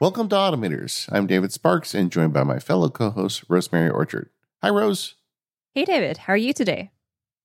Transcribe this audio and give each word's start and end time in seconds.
Welcome 0.00 0.30
to 0.30 0.34
Automators. 0.36 1.10
I'm 1.12 1.26
David 1.26 1.52
Sparks 1.52 1.94
and 1.94 2.10
joined 2.10 2.32
by 2.32 2.42
my 2.42 2.58
fellow 2.58 2.88
co 2.88 3.10
host, 3.10 3.44
Rosemary 3.50 3.90
Orchard. 3.90 4.30
Hi, 4.62 4.70
Rose. 4.70 5.16
Hey, 5.74 5.84
David. 5.84 6.16
How 6.16 6.32
are 6.32 6.38
you 6.38 6.54
today? 6.54 6.90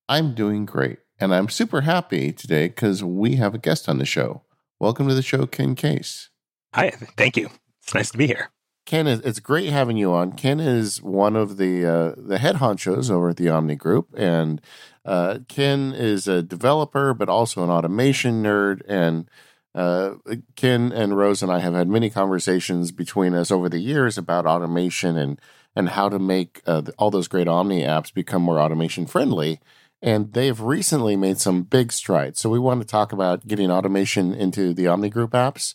I'm 0.08 0.34
doing 0.34 0.66
great. 0.66 1.00
And 1.20 1.36
I'm 1.36 1.50
super 1.50 1.82
happy 1.82 2.32
today 2.32 2.70
because 2.70 3.04
we 3.04 3.36
have 3.36 3.54
a 3.54 3.58
guest 3.58 3.90
on 3.90 3.98
the 3.98 4.06
show. 4.06 4.44
Welcome 4.80 5.10
to 5.10 5.14
the 5.14 5.22
show, 5.22 5.46
Ken 5.46 5.76
Case. 5.76 6.30
Hi, 6.74 6.92
thank 6.92 7.36
you. 7.36 7.50
It's 7.84 7.94
nice 7.94 8.12
to 8.12 8.18
be 8.18 8.28
here. 8.28 8.52
Ken, 8.86 9.06
it's 9.06 9.42
great 9.42 9.68
having 9.68 9.98
you 9.98 10.14
on. 10.14 10.32
Ken 10.32 10.62
is 10.62 11.02
one 11.04 11.36
of 11.36 11.58
the 11.58 11.86
uh, 11.86 12.14
the 12.16 12.38
head 12.38 12.56
honchos 12.56 13.12
over 13.12 13.32
at 13.32 13.36
the 13.36 13.50
Omni 13.50 13.76
Group, 13.76 14.14
and 14.16 14.62
uh, 15.04 15.40
Ken 15.50 15.92
is 15.94 16.26
a 16.26 16.42
developer, 16.42 17.14
but 17.14 17.28
also 17.28 17.66
an 17.66 17.70
automation 17.70 18.42
nerd. 18.42 18.82
And 18.88 19.30
uh, 19.76 20.16
Ken 20.56 20.92
and 20.92 21.18
Rose 21.18 21.44
and 21.44 21.52
I 21.52 21.60
have 21.60 21.74
had 21.74 21.90
many 21.90 22.10
conversations 22.10 22.92
between 22.92 23.34
us 23.34 23.52
over 23.52 23.70
the 23.70 23.80
years 23.80 24.18
about 24.18 24.46
automation 24.46 25.18
and 25.18 25.40
and 25.76 25.90
how 25.90 26.08
to 26.08 26.18
make 26.18 26.62
uh, 26.66 26.84
all 26.98 27.12
those 27.12 27.28
great 27.28 27.50
Omni 27.50 27.82
apps 27.82 28.14
become 28.14 28.42
more 28.42 28.60
automation 28.60 29.06
friendly. 29.06 29.60
And 30.02 30.32
they 30.32 30.48
have 30.48 30.62
recently 30.62 31.18
made 31.18 31.40
some 31.40 31.64
big 31.64 31.92
strides. 31.92 32.40
So 32.40 32.50
we 32.50 32.60
want 32.60 32.80
to 32.82 32.88
talk 32.88 33.12
about 33.12 33.46
getting 33.48 33.70
automation 33.70 34.34
into 34.34 34.74
the 34.74 34.88
Omni 34.88 35.10
Group 35.10 35.32
apps. 35.32 35.74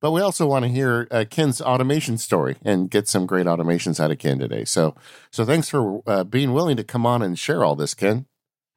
But 0.00 0.12
we 0.12 0.20
also 0.20 0.46
want 0.46 0.64
to 0.64 0.70
hear 0.70 1.08
uh, 1.10 1.24
Ken's 1.28 1.60
automation 1.60 2.18
story 2.18 2.56
and 2.62 2.90
get 2.90 3.08
some 3.08 3.26
great 3.26 3.46
automations 3.46 3.98
out 3.98 4.10
of 4.10 4.18
Ken 4.18 4.38
today. 4.38 4.64
So, 4.64 4.94
so 5.30 5.44
thanks 5.44 5.68
for 5.68 6.02
uh, 6.06 6.24
being 6.24 6.52
willing 6.52 6.76
to 6.76 6.84
come 6.84 7.06
on 7.06 7.22
and 7.22 7.38
share 7.38 7.64
all 7.64 7.74
this, 7.74 7.94
Ken. 7.94 8.26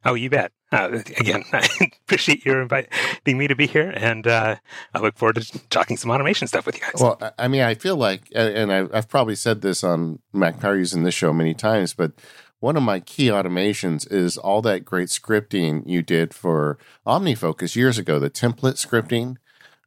Oh, 0.04 0.16
you 0.16 0.30
bet. 0.30 0.52
Uh, 0.72 1.02
again, 1.18 1.44
I 1.54 1.68
appreciate 2.06 2.46
your 2.46 2.62
inviting 2.62 3.38
me 3.38 3.48
to 3.48 3.56
be 3.56 3.68
here, 3.68 3.90
and 3.90 4.26
uh, 4.26 4.56
I 4.94 5.00
look 5.00 5.18
forward 5.18 5.36
to 5.36 5.60
talking 5.70 5.98
some 5.98 6.12
automation 6.12 6.48
stuff 6.48 6.66
with 6.66 6.76
you 6.76 6.82
guys. 6.82 6.94
Well, 7.00 7.20
I 7.38 7.48
mean, 7.48 7.62
I 7.62 7.76
feel 7.76 7.98
like, 7.98 8.32
and 8.34 8.72
I've 8.72 9.10
probably 9.10 9.36
said 9.36 9.62
this 9.62 9.84
on 9.84 10.20
Mac 10.34 10.60
Power 10.60 10.78
using 10.78 11.04
this 11.04 11.14
show 11.14 11.34
many 11.34 11.54
times, 11.54 11.94
but 11.94 12.14
one 12.62 12.78
of 12.78 12.84
my 12.84 13.00
key 13.00 13.28
automations 13.28 14.10
is 14.12 14.38
all 14.38 14.62
that 14.62 14.86
great 14.86 15.10
scripting 15.10 15.84
you 15.86 16.02
did 16.02 16.34
for 16.34 16.78
OmniFocus 17.06 17.76
years 17.76 17.98
ago, 17.98 18.20
the 18.20 18.30
template 18.30 18.76
scripting. 18.76 19.38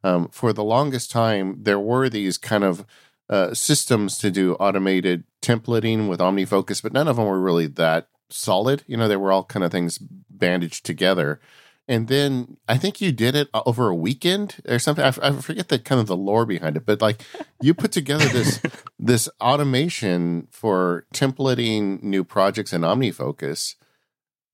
Um, 0.03 0.27
for 0.27 0.53
the 0.53 0.63
longest 0.63 1.09
time, 1.09 1.63
there 1.63 1.79
were 1.79 2.09
these 2.09 2.37
kind 2.37 2.63
of 2.63 2.85
uh, 3.29 3.53
systems 3.53 4.19
to 4.19 4.29
do 4.29 4.53
automated 4.55 5.23
templating 5.41 6.09
with 6.09 6.19
OmniFocus, 6.19 6.83
but 6.83 6.93
none 6.93 7.07
of 7.07 7.15
them 7.15 7.25
were 7.25 7.39
really 7.39 7.67
that 7.67 8.09
solid. 8.29 8.83
You 8.87 8.97
know, 8.97 9.07
they 9.07 9.17
were 9.17 9.31
all 9.31 9.43
kind 9.43 9.63
of 9.63 9.71
things 9.71 9.97
bandaged 9.97 10.85
together. 10.85 11.39
And 11.87 12.07
then 12.07 12.57
I 12.67 12.77
think 12.77 12.99
you 12.99 13.11
did 13.11 13.35
it 13.35 13.47
over 13.53 13.89
a 13.89 13.95
weekend 13.95 14.55
or 14.67 14.79
something. 14.79 15.05
I, 15.05 15.13
I 15.21 15.31
forget 15.33 15.69
the 15.69 15.77
kind 15.77 16.01
of 16.01 16.07
the 16.07 16.17
lore 16.17 16.45
behind 16.45 16.77
it, 16.77 16.85
but 16.85 17.01
like 17.01 17.23
you 17.61 17.73
put 17.75 17.91
together 17.91 18.25
this 18.27 18.59
this 18.99 19.29
automation 19.39 20.47
for 20.49 21.05
templating 21.13 22.01
new 22.01 22.23
projects 22.23 22.73
in 22.73 22.81
OmniFocus, 22.81 23.75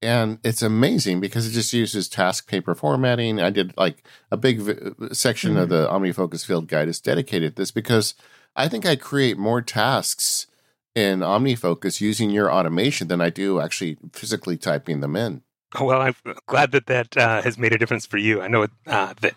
and 0.01 0.39
it's 0.43 0.61
amazing 0.61 1.21
because 1.21 1.47
it 1.47 1.51
just 1.51 1.71
uses 1.71 2.09
task 2.09 2.49
paper 2.49 2.75
formatting. 2.75 3.39
I 3.39 3.49
did 3.49 3.77
like 3.77 4.03
a 4.29 4.35
big 4.35 4.59
v- 4.59 5.13
section 5.13 5.51
mm-hmm. 5.51 5.61
of 5.61 5.69
the 5.69 5.87
OmniFocus 5.87 6.45
field 6.45 6.67
guide 6.67 6.89
is 6.89 6.99
dedicated 6.99 7.55
to 7.55 7.61
this 7.61 7.71
because 7.71 8.13
I 8.57 8.67
think 8.67 8.85
I 8.85 8.97
create 8.97 9.37
more 9.37 9.61
tasks 9.61 10.47
in 10.95 11.19
OmniFocus 11.19 12.01
using 12.01 12.29
your 12.29 12.51
automation 12.51 13.07
than 13.07 13.21
I 13.21 13.29
do 13.29 13.59
actually 13.59 13.97
physically 14.13 14.57
typing 14.57 14.99
them 14.99 15.15
in. 15.15 15.43
Well, 15.79 16.01
I'm 16.01 16.15
glad 16.47 16.71
that 16.71 16.87
that 16.87 17.15
uh, 17.15 17.41
has 17.41 17.57
made 17.57 17.73
a 17.73 17.77
difference 17.77 18.05
for 18.05 18.17
you. 18.17 18.41
I 18.41 18.47
know 18.47 18.67
uh, 18.87 19.13
that 19.21 19.35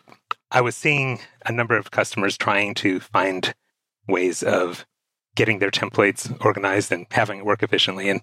I 0.50 0.60
was 0.60 0.76
seeing 0.76 1.20
a 1.46 1.52
number 1.52 1.76
of 1.76 1.92
customers 1.92 2.36
trying 2.36 2.74
to 2.74 2.98
find 2.98 3.54
ways 4.08 4.42
of 4.42 4.84
getting 5.36 5.58
their 5.58 5.70
templates 5.70 6.36
organized 6.44 6.90
and 6.90 7.06
having 7.10 7.38
it 7.38 7.44
work 7.44 7.62
efficiently, 7.62 8.08
and 8.08 8.22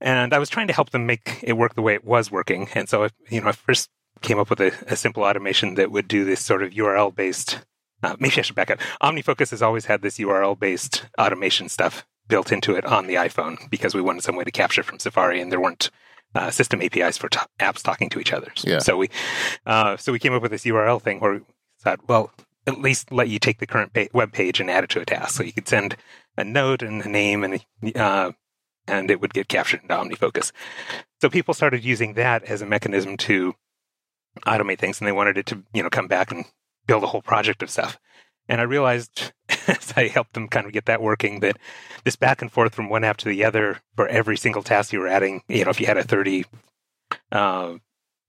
and 0.00 0.32
I 0.32 0.38
was 0.38 0.48
trying 0.48 0.68
to 0.68 0.72
help 0.72 0.90
them 0.90 1.06
make 1.06 1.40
it 1.42 1.54
work 1.54 1.74
the 1.74 1.82
way 1.82 1.94
it 1.94 2.04
was 2.04 2.30
working. 2.30 2.68
And 2.74 2.88
so, 2.88 3.08
you 3.30 3.40
know, 3.40 3.48
I 3.48 3.52
first 3.52 3.90
came 4.20 4.38
up 4.38 4.48
with 4.50 4.60
a, 4.60 4.72
a 4.86 4.96
simple 4.96 5.24
automation 5.24 5.74
that 5.74 5.90
would 5.90 6.06
do 6.06 6.24
this 6.24 6.40
sort 6.40 6.62
of 6.62 6.70
URL 6.70 7.14
based. 7.14 7.60
Uh, 8.00 8.14
maybe 8.20 8.38
I 8.38 8.42
should 8.42 8.54
back 8.54 8.70
up. 8.70 8.78
OmniFocus 9.02 9.50
has 9.50 9.60
always 9.60 9.86
had 9.86 10.02
this 10.02 10.18
URL 10.18 10.56
based 10.56 11.06
automation 11.18 11.68
stuff 11.68 12.06
built 12.28 12.52
into 12.52 12.74
it 12.76 12.84
on 12.84 13.06
the 13.06 13.14
iPhone 13.14 13.68
because 13.70 13.94
we 13.94 14.00
wanted 14.00 14.22
some 14.22 14.36
way 14.36 14.44
to 14.44 14.50
capture 14.50 14.82
from 14.82 14.98
Safari, 14.98 15.40
and 15.40 15.50
there 15.50 15.60
weren't 15.60 15.90
uh, 16.34 16.50
system 16.50 16.82
APIs 16.82 17.16
for 17.16 17.28
t- 17.28 17.40
apps 17.58 17.82
talking 17.82 18.10
to 18.10 18.20
each 18.20 18.32
other. 18.32 18.52
Yeah. 18.62 18.78
So 18.78 18.96
we, 18.96 19.10
uh, 19.66 19.96
so 19.96 20.12
we 20.12 20.18
came 20.18 20.34
up 20.34 20.42
with 20.42 20.50
this 20.50 20.64
URL 20.64 21.00
thing 21.00 21.20
where 21.20 21.34
we 21.34 21.40
thought, 21.80 22.06
well, 22.08 22.30
at 22.66 22.80
least 22.80 23.10
let 23.10 23.28
you 23.28 23.38
take 23.38 23.58
the 23.58 23.66
current 23.66 23.94
pa- 23.94 24.06
web 24.12 24.32
page 24.32 24.60
and 24.60 24.70
add 24.70 24.84
it 24.84 24.90
to 24.90 25.00
a 25.00 25.06
task. 25.06 25.36
So 25.36 25.42
you 25.42 25.52
could 25.52 25.68
send 25.68 25.96
a 26.36 26.44
note 26.44 26.82
and 26.82 27.04
a 27.04 27.08
name 27.08 27.44
and 27.44 27.64
uh, 27.96 28.32
and 28.86 29.10
it 29.10 29.20
would 29.20 29.34
get 29.34 29.48
captured 29.48 29.82
into 29.82 29.94
OmniFocus. 29.94 30.52
So 31.20 31.28
people 31.28 31.54
started 31.54 31.84
using 31.84 32.14
that 32.14 32.44
as 32.44 32.62
a 32.62 32.66
mechanism 32.66 33.16
to 33.18 33.54
automate 34.46 34.78
things, 34.78 35.00
and 35.00 35.08
they 35.08 35.12
wanted 35.12 35.38
it 35.38 35.46
to 35.46 35.62
you 35.72 35.82
know 35.82 35.90
come 35.90 36.08
back 36.08 36.30
and 36.30 36.44
build 36.86 37.02
a 37.04 37.08
whole 37.08 37.22
project 37.22 37.62
of 37.62 37.70
stuff. 37.70 37.98
And 38.48 38.60
I 38.60 38.64
realized 38.64 39.32
as 39.68 39.92
I 39.96 40.08
helped 40.08 40.34
them 40.34 40.48
kind 40.48 40.66
of 40.66 40.72
get 40.72 40.86
that 40.86 41.02
working 41.02 41.40
that 41.40 41.58
this 42.04 42.16
back 42.16 42.42
and 42.42 42.50
forth 42.50 42.74
from 42.74 42.88
one 42.88 43.04
app 43.04 43.18
to 43.18 43.28
the 43.28 43.44
other 43.44 43.80
for 43.96 44.08
every 44.08 44.36
single 44.36 44.62
task 44.62 44.92
you 44.92 45.00
were 45.00 45.08
adding, 45.08 45.42
you 45.48 45.64
know, 45.64 45.70
if 45.70 45.80
you 45.80 45.86
had 45.86 45.98
a 45.98 46.02
30 46.02 46.44
uh, 47.32 47.74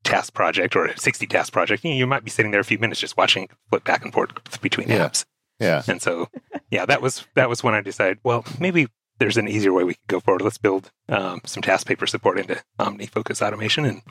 task 0.04 0.34
project 0.34 0.76
or 0.76 0.86
a 0.86 0.98
60 0.98 1.28
task 1.28 1.54
project, 1.54 1.84
you, 1.84 1.92
know, 1.92 1.98
you 1.98 2.08
might 2.08 2.24
be 2.24 2.32
sitting 2.32 2.52
there 2.52 2.62
a 2.62 2.66
few 2.66 2.80
minutes 2.80 3.00
just 3.00 3.18
watching 3.18 3.50
flip 3.70 3.84
back 3.84 4.04
and 4.04 4.14
forth 4.14 4.32
between 4.62 4.90
yeah. 4.90 5.08
apps. 5.08 5.26
Yeah. 5.60 5.84
And 5.88 6.02
so, 6.02 6.30
yeah, 6.72 6.86
that 6.86 7.02
was 7.02 7.26
that 7.36 7.50
was 7.50 7.64
when 7.64 7.74
I 7.74 7.82
decided, 7.82 8.20
well, 8.24 8.46
maybe 8.60 8.88
there's 9.20 9.38
an 9.38 9.48
easier 9.48 9.74
way 9.74 9.84
we 9.84 9.96
could 9.96 10.08
go 10.08 10.20
forward. 10.20 10.42
Let's 10.42 10.58
build 10.58 10.92
um, 11.10 11.42
some 11.46 11.62
task 11.62 11.86
paper 11.86 12.08
support 12.08 12.40
into 12.40 12.62
OmniFocus 12.80 13.46
automation 13.46 13.86
and 13.86 14.02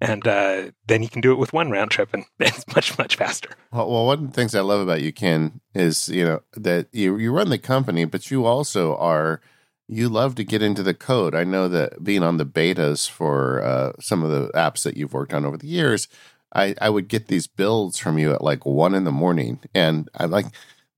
and 0.00 0.26
uh, 0.26 0.70
then 0.86 1.02
you 1.02 1.08
can 1.08 1.20
do 1.20 1.32
it 1.32 1.38
with 1.38 1.52
one 1.52 1.70
round 1.70 1.90
trip, 1.90 2.10
and 2.12 2.24
it's 2.38 2.66
much 2.74 2.96
much 2.98 3.16
faster. 3.16 3.50
Well, 3.72 3.90
well, 3.90 4.06
one 4.06 4.18
of 4.20 4.26
the 4.26 4.34
things 4.34 4.54
I 4.54 4.60
love 4.60 4.80
about 4.80 5.02
you, 5.02 5.12
Ken, 5.12 5.60
is 5.74 6.08
you 6.08 6.24
know 6.24 6.42
that 6.56 6.88
you 6.92 7.16
you 7.16 7.32
run 7.32 7.50
the 7.50 7.58
company, 7.58 8.04
but 8.04 8.30
you 8.30 8.44
also 8.44 8.96
are 8.96 9.40
you 9.88 10.08
love 10.08 10.34
to 10.36 10.44
get 10.44 10.62
into 10.62 10.82
the 10.82 10.94
code. 10.94 11.34
I 11.34 11.44
know 11.44 11.68
that 11.68 12.02
being 12.02 12.22
on 12.22 12.38
the 12.38 12.46
betas 12.46 13.08
for 13.08 13.62
uh, 13.62 13.92
some 14.00 14.22
of 14.22 14.30
the 14.30 14.48
apps 14.54 14.82
that 14.84 14.96
you've 14.96 15.12
worked 15.12 15.34
on 15.34 15.44
over 15.44 15.58
the 15.58 15.66
years, 15.66 16.08
I, 16.54 16.74
I 16.80 16.88
would 16.88 17.08
get 17.08 17.28
these 17.28 17.46
builds 17.46 17.98
from 17.98 18.18
you 18.18 18.32
at 18.32 18.42
like 18.42 18.64
one 18.64 18.94
in 18.94 19.04
the 19.04 19.12
morning, 19.12 19.60
and 19.74 20.08
I'm 20.14 20.30
like, 20.30 20.46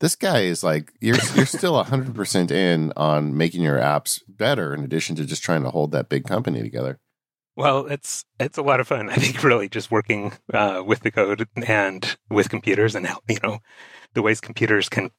this 0.01 0.15
guy 0.15 0.41
is 0.43 0.63
like, 0.63 0.93
you're 1.01 1.17
you're 1.35 1.47
still 1.47 1.83
hundred 1.83 2.15
percent 2.15 2.51
in 2.51 2.93
on 2.97 3.37
making 3.37 3.63
your 3.63 3.79
apps 3.79 4.23
better, 4.29 4.75
in 4.75 4.85
addition 4.85 5.17
to 5.17 5.25
just 5.25 5.43
trying 5.43 5.63
to 5.63 5.71
hold 5.71 5.93
that 5.93 6.09
big 6.09 6.25
company 6.25 6.63
together. 6.63 6.99
Well, 7.57 7.87
it's 7.87 8.25
it's 8.39 8.59
a 8.59 8.63
lot 8.63 8.81
of 8.81 8.89
fun. 8.89 9.09
I 9.11 9.15
think 9.17 9.43
really 9.43 9.69
just 9.69 9.91
working 9.91 10.33
uh, 10.53 10.83
with 10.87 11.01
the 11.01 11.11
code 11.11 11.49
and 11.67 12.17
with 12.31 12.51
computers 12.51 12.95
and 12.95 13.09
you 13.29 13.39
know 13.43 13.61
the 14.15 14.23
ways 14.23 14.41
computers 14.41 14.89
can 14.89 15.11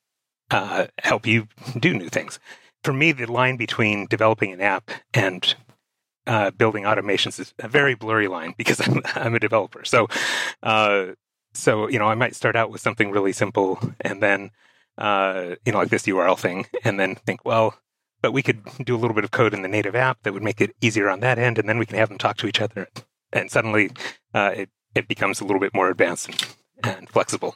uh, 0.52 0.88
help 1.00 1.26
you 1.28 1.47
do 1.80 1.94
new 1.94 2.09
things. 2.09 2.40
For 2.84 2.94
me, 2.94 3.12
the 3.12 3.31
line 3.31 3.58
between 3.58 4.08
developing 4.08 4.53
an 4.53 4.62
app 4.62 4.92
and 5.14 5.56
uh, 6.28 6.52
building 6.52 6.84
automations 6.86 7.40
is 7.40 7.53
a 7.59 7.68
very 7.68 7.96
blurry 7.96 8.28
line 8.28 8.53
because 8.58 8.81
I'm, 8.88 9.02
I'm 9.16 9.36
a 9.36 9.40
developer. 9.40 9.86
So, 9.86 10.08
uh, 10.64 11.08
so 11.53 11.90
you 11.90 12.00
know, 12.00 12.08
I 12.08 12.16
might 12.16 12.36
start 12.36 12.56
out 12.56 12.72
with 12.72 12.81
something 12.81 13.12
really 13.12 13.34
simple 13.34 13.80
and 14.02 14.22
then 14.24 14.52
uh, 14.97 15.56
you 15.66 15.72
know 15.74 15.80
like 15.80 15.90
this 15.90 16.08
URL 16.08 16.36
thing, 16.36 16.68
and 16.84 17.00
then 17.00 17.16
think, 17.16 17.46
well, 17.46 17.76
but 18.22 18.31
we 18.31 18.41
could 18.41 18.61
do 18.83 18.95
a 18.95 18.97
little 19.00 19.16
bit 19.16 19.23
of 19.23 19.31
code 19.31 19.53
in 19.53 19.61
the 19.61 19.67
native 19.67 19.95
app 19.95 20.23
that 20.23 20.33
would 20.33 20.44
make 20.44 20.61
it 20.61 20.75
easier 20.81 21.09
on 21.09 21.19
that 21.22 21.38
end, 21.39 21.57
and 21.57 21.67
then 21.67 21.78
we 21.78 21.85
can 21.85 21.97
have 21.97 22.09
them 22.09 22.17
talk 22.17 22.38
to 22.38 22.47
each 22.47 22.61
other, 22.61 22.88
and 23.31 23.51
suddenly 23.51 23.91
uh, 24.33 24.51
it 24.55 24.69
it 24.95 25.07
becomes 25.07 25.39
a 25.39 25.45
little 25.45 25.59
bit 25.59 25.73
more 25.73 25.89
advanced 25.89 26.29
and, 26.29 26.95
and 26.97 27.09
flexible. 27.09 27.55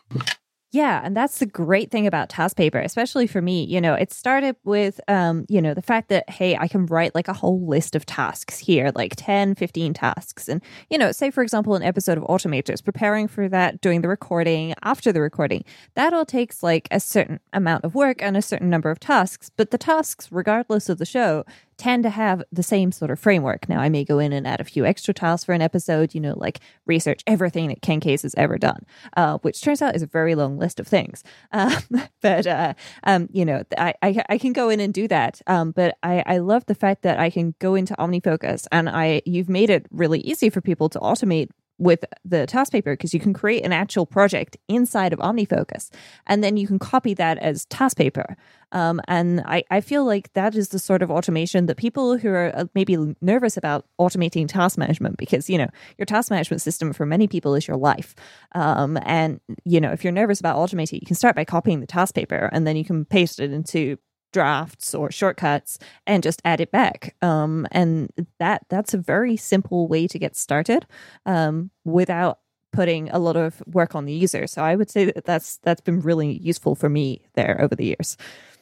Yeah, 0.74 1.02
and 1.04 1.18
that's 1.18 1.40
the 1.40 1.46
great 1.46 1.92
thing 1.92 2.08
about 2.08 2.30
task 2.30 2.56
paper, 2.56 2.80
especially 2.80 3.28
for 3.28 3.42
me. 3.42 3.66
You 3.66 3.82
know, 3.82 3.94
it 3.94 4.10
started 4.14 4.56
with 4.64 5.02
um, 5.10 5.46
you 5.50 5.62
know, 5.62 5.74
the 5.74 5.82
fact 5.82 6.08
that 6.10 6.30
hey, 6.30 6.56
I 6.56 6.70
can 6.70 6.86
write 6.86 7.14
like 7.14 7.28
a 7.28 7.34
whole 7.34 7.66
list 7.68 7.94
of 7.94 8.06
tasks 8.06 8.58
here, 8.58 8.90
like 8.96 9.14
10, 9.18 9.56
15 9.56 9.94
tasks. 9.94 10.48
And 10.48 10.62
you 10.90 10.98
know, 10.98 11.12
say 11.12 11.30
for 11.30 11.44
example 11.44 11.76
an 11.76 11.84
episode 11.84 12.18
of 12.18 12.24
Automators, 12.24 12.82
preparing 12.82 13.28
for 13.28 13.50
that, 13.50 13.82
doing 13.82 14.00
the 14.02 14.08
recording, 14.08 14.74
after 14.82 15.12
the 15.12 15.20
recording. 15.20 15.66
That 15.96 16.14
all 16.14 16.26
takes 16.26 16.64
like 16.64 16.88
a 16.90 17.02
certain 17.02 17.42
amount 17.52 17.84
of 17.84 17.94
work 17.94 18.22
and 18.22 18.38
a 18.38 18.42
certain 18.42 18.70
number 18.70 18.90
of 18.90 19.00
tasks, 19.00 19.52
but 19.58 19.72
the 19.72 19.78
tasks 19.78 20.30
regardless 20.32 20.88
of 20.88 21.00
the 21.00 21.06
show 21.06 21.44
tend 21.82 22.04
to 22.04 22.12
have 22.12 22.44
the 22.52 22.62
same 22.62 22.92
sort 22.92 23.10
of 23.10 23.20
framework. 23.20 23.68
Now, 23.68 23.80
I 23.80 23.90
may 23.90 24.04
go 24.04 24.20
in 24.20 24.32
and 24.34 24.46
add 24.46 24.62
a 24.62 24.64
few 24.64 24.86
extra 24.86 25.16
tiles 25.16 25.44
for 25.44 25.54
an 25.54 25.64
episode, 25.64 26.14
you 26.14 26.22
know, 26.22 26.36
like 26.38 26.60
research 26.86 27.24
everything 27.26 27.70
that 27.70 27.82
Ken 27.82 28.00
Case 28.00 28.22
has 28.22 28.36
ever 28.36 28.60
done, 28.60 28.86
uh, 29.18 29.40
which 29.40 29.62
turns 29.62 29.82
out 29.82 29.96
is 29.96 30.04
a 30.04 30.08
very 30.08 30.36
long 30.36 30.60
list 30.60 30.80
of 30.80 30.88
things. 30.88 31.24
Um, 31.54 31.74
but, 32.22 32.48
uh, 32.48 32.74
um, 33.04 33.28
you 33.32 33.46
know, 33.46 33.64
I, 33.78 33.94
I, 34.02 34.24
I, 34.30 34.38
can 34.38 34.54
go 34.54 34.70
in 34.70 34.80
and 34.80 34.94
do 34.94 35.08
that. 35.10 35.42
Um, 35.48 35.72
but 35.72 35.98
I, 36.02 36.24
I 36.26 36.38
love 36.38 36.66
the 36.66 36.76
fact 36.76 37.04
that 37.04 37.20
I 37.20 37.30
can 37.30 37.56
go 37.60 37.76
into 37.76 37.94
OmniFocus 37.96 38.68
and 38.72 38.90
I 38.90 39.22
you've 39.26 39.50
made 39.50 39.70
it 39.70 39.86
really 39.92 40.22
easy 40.22 40.50
for 40.50 40.62
people 40.62 40.90
to 40.90 41.00
automate 41.00 41.50
with 41.82 42.06
the 42.24 42.46
task 42.46 42.72
paper 42.72 42.94
because 42.94 43.12
you 43.12 43.20
can 43.20 43.34
create 43.34 43.66
an 43.66 43.74
actual 43.74 44.06
project 44.06 44.56
inside 44.68 45.14
of 45.14 45.20
OmniFocus 45.20 45.90
and 46.28 46.44
then 46.44 46.56
you 46.56 46.68
can 46.68 46.78
copy 46.78 47.16
that 47.16 47.40
as 47.40 47.66
task 47.66 47.98
paper. 47.98 48.38
Um, 48.72 49.02
and 49.08 49.42
I, 49.42 49.64
I 49.72 49.82
feel 49.82 50.06
like 50.06 50.32
that 50.34 50.56
is 50.56 50.70
the 50.70 50.78
sort 50.78 51.02
of 51.02 51.10
automation 51.10 51.66
that 51.66 51.78
people 51.78 52.20
who 52.20 52.30
are 52.30 52.52
uh, 52.56 52.66
maybe 52.76 53.16
nervous 53.20 53.58
about 53.58 53.88
automating 54.00 54.48
task 54.48 54.78
management 54.78 55.18
because, 55.18 55.50
you 55.50 55.58
know, 55.58 55.68
your 55.98 56.06
task 56.06 56.30
management 56.30 56.62
system 56.62 56.94
for 56.94 57.08
many 57.08 57.28
people 57.28 57.56
is 57.56 57.68
your 57.68 57.78
life. 57.78 58.14
Um, 58.54 59.00
and, 59.02 59.42
you 59.66 59.82
know, 59.82 59.92
if 59.92 60.04
you're 60.04 60.14
nervous 60.14 60.40
about 60.40 60.58
automating, 60.58 61.02
you 61.02 61.08
can 61.08 61.16
start 61.16 61.36
by 61.36 61.46
copying 61.46 61.80
the 61.80 61.88
task 61.88 62.14
paper 62.14 62.48
and 62.54 62.68
then 62.68 62.76
you 62.76 62.86
can 62.86 63.06
paste 63.06 63.40
it 63.40 63.52
into 63.52 63.98
drafts 64.32 64.94
or 64.96 65.12
shortcuts 65.12 65.80
and 66.08 66.24
just 66.24 66.42
add 66.46 66.62
it 66.62 66.72
back. 66.72 67.16
Um, 67.22 67.68
and 67.72 68.10
that 68.40 68.66
that's 68.70 68.94
a 68.94 68.98
very 68.98 69.38
simple 69.38 69.88
way 69.88 70.08
to 70.08 70.20
get 70.20 70.36
started 70.36 70.86
um, 71.26 71.72
without 71.86 72.40
putting 72.72 73.10
a 73.10 73.20
lot 73.20 73.36
of 73.36 73.62
work 73.68 73.96
on 73.96 74.06
the 74.06 74.14
user. 74.14 74.48
So 74.48 74.64
I 74.64 74.76
would 74.76 74.90
say 74.90 75.06
that 75.06 75.26
that's 75.26 75.58
that's 75.58 75.82
been 75.82 76.00
really 76.00 76.38
useful 76.38 76.76
for 76.76 76.90
me 76.90 77.26
there 77.34 77.60
over 77.60 77.76
the 77.76 77.86
years. 77.86 78.18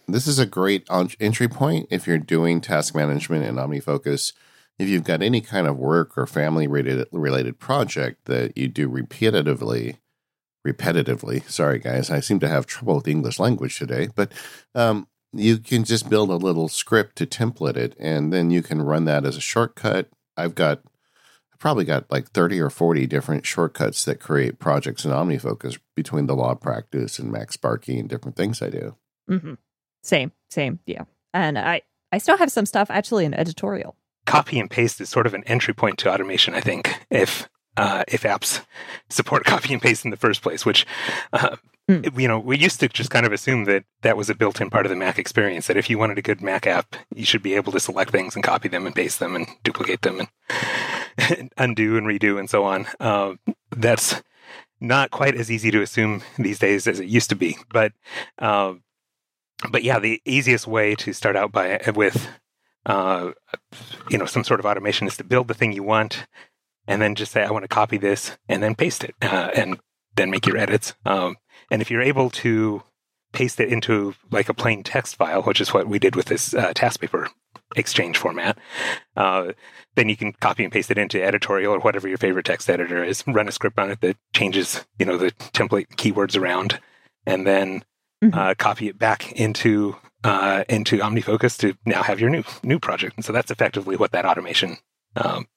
This 0.08 0.28
is 0.28 0.40
a 0.40 0.46
great 0.46 0.88
entry 1.20 1.48
point 1.48 1.88
if 1.92 2.08
you're 2.08 2.18
doing 2.18 2.62
task 2.62 2.96
management 2.96 3.46
in 3.46 3.56
OmniFocus. 3.56 4.34
If 4.80 4.88
you've 4.88 5.04
got 5.04 5.22
any 5.22 5.42
kind 5.42 5.68
of 5.68 5.78
work 5.78 6.18
or 6.18 6.26
family 6.26 6.68
related 6.68 7.08
related 7.12 7.60
project 7.60 8.26
that 8.26 8.58
you 8.58 8.68
do 8.68 8.90
repetitively, 8.90 9.98
repetitively. 10.66 11.48
Sorry, 11.50 11.80
guys, 11.80 12.10
I 12.10 12.22
seem 12.22 12.40
to 12.40 12.48
have 12.48 12.66
trouble 12.66 12.96
with 12.96 13.04
the 13.04 13.12
English 13.12 13.40
language 13.40 13.78
today. 13.78 14.10
But 14.16 14.32
um, 14.74 15.08
you 15.34 15.58
can 15.58 15.84
just 15.84 16.10
build 16.10 16.30
a 16.30 16.36
little 16.36 16.68
script 16.68 17.16
to 17.18 17.26
template 17.26 17.78
it 17.78 17.96
and 18.00 18.34
then 18.34 18.52
you 18.52 18.62
can 18.62 18.82
run 18.82 19.06
that 19.06 19.26
as 19.26 19.38
a 19.38 19.42
shortcut. 19.42 20.10
I've 20.36 20.56
got 20.56 20.82
i 21.54 21.58
probably 21.60 21.86
got 21.86 22.10
like 22.10 22.30
30 22.32 22.60
or 22.60 22.70
40 22.70 23.06
different 23.08 23.46
shortcuts 23.46 24.06
that 24.06 24.20
create 24.20 24.60
projects 24.60 25.06
in 25.06 25.12
omnifocus 25.12 25.78
between 25.96 26.26
the 26.26 26.36
law 26.36 26.56
practice 26.56 27.20
and 27.20 27.34
MacSparky 27.34 28.00
and 28.00 28.10
different 28.10 28.38
things 28.38 28.62
i 28.62 28.70
do. 28.70 28.96
Mm-hmm. 29.30 29.54
same 30.04 30.32
same 30.50 30.80
yeah. 30.86 31.04
And 31.34 31.58
i 31.60 31.82
i 32.12 32.18
still 32.18 32.38
have 32.38 32.52
some 32.52 32.66
stuff 32.66 32.90
actually 32.90 33.26
in 33.26 33.34
editorial. 33.34 33.96
Copy 34.26 34.60
and 34.60 34.70
paste 34.70 35.02
is 35.02 35.10
sort 35.10 35.28
of 35.28 35.34
an 35.34 35.44
entry 35.46 35.74
point 35.74 35.98
to 36.00 36.12
automation 36.12 36.54
i 36.54 36.62
think 36.62 37.06
if 37.10 37.50
uh, 37.78 38.04
if 38.08 38.24
apps 38.24 38.64
support 39.10 39.46
copy 39.46 39.74
and 39.74 39.82
paste 39.82 40.04
in 40.04 40.12
the 40.12 40.18
first 40.18 40.42
place, 40.42 40.66
which 40.66 40.86
uh, 41.34 41.56
Mm. 41.90 42.20
You 42.20 42.28
know, 42.28 42.40
we 42.40 42.58
used 42.58 42.80
to 42.82 42.88
just 42.88 43.10
kind 43.10 43.26
of 43.26 43.34
assume 43.34 43.66
that 43.66 43.84
that 44.04 44.16
was 44.16 44.30
a 44.30 44.36
built-in 44.36 44.70
part 44.70 44.86
of 44.86 44.92
the 44.92 44.96
Mac 44.96 45.18
experience. 45.18 45.66
That 45.68 45.78
if 45.78 45.90
you 45.90 45.98
wanted 45.98 46.20
a 46.20 46.22
good 46.22 46.40
Mac 46.40 46.68
app, 46.68 46.96
you 47.16 47.26
should 47.26 47.42
be 47.42 47.56
able 47.56 47.72
to 47.72 47.80
select 47.80 48.12
things 48.12 48.36
and 48.36 48.44
copy 48.44 48.70
them 48.70 48.86
and 48.86 48.96
paste 48.96 49.20
them 49.20 49.36
and 49.36 49.48
duplicate 49.64 50.04
them 50.04 50.20
and 50.20 51.52
undo 51.58 51.98
and 51.98 52.06
redo 52.06 52.40
and 52.40 52.48
so 52.48 52.64
on. 52.64 52.86
Uh, 53.00 53.34
that's 53.72 54.22
not 54.80 55.10
quite 55.10 55.36
as 55.36 55.52
easy 55.52 55.72
to 55.72 55.82
assume 55.82 56.22
these 56.38 56.60
days 56.60 56.86
as 56.86 57.00
it 57.00 57.08
used 57.08 57.30
to 57.30 57.36
be. 57.36 57.58
But, 57.74 57.94
uh, 58.38 58.76
but 59.72 59.84
yeah, 59.84 59.98
the 59.98 60.22
easiest 60.26 60.68
way 60.68 60.94
to 60.96 61.12
start 61.12 61.36
out 61.36 61.52
by 61.52 61.82
with, 61.96 62.28
uh, 62.86 63.32
you 64.10 64.18
know, 64.20 64.26
some 64.26 64.44
sort 64.44 64.60
of 64.60 64.66
automation 64.68 65.08
is 65.08 65.18
to 65.18 65.24
build 65.24 65.48
the 65.48 65.54
thing 65.54 65.72
you 65.72 65.84
want, 65.84 66.28
and 66.88 67.02
then 67.02 67.16
just 67.16 67.32
say, 67.32 67.44
I 67.44 67.52
want 67.52 67.64
to 67.64 67.68
copy 67.68 67.98
this, 67.98 68.38
and 68.48 68.64
then 68.64 68.76
paste 68.76 69.04
it, 69.04 69.16
uh, 69.22 69.50
and 69.56 69.80
then 70.16 70.32
make 70.32 70.46
your 70.46 70.58
edits. 70.58 70.94
Um, 71.06 71.36
and 71.72 71.82
if 71.82 71.92
you're 71.92 72.02
able 72.02 72.30
to 72.30 72.84
paste 73.32 73.60
it 73.60 73.72
into 73.72 74.16
like 74.32 74.50
a 74.50 74.54
plain 74.54 74.84
text 74.84 75.16
file, 75.16 75.44
which 75.44 75.62
is 75.62 75.74
what 75.74 75.88
we 75.88 76.00
did 76.00 76.16
with 76.16 76.26
this 76.28 76.54
uh, 76.54 76.74
task 76.74 77.00
paper 77.00 77.28
exchange 77.76 78.18
format, 78.18 78.58
uh, 79.16 79.52
then 79.96 80.10
you 80.10 80.18
can 80.18 80.34
copy 80.34 80.64
and 80.64 80.74
paste 80.74 80.90
it 80.90 80.98
into 80.98 81.24
editorial 81.24 81.74
or 81.74 81.80
whatever 81.80 82.08
your 82.08 82.18
favorite 82.18 82.46
text 82.46 82.70
editor 82.70 83.04
is. 83.04 83.24
Run 83.28 83.48
a 83.48 83.52
script 83.52 83.78
on 83.78 83.92
it 83.92 84.02
that 84.02 84.18
changes, 84.34 84.86
you 84.98 85.06
know, 85.06 85.18
the 85.18 85.32
template 85.32 85.88
keywords 85.96 86.40
around, 86.40 86.80
and 87.26 87.46
then 87.46 87.84
mm-hmm. 88.24 88.38
uh, 88.38 88.56
copy 88.56 88.88
it 88.88 88.98
back 88.98 89.32
into 89.34 89.96
uh, 90.24 90.64
into 90.68 90.98
OmniFocus 90.98 91.58
to 91.60 91.76
now 91.86 92.04
have 92.04 92.20
your 92.20 92.30
new 92.30 92.44
new 92.64 92.80
project. 92.80 93.16
And 93.16 93.26
so 93.26 93.32
that's 93.32 93.52
effectively 93.52 93.96
what 93.96 94.12
that 94.12 94.26
automation 94.26 94.78
um, 95.16 95.48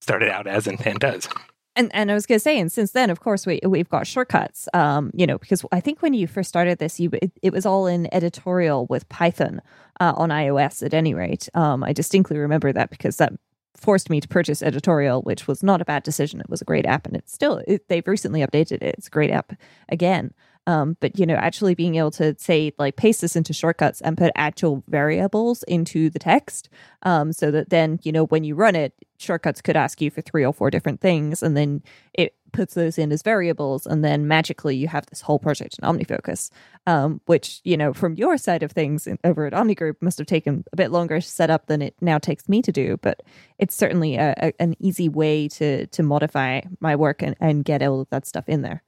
started 0.00 0.28
out 0.28 0.46
as 0.46 0.66
and, 0.66 0.84
and 0.86 0.98
does. 0.98 1.28
And 1.74 1.90
and 1.94 2.10
I 2.10 2.14
was 2.14 2.26
going 2.26 2.36
to 2.36 2.42
say, 2.42 2.58
and 2.58 2.70
since 2.70 2.90
then, 2.90 3.08
of 3.08 3.20
course, 3.20 3.46
we 3.46 3.60
we've 3.66 3.88
got 3.88 4.06
shortcuts. 4.06 4.68
Um, 4.74 5.10
you 5.14 5.26
know, 5.26 5.38
because 5.38 5.64
I 5.72 5.80
think 5.80 6.02
when 6.02 6.14
you 6.14 6.26
first 6.26 6.48
started 6.48 6.78
this, 6.78 7.00
you 7.00 7.10
it, 7.14 7.32
it 7.42 7.52
was 7.52 7.64
all 7.64 7.86
in 7.86 8.12
editorial 8.14 8.86
with 8.86 9.08
Python 9.08 9.60
uh, 10.00 10.12
on 10.16 10.28
iOS. 10.28 10.84
At 10.84 10.92
any 10.94 11.14
rate, 11.14 11.48
um, 11.54 11.82
I 11.82 11.92
distinctly 11.92 12.38
remember 12.38 12.72
that 12.72 12.90
because 12.90 13.16
that 13.16 13.32
forced 13.74 14.10
me 14.10 14.20
to 14.20 14.28
purchase 14.28 14.62
editorial, 14.62 15.22
which 15.22 15.48
was 15.48 15.62
not 15.62 15.80
a 15.80 15.84
bad 15.86 16.02
decision. 16.02 16.40
It 16.40 16.50
was 16.50 16.60
a 16.60 16.66
great 16.66 16.86
app, 16.86 17.06
and 17.06 17.16
it's 17.16 17.32
still 17.32 17.62
it, 17.66 17.88
they've 17.88 18.06
recently 18.06 18.40
updated 18.40 18.82
it. 18.82 18.94
It's 18.98 19.06
a 19.06 19.10
great 19.10 19.30
app 19.30 19.54
again. 19.88 20.34
Um, 20.66 20.96
but 21.00 21.18
you 21.18 21.26
know, 21.26 21.34
actually 21.34 21.74
being 21.74 21.96
able 21.96 22.12
to 22.12 22.36
say 22.38 22.72
like 22.78 22.96
paste 22.96 23.20
this 23.20 23.34
into 23.34 23.52
shortcuts 23.52 24.00
and 24.00 24.16
put 24.16 24.32
actual 24.36 24.84
variables 24.88 25.64
into 25.64 26.08
the 26.08 26.20
text, 26.20 26.68
um, 27.02 27.32
so 27.32 27.50
that 27.50 27.70
then 27.70 27.98
you 28.02 28.12
know 28.12 28.26
when 28.26 28.44
you 28.44 28.54
run 28.54 28.76
it, 28.76 28.94
shortcuts 29.18 29.60
could 29.60 29.76
ask 29.76 30.00
you 30.00 30.10
for 30.10 30.20
three 30.20 30.44
or 30.44 30.52
four 30.52 30.70
different 30.70 31.00
things, 31.00 31.42
and 31.42 31.56
then 31.56 31.82
it 32.14 32.36
puts 32.52 32.74
those 32.74 32.96
in 32.96 33.10
as 33.10 33.22
variables, 33.22 33.86
and 33.86 34.04
then 34.04 34.28
magically 34.28 34.76
you 34.76 34.86
have 34.86 35.06
this 35.06 35.22
whole 35.22 35.40
project 35.40 35.78
in 35.80 35.88
OmniFocus, 35.88 36.50
um, 36.86 37.20
which 37.26 37.60
you 37.64 37.76
know 37.76 37.92
from 37.92 38.14
your 38.14 38.36
side 38.38 38.62
of 38.62 38.70
things 38.70 39.08
over 39.24 39.46
at 39.46 39.52
OmniGroup 39.54 39.96
must 40.00 40.18
have 40.18 40.28
taken 40.28 40.62
a 40.72 40.76
bit 40.76 40.92
longer 40.92 41.20
to 41.20 41.26
set 41.26 41.50
up 41.50 41.66
than 41.66 41.82
it 41.82 41.96
now 42.00 42.18
takes 42.18 42.48
me 42.48 42.62
to 42.62 42.70
do, 42.70 42.98
but 43.02 43.22
it's 43.58 43.74
certainly 43.74 44.14
a, 44.14 44.32
a, 44.36 44.52
an 44.60 44.76
easy 44.78 45.08
way 45.08 45.48
to 45.48 45.88
to 45.88 46.04
modify 46.04 46.60
my 46.78 46.94
work 46.94 47.20
and, 47.20 47.34
and 47.40 47.64
get 47.64 47.82
all 47.82 48.00
of 48.00 48.08
that 48.10 48.26
stuff 48.26 48.48
in 48.48 48.62
there 48.62 48.84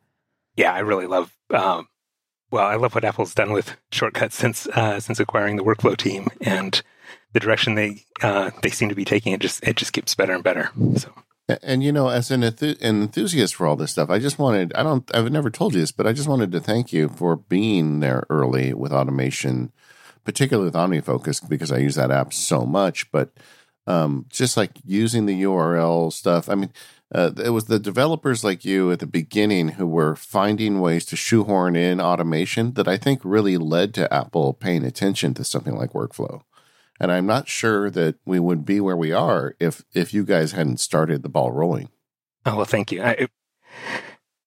yeah, 0.56 0.72
I 0.72 0.80
really 0.80 1.06
love. 1.06 1.36
Um, 1.50 1.88
well, 2.50 2.66
I 2.66 2.76
love 2.76 2.94
what 2.94 3.04
Apple's 3.04 3.34
done 3.34 3.52
with 3.52 3.76
shortcuts 3.90 4.36
since 4.36 4.66
uh, 4.68 5.00
since 5.00 5.18
acquiring 5.20 5.56
the 5.56 5.64
workflow 5.64 5.96
team 5.96 6.28
and 6.40 6.80
the 7.32 7.40
direction 7.40 7.74
they 7.74 8.04
uh, 8.22 8.50
they 8.62 8.70
seem 8.70 8.88
to 8.88 8.94
be 8.94 9.04
taking. 9.04 9.32
It 9.32 9.40
just 9.40 9.62
it 9.64 9.76
just 9.76 9.92
keeps 9.92 10.14
better 10.14 10.34
and 10.34 10.44
better. 10.44 10.70
So. 10.96 11.12
And 11.62 11.84
you 11.84 11.92
know, 11.92 12.08
as 12.08 12.30
an, 12.30 12.42
an 12.42 12.76
enthusiast 12.80 13.54
for 13.54 13.66
all 13.66 13.76
this 13.76 13.90
stuff, 13.90 14.08
I 14.08 14.18
just 14.18 14.38
wanted, 14.38 14.72
I 14.72 14.82
don't, 14.82 15.14
I've 15.14 15.30
never 15.30 15.50
told 15.50 15.74
you 15.74 15.80
this, 15.80 15.92
but 15.92 16.06
I 16.06 16.14
just 16.14 16.28
wanted 16.28 16.50
to 16.52 16.60
thank 16.60 16.90
you 16.90 17.10
for 17.10 17.36
being 17.36 18.00
there 18.00 18.24
early 18.30 18.72
with 18.72 18.94
automation, 18.94 19.70
particularly 20.24 20.68
with 20.68 20.74
OmniFocus, 20.74 21.46
because 21.46 21.70
I 21.70 21.78
use 21.78 21.96
that 21.96 22.10
app 22.10 22.32
so 22.32 22.64
much. 22.64 23.12
But 23.12 23.30
um, 23.86 24.24
just 24.30 24.56
like 24.56 24.70
using 24.86 25.26
the 25.26 25.42
URL 25.42 26.10
stuff, 26.10 26.48
I 26.48 26.54
mean, 26.54 26.72
uh, 27.12 27.32
it 27.42 27.50
was 27.50 27.66
the 27.66 27.78
developers 27.78 28.44
like 28.44 28.64
you 28.64 28.90
at 28.90 28.98
the 28.98 29.06
beginning 29.06 29.70
who 29.70 29.86
were 29.86 30.16
finding 30.16 30.80
ways 30.80 31.04
to 31.06 31.16
shoehorn 31.16 31.76
in 31.76 32.00
automation 32.00 32.74
that 32.74 32.88
I 32.88 32.96
think 32.96 33.20
really 33.24 33.56
led 33.56 33.94
to 33.94 34.12
Apple 34.12 34.54
paying 34.54 34.84
attention 34.84 35.34
to 35.34 35.44
something 35.44 35.76
like 35.76 35.92
workflow. 35.92 36.42
And 37.00 37.10
I'm 37.12 37.26
not 37.26 37.48
sure 37.48 37.90
that 37.90 38.16
we 38.24 38.38
would 38.38 38.64
be 38.64 38.80
where 38.80 38.96
we 38.96 39.12
are 39.12 39.56
if 39.58 39.84
if 39.92 40.14
you 40.14 40.24
guys 40.24 40.52
hadn't 40.52 40.80
started 40.80 41.22
the 41.22 41.28
ball 41.28 41.50
rolling. 41.52 41.90
Oh 42.46 42.56
well, 42.56 42.64
thank 42.64 42.92
you. 42.92 43.02
I, 43.02 43.10
it, 43.12 43.30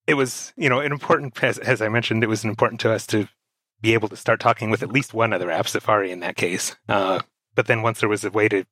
it 0.07 0.13
was 0.13 0.53
you 0.55 0.69
know 0.69 0.79
an 0.79 0.91
important 0.91 1.41
as, 1.43 1.57
as 1.59 1.81
I 1.81 1.89
mentioned, 1.89 2.23
it 2.23 2.29
was 2.29 2.45
important 2.45 2.79
to 2.81 2.91
us 2.91 3.05
to 3.07 3.27
be 3.81 3.93
able 3.93 4.09
to 4.09 4.15
start 4.15 4.39
talking 4.39 4.69
with 4.69 4.81
at 4.81 4.91
least 4.91 5.13
one 5.13 5.33
other 5.33 5.51
app, 5.51 5.67
Safari 5.67 6.11
in 6.11 6.21
that 6.21 6.35
case. 6.35 6.75
Uh, 6.89 7.21
but 7.53 7.67
then 7.67 7.81
once 7.81 7.99
there 7.99 8.09
was 8.09 8.23
a 8.23 8.31
way 8.31 8.47
to 8.47 8.65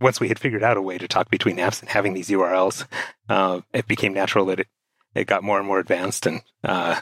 once 0.00 0.20
we 0.20 0.28
had 0.28 0.38
figured 0.38 0.62
out 0.62 0.76
a 0.76 0.82
way 0.82 0.98
to 0.98 1.08
talk 1.08 1.30
between 1.30 1.56
apps 1.56 1.80
and 1.80 1.88
having 1.88 2.14
these 2.14 2.28
URLs, 2.28 2.86
uh, 3.28 3.60
it 3.72 3.86
became 3.86 4.12
natural 4.12 4.46
that 4.46 4.60
it, 4.60 4.68
it 5.14 5.26
got 5.26 5.42
more 5.42 5.58
and 5.58 5.66
more 5.66 5.78
advanced. 5.78 6.26
And 6.26 6.42
uh, 6.64 7.00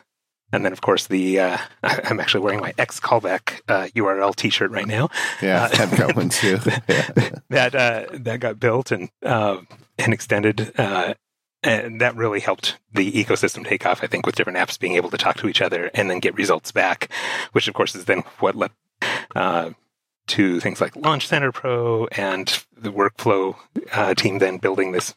and 0.52 0.64
then 0.64 0.72
of 0.72 0.80
course 0.80 1.06
the 1.06 1.40
uh, 1.40 1.58
I'm 1.82 2.20
actually 2.20 2.44
wearing 2.44 2.60
my 2.60 2.72
X 2.78 3.00
callback 3.00 3.62
URL 3.92 4.30
uh, 4.30 4.32
T-shirt 4.34 4.70
right 4.70 4.86
now. 4.86 5.10
Yeah, 5.42 5.64
uh, 5.64 5.68
I've 5.78 5.96
got 5.96 6.16
one 6.16 6.28
too. 6.28 6.56
that 7.50 7.74
uh, 7.74 8.06
that 8.12 8.40
got 8.40 8.60
built 8.60 8.90
and 8.92 9.10
and 9.22 10.12
extended. 10.12 10.72
and 11.62 12.00
that 12.00 12.14
really 12.14 12.38
helped 12.38 12.78
the 12.92 13.10
ecosystem 13.10 13.66
take 13.66 13.84
off, 13.86 14.04
I 14.04 14.06
think, 14.06 14.24
with 14.24 14.36
different 14.36 14.58
apps 14.58 14.78
being 14.78 14.94
able 14.94 15.10
to 15.10 15.16
talk 15.16 15.36
to 15.38 15.48
each 15.48 15.60
other 15.60 15.90
and 15.94 16.08
then 16.08 16.20
get 16.20 16.36
results 16.36 16.70
back, 16.70 17.10
which 17.52 17.66
of 17.66 17.74
course 17.74 17.96
is 17.96 18.04
then 18.04 18.22
what 18.38 18.54
led 18.54 18.70
to 20.28 20.60
things 20.60 20.80
like 20.80 20.96
Launch 20.96 21.26
Center 21.26 21.52
Pro 21.52 22.06
and 22.08 22.64
the 22.76 22.90
workflow 22.90 23.56
uh, 23.92 24.14
team 24.14 24.38
then 24.38 24.58
building 24.58 24.92
this 24.92 25.14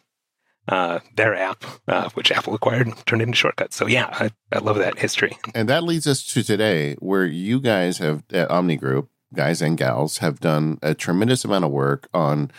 uh, 0.70 1.00
their 1.16 1.36
app, 1.36 1.66
uh, 1.88 2.10
which 2.14 2.32
Apple 2.32 2.54
acquired 2.54 2.86
and 2.86 3.06
turned 3.08 3.24
into 3.24 3.36
Shortcuts. 3.36 3.76
So 3.76 3.88
yeah, 3.88 4.08
I, 4.12 4.30
I, 4.52 4.60
love 4.60 4.78
that 4.78 5.00
history. 5.00 5.36
And 5.56 5.68
that 5.68 5.84
leads 5.84 6.06
us 6.06 6.24
to 6.28 6.44
today, 6.44 6.96
where 7.00 7.26
you 7.26 7.60
guys 7.60 7.98
have 7.98 8.24
at 8.32 8.52
Omni 8.52 8.76
Group, 8.76 9.10
guys 9.34 9.64
and 9.64 9.78
gals, 9.78 10.20
have 10.20 10.40
done 10.40 10.78
a 10.84 10.94
tremendous 10.94 11.44
amount 11.44 11.66
of 11.66 11.72
work 11.72 12.08
on 12.14 12.52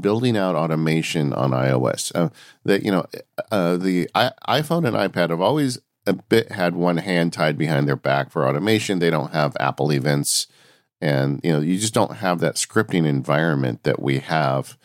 building 0.00 0.36
out 0.36 0.54
automation 0.54 1.32
on 1.32 1.50
iOS. 1.50 2.12
Uh, 2.14 2.28
that 2.64 2.84
you 2.84 2.92
know, 2.92 3.06
uh, 3.50 3.76
the 3.76 4.08
I- 4.14 4.32
iPhone 4.48 4.86
and 4.86 4.96
iPad 4.96 5.30
have 5.30 5.40
always 5.40 5.80
a 6.06 6.12
bit 6.12 6.52
had 6.52 6.76
one 6.76 6.98
hand 6.98 7.32
tied 7.32 7.58
behind 7.58 7.88
their 7.88 7.96
back 7.96 8.30
for 8.30 8.46
automation. 8.46 9.00
They 9.00 9.10
don't 9.10 9.32
have 9.32 9.56
Apple 9.58 9.92
events 9.92 10.46
and 11.00 11.40
you 11.42 11.52
know 11.52 11.60
you 11.60 11.78
just 11.78 11.94
don't 11.94 12.16
have 12.16 12.40
that 12.40 12.54
scripting 12.54 13.06
environment 13.06 13.82
that 13.84 14.00
we 14.00 14.18
have 14.18 14.76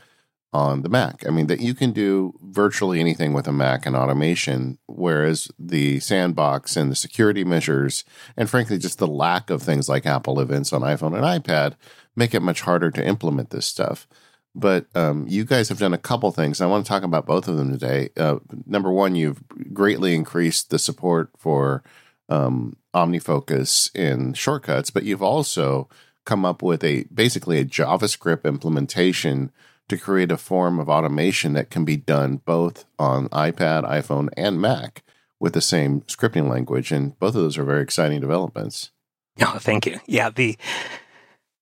on 0.54 0.82
the 0.82 0.90
Mac. 0.90 1.26
I 1.26 1.30
mean, 1.30 1.48
that 1.48 1.62
you 1.62 1.74
can 1.74 1.92
do 1.92 2.34
virtually 2.42 3.00
anything 3.00 3.34
with 3.34 3.48
a 3.48 3.54
Mac 3.54 3.86
and 3.86 3.96
automation, 3.96 4.80
whereas 4.86 5.50
the 5.58 6.00
sandbox 6.02 6.76
and 6.76 6.92
the 6.92 6.96
security 6.96 7.44
measures, 7.44 8.04
and 8.36 8.50
frankly, 8.50 8.78
just 8.78 9.00
the 9.00 9.08
lack 9.08 9.50
of 9.50 9.62
things 9.62 9.88
like 9.88 10.06
Apple 10.06 10.40
events 10.40 10.74
on 10.74 10.82
iPhone 10.82 11.16
and 11.16 11.44
iPad 11.44 11.76
make 12.16 12.34
it 12.34 12.42
much 12.42 12.62
harder 12.62 12.92
to 12.92 13.06
implement 13.06 13.52
this 13.52 13.66
stuff. 13.66 14.08
But 14.54 14.88
um, 14.96 15.26
you 15.30 15.46
guys 15.46 15.70
have 15.70 15.80
done 15.80 15.94
a 15.94 15.98
couple 15.98 16.30
things. 16.32 16.60
I 16.60 16.66
want 16.66 16.86
to 16.86 16.90
talk 16.90 17.04
about 17.04 17.26
both 17.26 17.48
of 17.48 17.56
them 17.56 17.72
today. 17.72 18.10
Uh, 18.18 18.40
number 18.66 18.92
one, 18.92 19.16
you've 19.16 19.42
greatly 19.74 20.14
increased 20.14 20.70
the 20.70 20.80
support 20.80 21.30
for 21.38 21.84
um, 22.28 22.76
OmniFocus 22.94 23.96
in 23.96 24.34
shortcuts, 24.34 24.90
but 24.90 25.04
you've 25.04 25.24
also 25.24 25.90
come 26.26 26.46
up 26.46 26.62
with 26.62 26.84
a 26.84 27.06
basically 27.14 27.60
a 27.60 27.66
JavaScript 27.66 28.46
implementation 28.46 29.52
to 29.90 29.98
create 29.98 30.32
a 30.32 30.38
form 30.38 30.80
of 30.80 30.90
automation 30.90 31.54
that 31.54 31.70
can 31.70 31.84
be 31.84 31.98
done 31.98 32.38
both 32.46 32.86
on 32.98 33.28
iPad, 33.30 33.84
iPhone, 33.84 34.30
and 34.38 34.62
Mac 34.62 35.04
with 35.40 35.54
the 35.54 35.62
same 35.62 36.02
scripting 36.02 36.50
language. 36.50 36.92
And 36.92 37.18
both 37.20 37.36
of 37.36 37.42
those 37.42 37.58
are 37.58 37.64
very 37.64 37.84
exciting 37.84 38.22
developments. 38.22 38.92
Oh, 39.42 39.58
thank 39.58 39.86
you. 39.86 40.00
Yeah, 40.06 40.30
the 40.30 40.58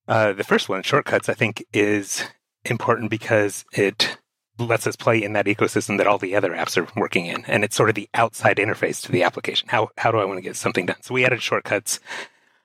uh, 0.08 0.32
the 0.32 0.42
first 0.42 0.68
one, 0.68 0.82
shortcuts, 0.82 1.28
I 1.28 1.34
think 1.34 1.64
is 1.72 2.24
important 2.64 3.10
because 3.10 3.64
it 3.72 4.18
lets 4.66 4.86
us 4.86 4.96
play 4.96 5.22
in 5.22 5.32
that 5.32 5.46
ecosystem 5.46 5.98
that 5.98 6.06
all 6.06 6.18
the 6.18 6.36
other 6.36 6.50
apps 6.50 6.76
are 6.76 6.88
working 6.98 7.26
in, 7.26 7.44
and 7.46 7.64
it's 7.64 7.76
sort 7.76 7.88
of 7.88 7.94
the 7.94 8.08
outside 8.14 8.56
interface 8.56 9.02
to 9.02 9.12
the 9.12 9.22
application. 9.22 9.68
How 9.68 9.90
how 9.98 10.10
do 10.10 10.18
I 10.18 10.24
want 10.24 10.38
to 10.38 10.42
get 10.42 10.56
something 10.56 10.86
done? 10.86 11.02
So 11.02 11.14
we 11.14 11.24
added 11.24 11.42
shortcuts. 11.42 12.00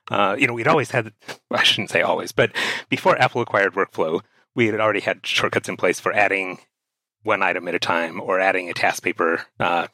Uh, 0.08 0.36
you 0.38 0.46
know, 0.46 0.54
we'd 0.54 0.68
always 0.68 0.92
had, 0.92 1.12
I 1.50 1.64
shouldn't 1.64 1.90
say 1.90 2.00
always, 2.00 2.30
but 2.30 2.52
before 2.88 3.20
Apple 3.20 3.40
acquired 3.40 3.74
Workflow, 3.74 4.20
we 4.54 4.66
had 4.66 4.80
already 4.80 5.00
had 5.00 5.26
shortcuts 5.26 5.68
in 5.68 5.76
place 5.76 5.98
for 5.98 6.12
adding 6.12 6.58
one 7.24 7.42
item 7.42 7.66
at 7.66 7.74
a 7.74 7.80
time 7.80 8.20
or 8.20 8.38
adding 8.38 8.70
a 8.70 8.74
task 8.74 9.02
paper 9.02 9.42
uh, 9.58 9.88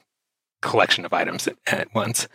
collection 0.60 1.04
of 1.04 1.12
items 1.12 1.48
at, 1.48 1.56
at, 1.66 1.94
once. 1.94 2.28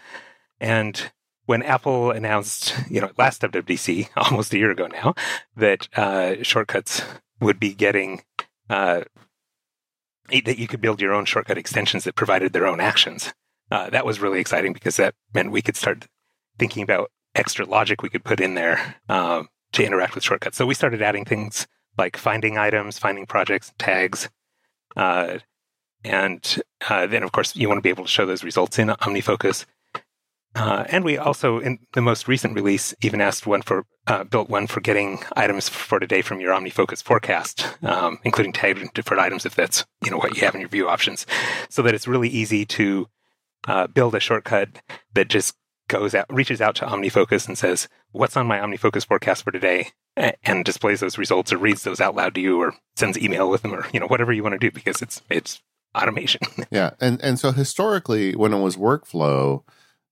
And 0.60 1.12
when 1.46 1.64
Apple 1.64 2.12
announced, 2.12 2.76
you 2.90 3.00
know, 3.00 3.12
last 3.18 3.42
WWDC, 3.42 4.10
almost 4.18 4.54
a 4.54 4.58
year 4.58 4.72
ago 4.72 4.88
now, 4.88 5.16
that 5.56 5.88
uh, 5.96 6.36
shortcuts 6.44 7.02
would 7.40 7.60
be 7.60 7.74
getting 7.74 8.24
uh, 8.70 9.02
that 10.30 10.58
you 10.58 10.68
could 10.68 10.82
build 10.82 11.02
your 11.02 11.14
own 11.14 11.26
shortcut 11.26 11.58
extensions 11.58 12.04
that 12.04 12.16
provided 12.16 12.54
their 12.54 12.68
own 12.68 12.80
actions. 12.80 13.34
Uh, 13.72 13.90
that 13.90 14.06
was 14.06 14.20
really 14.20 14.40
exciting 14.40 14.74
because 14.74 14.98
that 14.98 15.14
meant 15.34 15.52
we 15.52 15.62
could 15.62 15.76
start 15.76 16.08
thinking 16.58 16.84
about 16.84 17.12
extra 17.36 17.66
logic 17.66 18.02
we 18.02 18.10
could 18.10 18.24
put 18.24 18.40
in 18.40 18.56
there 18.56 18.96
um, 19.10 19.50
to 19.74 19.86
interact 19.86 20.16
with 20.16 20.24
shortcuts. 20.24 20.58
So 20.58 20.66
we 20.66 20.74
started 20.74 21.02
adding 21.02 21.26
things 21.26 21.68
like 21.98 22.18
finding 22.18 22.58
items, 22.58 22.98
finding 23.00 23.26
projects, 23.26 23.74
tags. 23.78 24.30
Uh, 24.96 25.40
and 26.04 26.62
uh, 26.90 27.08
then, 27.08 27.24
of 27.24 27.32
course, 27.32 27.56
you 27.56 27.68
want 27.68 27.78
to 27.78 27.82
be 27.82 27.90
able 27.90 28.06
to 28.06 28.10
show 28.10 28.26
those 28.26 28.44
results 28.44 28.80
in 28.80 28.88
OmniFocus. 28.88 29.66
Uh, 30.58 30.86
and 30.90 31.06
we 31.06 31.20
also, 31.20 31.60
in 31.60 31.78
the 31.94 32.02
most 32.02 32.28
recent 32.28 32.56
release, 32.56 32.96
even 33.02 33.22
asked 33.22 33.46
one 33.46 33.62
for 33.62 33.86
uh, 34.08 34.24
built 34.24 34.50
one 34.50 34.66
for 34.66 34.80
getting 34.80 35.20
items 35.36 35.70
for 35.70 36.00
today 36.00 36.24
from 36.24 36.40
your 36.40 36.52
OmniFocus 36.52 37.04
forecast, 37.04 37.68
um, 37.84 38.18
including 38.24 38.54
tagged 38.54 38.92
different 38.96 39.22
items 39.22 39.46
if 39.46 39.54
that's 39.54 39.86
you 40.04 40.10
know 40.10 40.18
what 40.18 40.36
you 40.36 40.42
have 40.42 40.56
in 40.56 40.62
your 40.62 40.70
view 40.70 40.90
options, 40.90 41.28
so 41.70 41.84
that 41.84 41.94
it's 41.94 42.08
really 42.08 42.28
easy 42.28 42.66
to 42.66 43.08
uh, 43.68 43.86
build 43.86 44.16
a 44.16 44.20
shortcut 44.20 44.82
that 45.14 45.28
just 45.28 45.56
goes 45.90 46.16
out, 46.16 46.26
reaches 46.34 46.60
out 46.60 46.74
to 46.76 46.86
OmniFocus 46.86 47.48
and 47.48 47.56
says, 47.56 47.88
"What's 48.12 48.36
on 48.36 48.48
my 48.48 48.58
OmniFocus 48.58 49.06
forecast 49.06 49.44
for 49.44 49.52
today?" 49.52 49.92
and 50.44 50.66
displays 50.66 51.02
those 51.02 51.20
results 51.20 51.54
or 51.54 51.60
reads 51.60 51.84
those 51.84 52.02
out 52.02 52.16
loud 52.16 52.34
to 52.34 52.42
you 52.42 52.60
or 52.60 52.74
sends 52.96 53.20
email 53.20 53.48
with 53.48 53.62
them 53.62 53.76
or 53.76 53.86
you 53.94 54.00
know 54.00 54.08
whatever 54.08 54.34
you 54.34 54.42
want 54.42 54.54
to 54.54 54.60
do 54.60 54.72
because 54.72 55.04
it's 55.04 55.22
it's 55.30 55.62
automation. 55.94 56.42
yeah, 56.72 56.92
and 57.00 57.22
and 57.22 57.40
so 57.40 57.52
historically, 57.52 58.36
when 58.36 58.54
it 58.54 58.62
was 58.62 58.76
workflow. 58.76 59.64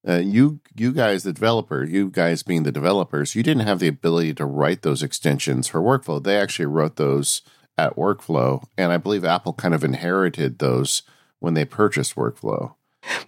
Uh, 0.06 0.18
you 0.18 0.60
you 0.76 0.92
guys 0.92 1.24
the 1.24 1.32
developer 1.32 1.84
you 1.84 2.08
guys 2.08 2.42
being 2.42 2.62
the 2.62 2.72
developers 2.72 3.34
you 3.34 3.42
didn't 3.42 3.66
have 3.66 3.80
the 3.80 3.88
ability 3.88 4.32
to 4.32 4.44
write 4.44 4.82
those 4.82 5.02
extensions 5.02 5.66
for 5.66 5.80
workflow. 5.80 6.22
They 6.22 6.36
actually 6.36 6.66
wrote 6.66 6.96
those 6.96 7.42
at 7.78 7.96
workflow 7.96 8.64
and 8.78 8.92
i 8.92 8.96
believe 8.96 9.24
apple 9.24 9.52
kind 9.52 9.74
of 9.74 9.84
inherited 9.84 10.58
those 10.58 11.02
when 11.40 11.54
they 11.54 11.64
purchased 11.64 12.14
workflow. 12.14 12.74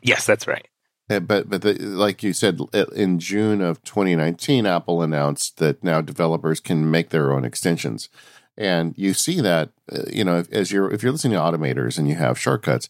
Yes 0.02 0.24
that's 0.26 0.46
right. 0.46 0.68
Uh, 1.10 1.20
but 1.20 1.48
but 1.48 1.62
the, 1.62 1.74
like 1.74 2.22
you 2.22 2.32
said, 2.32 2.60
in 2.94 3.18
June 3.18 3.62
of 3.62 3.82
2019, 3.84 4.66
Apple 4.66 5.02
announced 5.02 5.56
that 5.56 5.82
now 5.82 6.00
developers 6.00 6.60
can 6.60 6.90
make 6.90 7.10
their 7.10 7.32
own 7.32 7.44
extensions, 7.44 8.08
and 8.56 8.96
you 8.98 9.14
see 9.14 9.40
that 9.40 9.70
uh, 9.90 10.02
you 10.12 10.22
know 10.22 10.44
as 10.52 10.70
you're 10.70 10.90
if 10.92 11.02
you're 11.02 11.12
listening 11.12 11.32
to 11.32 11.38
automators 11.38 11.98
and 11.98 12.08
you 12.08 12.14
have 12.16 12.38
shortcuts, 12.38 12.88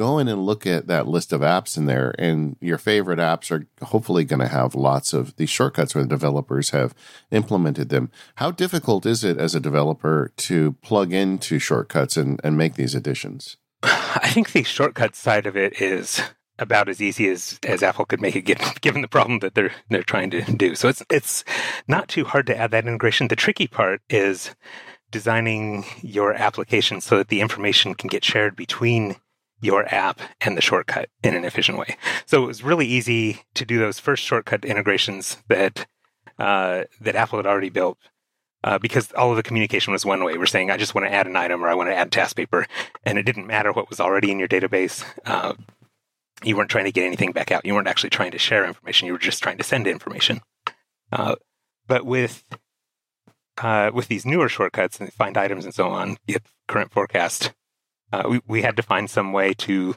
go 0.00 0.18
in 0.18 0.28
and 0.28 0.46
look 0.46 0.66
at 0.66 0.86
that 0.86 1.06
list 1.06 1.30
of 1.30 1.42
apps 1.42 1.76
in 1.76 1.84
there, 1.84 2.14
and 2.18 2.56
your 2.58 2.78
favorite 2.78 3.18
apps 3.18 3.50
are 3.50 3.66
hopefully 3.84 4.24
going 4.24 4.40
to 4.40 4.48
have 4.48 4.74
lots 4.74 5.12
of 5.12 5.36
these 5.36 5.50
shortcuts 5.50 5.94
where 5.94 6.02
the 6.04 6.08
developers 6.08 6.70
have 6.70 6.94
implemented 7.30 7.90
them. 7.90 8.10
How 8.36 8.50
difficult 8.50 9.04
is 9.04 9.24
it 9.24 9.36
as 9.36 9.54
a 9.54 9.60
developer 9.60 10.32
to 10.38 10.72
plug 10.80 11.12
into 11.12 11.58
shortcuts 11.58 12.16
and, 12.16 12.40
and 12.42 12.56
make 12.56 12.76
these 12.76 12.94
additions? 12.94 13.58
I 13.82 14.30
think 14.32 14.52
the 14.52 14.62
shortcut 14.62 15.14
side 15.14 15.44
of 15.44 15.54
it 15.54 15.82
is 15.82 16.22
about 16.58 16.88
as 16.88 17.02
easy 17.02 17.28
as, 17.28 17.60
as 17.62 17.82
Apple 17.82 18.06
could 18.06 18.22
make 18.22 18.48
it, 18.48 18.58
given 18.80 19.02
the 19.02 19.08
problem 19.08 19.40
that 19.40 19.54
they're 19.54 19.72
they're 19.90 20.02
trying 20.02 20.30
to 20.30 20.40
do. 20.40 20.74
So 20.74 20.88
it's 20.88 21.02
it's 21.10 21.44
not 21.86 22.08
too 22.08 22.24
hard 22.24 22.46
to 22.46 22.56
add 22.56 22.70
that 22.70 22.86
integration. 22.86 23.28
The 23.28 23.36
tricky 23.36 23.66
part 23.66 24.00
is 24.08 24.54
designing 25.10 25.84
your 26.00 26.32
application 26.32 27.02
so 27.02 27.18
that 27.18 27.28
the 27.28 27.42
information 27.42 27.94
can 27.94 28.08
get 28.08 28.24
shared 28.24 28.56
between 28.56 29.16
your 29.60 29.92
app 29.94 30.20
and 30.40 30.56
the 30.56 30.62
shortcut 30.62 31.08
in 31.22 31.34
an 31.34 31.44
efficient 31.44 31.78
way. 31.78 31.96
So 32.26 32.42
it 32.42 32.46
was 32.46 32.62
really 32.62 32.86
easy 32.86 33.42
to 33.54 33.64
do 33.64 33.78
those 33.78 33.98
first 33.98 34.22
shortcut 34.24 34.64
integrations 34.64 35.38
that 35.48 35.86
uh, 36.38 36.84
that 37.00 37.16
Apple 37.16 37.38
had 37.38 37.46
already 37.46 37.70
built. 37.70 37.98
Uh, 38.62 38.78
because 38.78 39.10
all 39.12 39.30
of 39.30 39.36
the 39.36 39.42
communication 39.42 39.90
was 39.90 40.04
one 40.04 40.22
way. 40.22 40.36
We're 40.36 40.44
saying, 40.44 40.70
I 40.70 40.76
just 40.76 40.94
want 40.94 41.06
to 41.06 41.12
add 41.12 41.26
an 41.26 41.34
item 41.34 41.64
or 41.64 41.68
I 41.68 41.74
want 41.74 41.88
to 41.88 41.96
add 41.96 42.12
task 42.12 42.36
paper. 42.36 42.66
And 43.06 43.16
it 43.16 43.22
didn't 43.22 43.46
matter 43.46 43.72
what 43.72 43.88
was 43.88 44.00
already 44.00 44.30
in 44.30 44.38
your 44.38 44.48
database. 44.48 45.02
Uh, 45.24 45.54
you 46.42 46.56
weren't 46.56 46.70
trying 46.70 46.84
to 46.84 46.92
get 46.92 47.06
anything 47.06 47.32
back 47.32 47.50
out. 47.50 47.64
You 47.64 47.74
weren't 47.74 47.88
actually 47.88 48.10
trying 48.10 48.32
to 48.32 48.38
share 48.38 48.66
information. 48.66 49.06
You 49.06 49.12
were 49.12 49.18
just 49.18 49.42
trying 49.42 49.56
to 49.56 49.64
send 49.64 49.86
information. 49.86 50.42
Uh, 51.10 51.36
but 51.86 52.04
with 52.04 52.44
uh, 53.58 53.90
with 53.92 54.08
these 54.08 54.24
newer 54.24 54.48
shortcuts 54.48 55.00
and 55.00 55.12
find 55.12 55.36
items 55.36 55.64
and 55.64 55.74
so 55.74 55.88
on, 55.88 56.16
get 56.26 56.42
current 56.68 56.92
forecast, 56.92 57.52
uh, 58.12 58.24
we, 58.28 58.40
we 58.46 58.62
had 58.62 58.76
to 58.76 58.82
find 58.82 59.08
some 59.08 59.32
way 59.32 59.54
to 59.54 59.94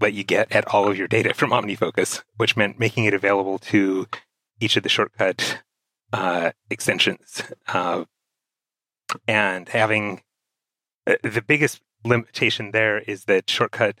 let 0.00 0.12
you 0.12 0.24
get 0.24 0.50
at 0.52 0.66
all 0.68 0.88
of 0.88 0.96
your 0.96 1.08
data 1.08 1.34
from 1.34 1.50
OmniFocus, 1.50 2.22
which 2.36 2.56
meant 2.56 2.78
making 2.78 3.04
it 3.04 3.14
available 3.14 3.58
to 3.58 4.06
each 4.60 4.76
of 4.76 4.82
the 4.82 4.88
shortcut 4.88 5.62
uh, 6.12 6.52
extensions 6.70 7.42
uh, 7.68 8.04
and 9.26 9.68
having 9.68 10.22
uh, 11.06 11.14
the 11.22 11.42
biggest 11.42 11.80
limitation 12.04 12.70
there 12.70 12.98
is 13.00 13.24
that 13.24 13.48
shortcut 13.48 13.96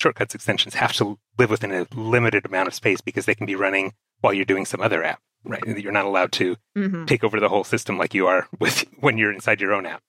shortcuts 0.00 0.34
extensions 0.34 0.74
have 0.74 0.92
to 0.92 1.18
live 1.38 1.50
within 1.50 1.72
a 1.72 1.86
limited 1.94 2.44
amount 2.44 2.68
of 2.68 2.74
space 2.74 3.00
because 3.00 3.24
they 3.24 3.34
can 3.34 3.46
be 3.46 3.54
running 3.54 3.94
while 4.20 4.34
you're 4.34 4.44
doing 4.44 4.66
some 4.66 4.80
other 4.80 5.02
app, 5.02 5.20
right? 5.44 5.62
You're 5.66 5.92
not 5.92 6.04
allowed 6.04 6.32
to 6.32 6.56
mm-hmm. 6.76 7.06
take 7.06 7.24
over 7.24 7.40
the 7.40 7.48
whole 7.48 7.64
system 7.64 7.96
like 7.96 8.12
you 8.12 8.26
are 8.26 8.46
with 8.58 8.84
when 9.00 9.16
you're 9.16 9.32
inside 9.32 9.60
your 9.60 9.72
own 9.72 9.86
app. 9.86 10.02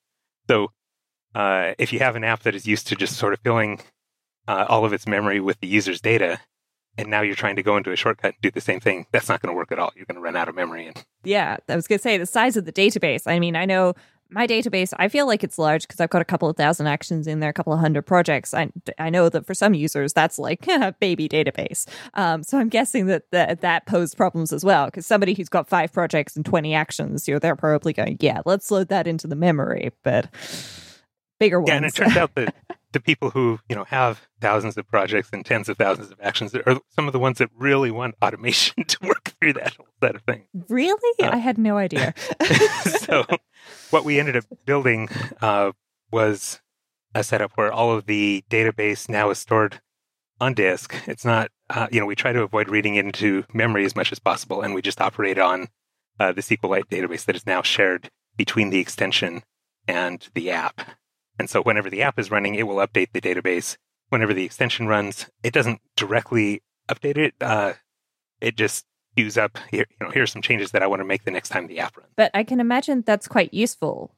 So 0.50 0.72
uh, 1.36 1.74
if 1.78 1.94
you 1.94 2.00
have 2.00 2.16
an 2.16 2.24
app 2.24 2.44
that 2.44 2.56
is 2.56 2.66
used 2.66 2.88
to 2.88 2.96
just 2.96 3.16
sort 3.16 3.34
of 3.34 3.40
filling 3.40 3.82
uh, 4.48 4.66
all 4.70 4.86
of 4.86 4.94
its 4.94 5.08
memory 5.08 5.40
with 5.40 5.60
the 5.60 5.68
user's 5.68 6.02
data, 6.02 6.40
and 6.98 7.10
now 7.10 7.22
you're 7.22 7.36
trying 7.36 7.56
to 7.56 7.64
go 7.64 7.78
into 7.78 7.92
a 7.92 7.96
shortcut 7.96 8.34
and 8.34 8.42
do 8.42 8.52
the 8.52 8.62
same 8.62 8.80
thing, 8.80 9.06
that's 9.12 9.30
not 9.30 9.42
going 9.42 9.54
to 9.54 9.58
work 9.58 9.72
at 9.72 9.80
all. 9.80 9.92
You're 9.96 10.06
going 10.06 10.16
to 10.16 10.22
run 10.22 10.36
out 10.36 10.50
of 10.50 10.56
memory. 10.56 10.88
And 10.88 11.06
yeah, 11.24 11.58
I 11.70 11.76
was 11.76 11.88
going 11.88 12.00
to 12.00 12.04
say 12.04 12.18
the 12.18 12.26
size 12.26 12.58
of 12.58 12.66
the 12.66 12.74
database. 12.74 13.24
I 13.28 13.40
mean, 13.40 13.56
I 13.56 13.66
know 13.66 13.94
my 14.30 14.48
database, 14.48 14.94
I 14.98 15.08
feel 15.08 15.26
like 15.26 15.44
it's 15.44 15.58
large 15.58 15.84
because 15.84 16.00
I've 16.00 16.10
got 16.10 16.22
a 16.22 16.26
couple 16.26 16.50
of 16.50 16.58
thousand 16.58 16.88
actions 16.88 17.28
in 17.28 17.40
there, 17.40 17.50
a 17.50 17.54
couple 17.54 17.74
of 17.74 17.80
hundred 17.80 18.04
projects. 18.04 18.54
I, 18.54 18.70
I 18.98 19.10
know 19.10 19.30
that 19.30 19.46
for 19.46 19.54
some 19.54 19.74
users, 19.74 20.14
that's 20.14 20.38
like 20.38 20.68
a 20.68 20.96
baby 21.00 21.30
database. 21.30 21.88
Um, 22.14 22.44
so 22.44 22.58
I'm 22.58 22.70
guessing 22.70 23.06
that 23.08 23.24
that, 23.32 23.62
that 23.62 23.86
posed 23.86 24.18
problems 24.18 24.52
as 24.52 24.66
well 24.66 24.86
because 24.86 25.06
somebody 25.06 25.34
who's 25.34 25.50
got 25.50 25.70
five 25.70 25.94
projects 25.94 26.36
and 26.36 26.46
20 26.46 26.74
actions, 26.74 27.28
you 27.28 27.36
know, 27.36 27.40
they're 27.40 27.56
probably 27.56 27.94
going, 27.94 28.18
yeah, 28.20 28.42
let's 28.46 28.70
load 28.72 28.90
that 28.90 29.08
into 29.08 29.28
the 29.28 29.36
memory. 29.36 29.92
But 30.04 30.30
bigger 31.40 31.60
ones. 31.60 31.70
Yeah, 31.70 31.76
and 31.78 31.86
it 31.86 31.96
turns 31.96 32.18
out 32.18 32.32
that 32.36 32.56
the 32.94 33.00
people 33.00 33.30
who 33.30 33.60
you 33.70 33.76
know 33.76 33.84
have 33.86 34.28
thousands 34.42 34.78
of 34.78 34.88
projects 34.88 35.30
and 35.34 35.46
tens 35.46 35.70
of 35.70 35.78
thousands 35.78 36.12
of 36.12 36.20
actions 36.22 36.56
are 36.56 36.80
some 36.90 37.08
of 37.08 37.14
the 37.14 37.20
ones 37.20 37.38
that 37.40 37.50
really 37.56 37.92
want 37.92 38.16
automation 38.22 38.84
to 38.88 38.98
work 39.02 39.34
through 39.40 39.54
that 39.54 39.76
whole 39.76 39.88
set 40.02 40.16
of 40.16 40.22
things. 40.24 40.46
Really, 40.70 41.14
uh, 41.22 41.30
I 41.32 41.38
had 41.38 41.58
no 41.58 41.78
idea. 41.78 42.14
so, 43.00 43.26
what 43.90 44.06
we 44.06 44.20
ended 44.20 44.36
up 44.36 44.46
building 44.66 45.10
uh, 45.42 45.72
was 46.12 46.62
a 47.14 47.24
setup 47.24 47.52
where 47.56 47.72
all 47.72 47.92
of 47.92 48.06
the 48.06 48.44
database 48.50 49.10
now 49.10 49.30
is 49.30 49.40
stored 49.40 49.82
on 50.40 50.54
disk. 50.54 50.96
It's 51.08 51.26
not, 51.26 51.50
uh, 51.70 51.88
you 51.92 52.00
know, 52.00 52.06
we 52.06 52.16
try 52.16 52.32
to 52.32 52.44
avoid 52.44 52.70
reading 52.70 52.96
into 52.96 53.44
memory 53.54 53.86
as 53.86 53.96
much 53.96 54.12
as 54.12 54.20
possible, 54.20 54.62
and 54.62 54.74
we 54.74 54.82
just 54.82 55.02
operate 55.02 55.38
on 55.38 55.68
uh, 56.20 56.32
the 56.32 56.42
SQLite 56.42 56.88
database 56.88 57.26
that 57.26 57.36
is 57.36 57.46
now 57.46 57.62
shared 57.62 58.10
between 58.36 58.70
the 58.70 58.80
extension 58.80 59.44
and 59.88 60.28
the 60.34 60.52
app. 60.52 60.82
And 61.40 61.50
so 61.50 61.62
whenever 61.62 61.90
the 61.90 62.02
app 62.02 62.20
is 62.20 62.32
running, 62.32 62.56
it 62.56 62.68
will 62.68 62.78
update 62.78 63.12
the 63.14 63.22
database. 63.22 63.78
Whenever 64.10 64.34
the 64.34 64.46
extension 64.46 64.88
runs, 64.88 65.28
it 65.44 65.54
doesn't 65.54 65.82
directly 65.96 66.64
update 66.90 67.18
it. 67.18 67.34
Uh, 67.42 67.74
it 68.42 68.56
just 68.56 68.86
queues 69.16 69.38
up 69.38 69.58
here, 69.72 69.86
you 69.90 70.06
know, 70.06 70.12
here's 70.12 70.32
some 70.32 70.42
changes 70.42 70.72
that 70.72 70.84
I 70.84 70.88
want 70.88 71.02
to 71.02 71.06
make 71.06 71.26
the 71.26 71.32
next 71.32 71.50
time 71.50 71.68
the 71.68 71.80
app 71.80 71.98
runs. 71.98 72.12
But 72.16 72.32
I 72.34 72.44
can 72.44 72.60
imagine 72.60 73.04
that's 73.06 73.28
quite 73.28 73.54
useful 73.54 74.16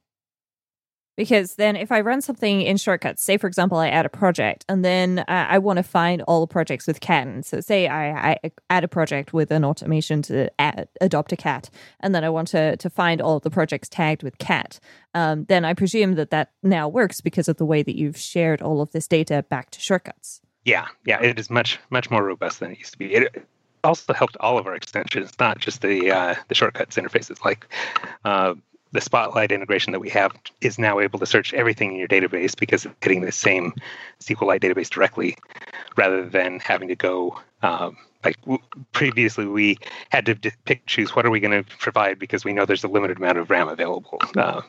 because 1.19 1.55
then 1.55 1.75
if 1.75 1.91
I 1.91 1.99
run 1.99 2.21
something 2.21 2.61
in 2.61 2.77
shortcuts, 2.77 3.21
say 3.21 3.35
for 3.35 3.47
example, 3.47 3.77
I 3.77 3.89
add 3.89 4.05
a 4.05 4.09
project 4.09 4.63
and 4.69 4.85
then 4.85 5.25
I, 5.27 5.55
I 5.55 5.57
want 5.57 5.75
to 5.75 5.83
find 5.83 6.21
all 6.21 6.47
projects 6.47 6.87
with 6.87 7.01
cat. 7.01 7.27
And 7.27 7.45
so 7.45 7.59
say 7.59 7.89
I, 7.89 8.31
I, 8.31 8.51
add 8.69 8.85
a 8.85 8.87
project 8.87 9.33
with 9.33 9.51
an 9.51 9.65
automation 9.65 10.21
to 10.21 10.49
add, 10.59 10.87
adopt 11.01 11.33
a 11.33 11.35
cat, 11.35 11.69
and 11.99 12.15
then 12.15 12.23
I 12.23 12.29
want 12.29 12.47
to, 12.49 12.77
to 12.77 12.89
find 12.89 13.21
all 13.21 13.41
the 13.41 13.49
projects 13.49 13.89
tagged 13.89 14.23
with 14.23 14.37
cat. 14.37 14.79
Um, 15.13 15.43
then 15.49 15.65
I 15.65 15.73
presume 15.73 16.15
that 16.15 16.31
that 16.31 16.53
now 16.63 16.87
works 16.87 17.19
because 17.19 17.49
of 17.49 17.57
the 17.57 17.65
way 17.65 17.83
that 17.83 17.97
you've 17.97 18.17
shared 18.17 18.61
all 18.61 18.79
of 18.79 18.93
this 18.93 19.05
data 19.05 19.43
back 19.49 19.71
to 19.71 19.81
shortcuts. 19.81 20.39
Yeah, 20.63 20.87
yeah, 21.05 21.21
it 21.21 21.37
is 21.37 21.49
much 21.49 21.79
much 21.89 22.09
more 22.09 22.23
robust 22.23 22.61
than 22.61 22.71
it 22.71 22.77
used 22.77 22.93
to 22.93 22.97
be. 22.97 23.13
It 23.13 23.45
also 23.83 24.13
helped 24.13 24.37
all 24.39 24.57
of 24.57 24.67
our 24.67 24.75
extensions, 24.75 25.33
not 25.37 25.59
just 25.59 25.81
the 25.81 26.11
uh, 26.11 26.35
the 26.47 26.55
shortcuts 26.55 26.95
interfaces. 26.95 27.43
Like 27.43 27.67
uh, 28.23 28.53
the 28.91 29.01
Spotlight 29.01 29.51
integration 29.51 29.91
that 29.91 29.99
we 29.99 30.09
have 30.09 30.31
is 30.61 30.79
now 30.79 30.99
able 30.99 31.19
to 31.19 31.25
search 31.25 31.53
everything 31.53 31.91
in 31.91 31.97
your 31.97 32.07
database 32.07 32.57
because 32.57 32.85
it's 32.85 32.95
hitting 33.01 33.21
the 33.21 33.31
same 33.31 33.73
SQLite 34.19 34.61
database 34.61 34.89
directly, 34.89 35.37
rather 35.95 36.27
than 36.27 36.59
having 36.59 36.87
to 36.87 36.95
go. 36.95 37.39
Um, 37.61 37.97
like 38.23 38.37
previously, 38.91 39.45
we 39.45 39.77
had 40.09 40.25
to 40.25 40.35
pick 40.65 40.85
choose 40.85 41.15
what 41.15 41.25
are 41.25 41.29
we 41.29 41.39
going 41.39 41.63
to 41.63 41.77
provide 41.77 42.19
because 42.19 42.43
we 42.43 42.51
know 42.51 42.65
there's 42.65 42.83
a 42.83 42.87
limited 42.87 43.17
amount 43.17 43.37
of 43.37 43.49
RAM 43.49 43.69
available, 43.69 44.19
uh, 44.37 44.61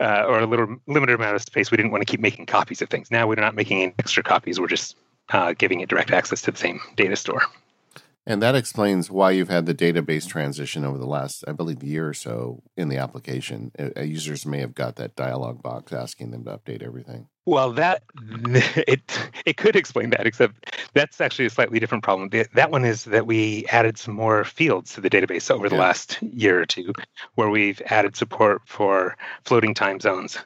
uh, 0.00 0.24
or 0.26 0.40
a 0.40 0.46
little 0.46 0.76
limited 0.86 1.14
amount 1.14 1.36
of 1.36 1.42
space. 1.42 1.70
We 1.70 1.76
didn't 1.76 1.92
want 1.92 2.02
to 2.02 2.10
keep 2.10 2.20
making 2.20 2.46
copies 2.46 2.82
of 2.82 2.90
things. 2.90 3.10
Now 3.10 3.26
we're 3.26 3.36
not 3.36 3.54
making 3.54 3.82
any 3.82 3.94
extra 3.98 4.22
copies. 4.22 4.60
We're 4.60 4.66
just 4.66 4.96
uh, 5.30 5.54
giving 5.56 5.80
it 5.80 5.88
direct 5.88 6.10
access 6.10 6.42
to 6.42 6.50
the 6.50 6.58
same 6.58 6.80
data 6.96 7.16
store. 7.16 7.42
And 8.30 8.40
that 8.42 8.54
explains 8.54 9.10
why 9.10 9.32
you've 9.32 9.48
had 9.48 9.66
the 9.66 9.74
database 9.74 10.24
transition 10.24 10.84
over 10.84 10.98
the 10.98 11.06
last, 11.06 11.42
I 11.48 11.52
believe, 11.52 11.82
year 11.82 12.08
or 12.08 12.14
so 12.14 12.62
in 12.76 12.88
the 12.88 12.96
application. 12.96 13.72
Uh, 13.76 14.02
users 14.02 14.46
may 14.46 14.60
have 14.60 14.72
got 14.72 14.94
that 14.96 15.16
dialog 15.16 15.60
box 15.64 15.92
asking 15.92 16.30
them 16.30 16.44
to 16.44 16.56
update 16.56 16.80
everything. 16.80 17.26
Well, 17.44 17.72
that 17.72 18.04
it 18.46 19.02
it 19.44 19.56
could 19.56 19.74
explain 19.74 20.10
that, 20.10 20.28
except 20.28 20.80
that's 20.94 21.20
actually 21.20 21.46
a 21.46 21.50
slightly 21.50 21.80
different 21.80 22.04
problem. 22.04 22.30
That 22.54 22.70
one 22.70 22.84
is 22.84 23.02
that 23.06 23.26
we 23.26 23.66
added 23.66 23.98
some 23.98 24.14
more 24.14 24.44
fields 24.44 24.94
to 24.94 25.00
the 25.00 25.10
database 25.10 25.50
over 25.50 25.68
the 25.68 25.74
yeah. 25.74 25.80
last 25.80 26.22
year 26.22 26.60
or 26.60 26.66
two, 26.66 26.92
where 27.34 27.50
we've 27.50 27.82
added 27.86 28.14
support 28.14 28.62
for 28.64 29.16
floating 29.44 29.74
time 29.74 29.98
zones. 29.98 30.38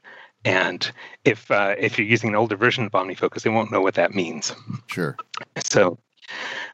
And 0.46 0.90
if 1.26 1.50
uh, 1.50 1.74
if 1.78 1.98
you're 1.98 2.08
using 2.08 2.30
an 2.30 2.36
older 2.36 2.56
version 2.56 2.86
of 2.86 2.92
OmniFocus, 2.92 3.42
they 3.42 3.50
won't 3.50 3.70
know 3.70 3.82
what 3.82 3.96
that 3.96 4.14
means. 4.14 4.54
Sure. 4.86 5.18
So 5.70 5.98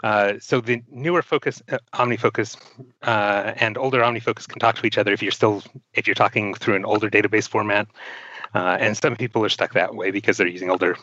uh, 0.02 0.34
so 0.40 0.60
the 0.60 0.82
newer 0.90 1.22
focus 1.22 1.62
uh, 1.70 1.78
OmniFocus 1.94 2.56
uh, 3.02 3.52
and 3.56 3.76
older 3.76 4.00
OmniFocus 4.00 4.48
can 4.48 4.58
talk 4.58 4.76
to 4.76 4.86
each 4.86 4.98
other 4.98 5.12
if 5.12 5.22
you're 5.22 5.32
still 5.32 5.62
if 5.94 6.06
you're 6.06 6.14
talking 6.14 6.54
through 6.54 6.76
an 6.76 6.84
older 6.84 7.10
database 7.10 7.48
format. 7.48 7.86
Uh, 8.54 8.76
and 8.80 8.96
some 8.96 9.14
people 9.14 9.44
are 9.44 9.48
stuck 9.48 9.74
that 9.74 9.94
way 9.94 10.10
because 10.10 10.36
they're 10.36 10.46
using 10.46 10.70
older 10.70 10.96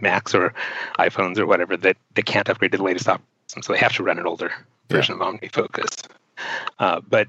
Macs 0.00 0.34
or 0.34 0.52
iPhones 0.98 1.38
or 1.38 1.46
whatever 1.46 1.76
that 1.78 1.96
they 2.14 2.22
can't 2.22 2.48
upgrade 2.48 2.72
to 2.72 2.78
the 2.78 2.84
latest 2.84 3.08
operating 3.08 3.26
system, 3.46 3.62
so 3.62 3.72
they 3.72 3.78
have 3.78 3.94
to 3.94 4.02
run 4.02 4.18
an 4.18 4.26
older 4.26 4.52
version 4.90 5.18
yeah. 5.18 5.28
of 5.28 5.34
OmniFocus. 5.34 6.06
Uh, 6.78 7.00
but 7.08 7.28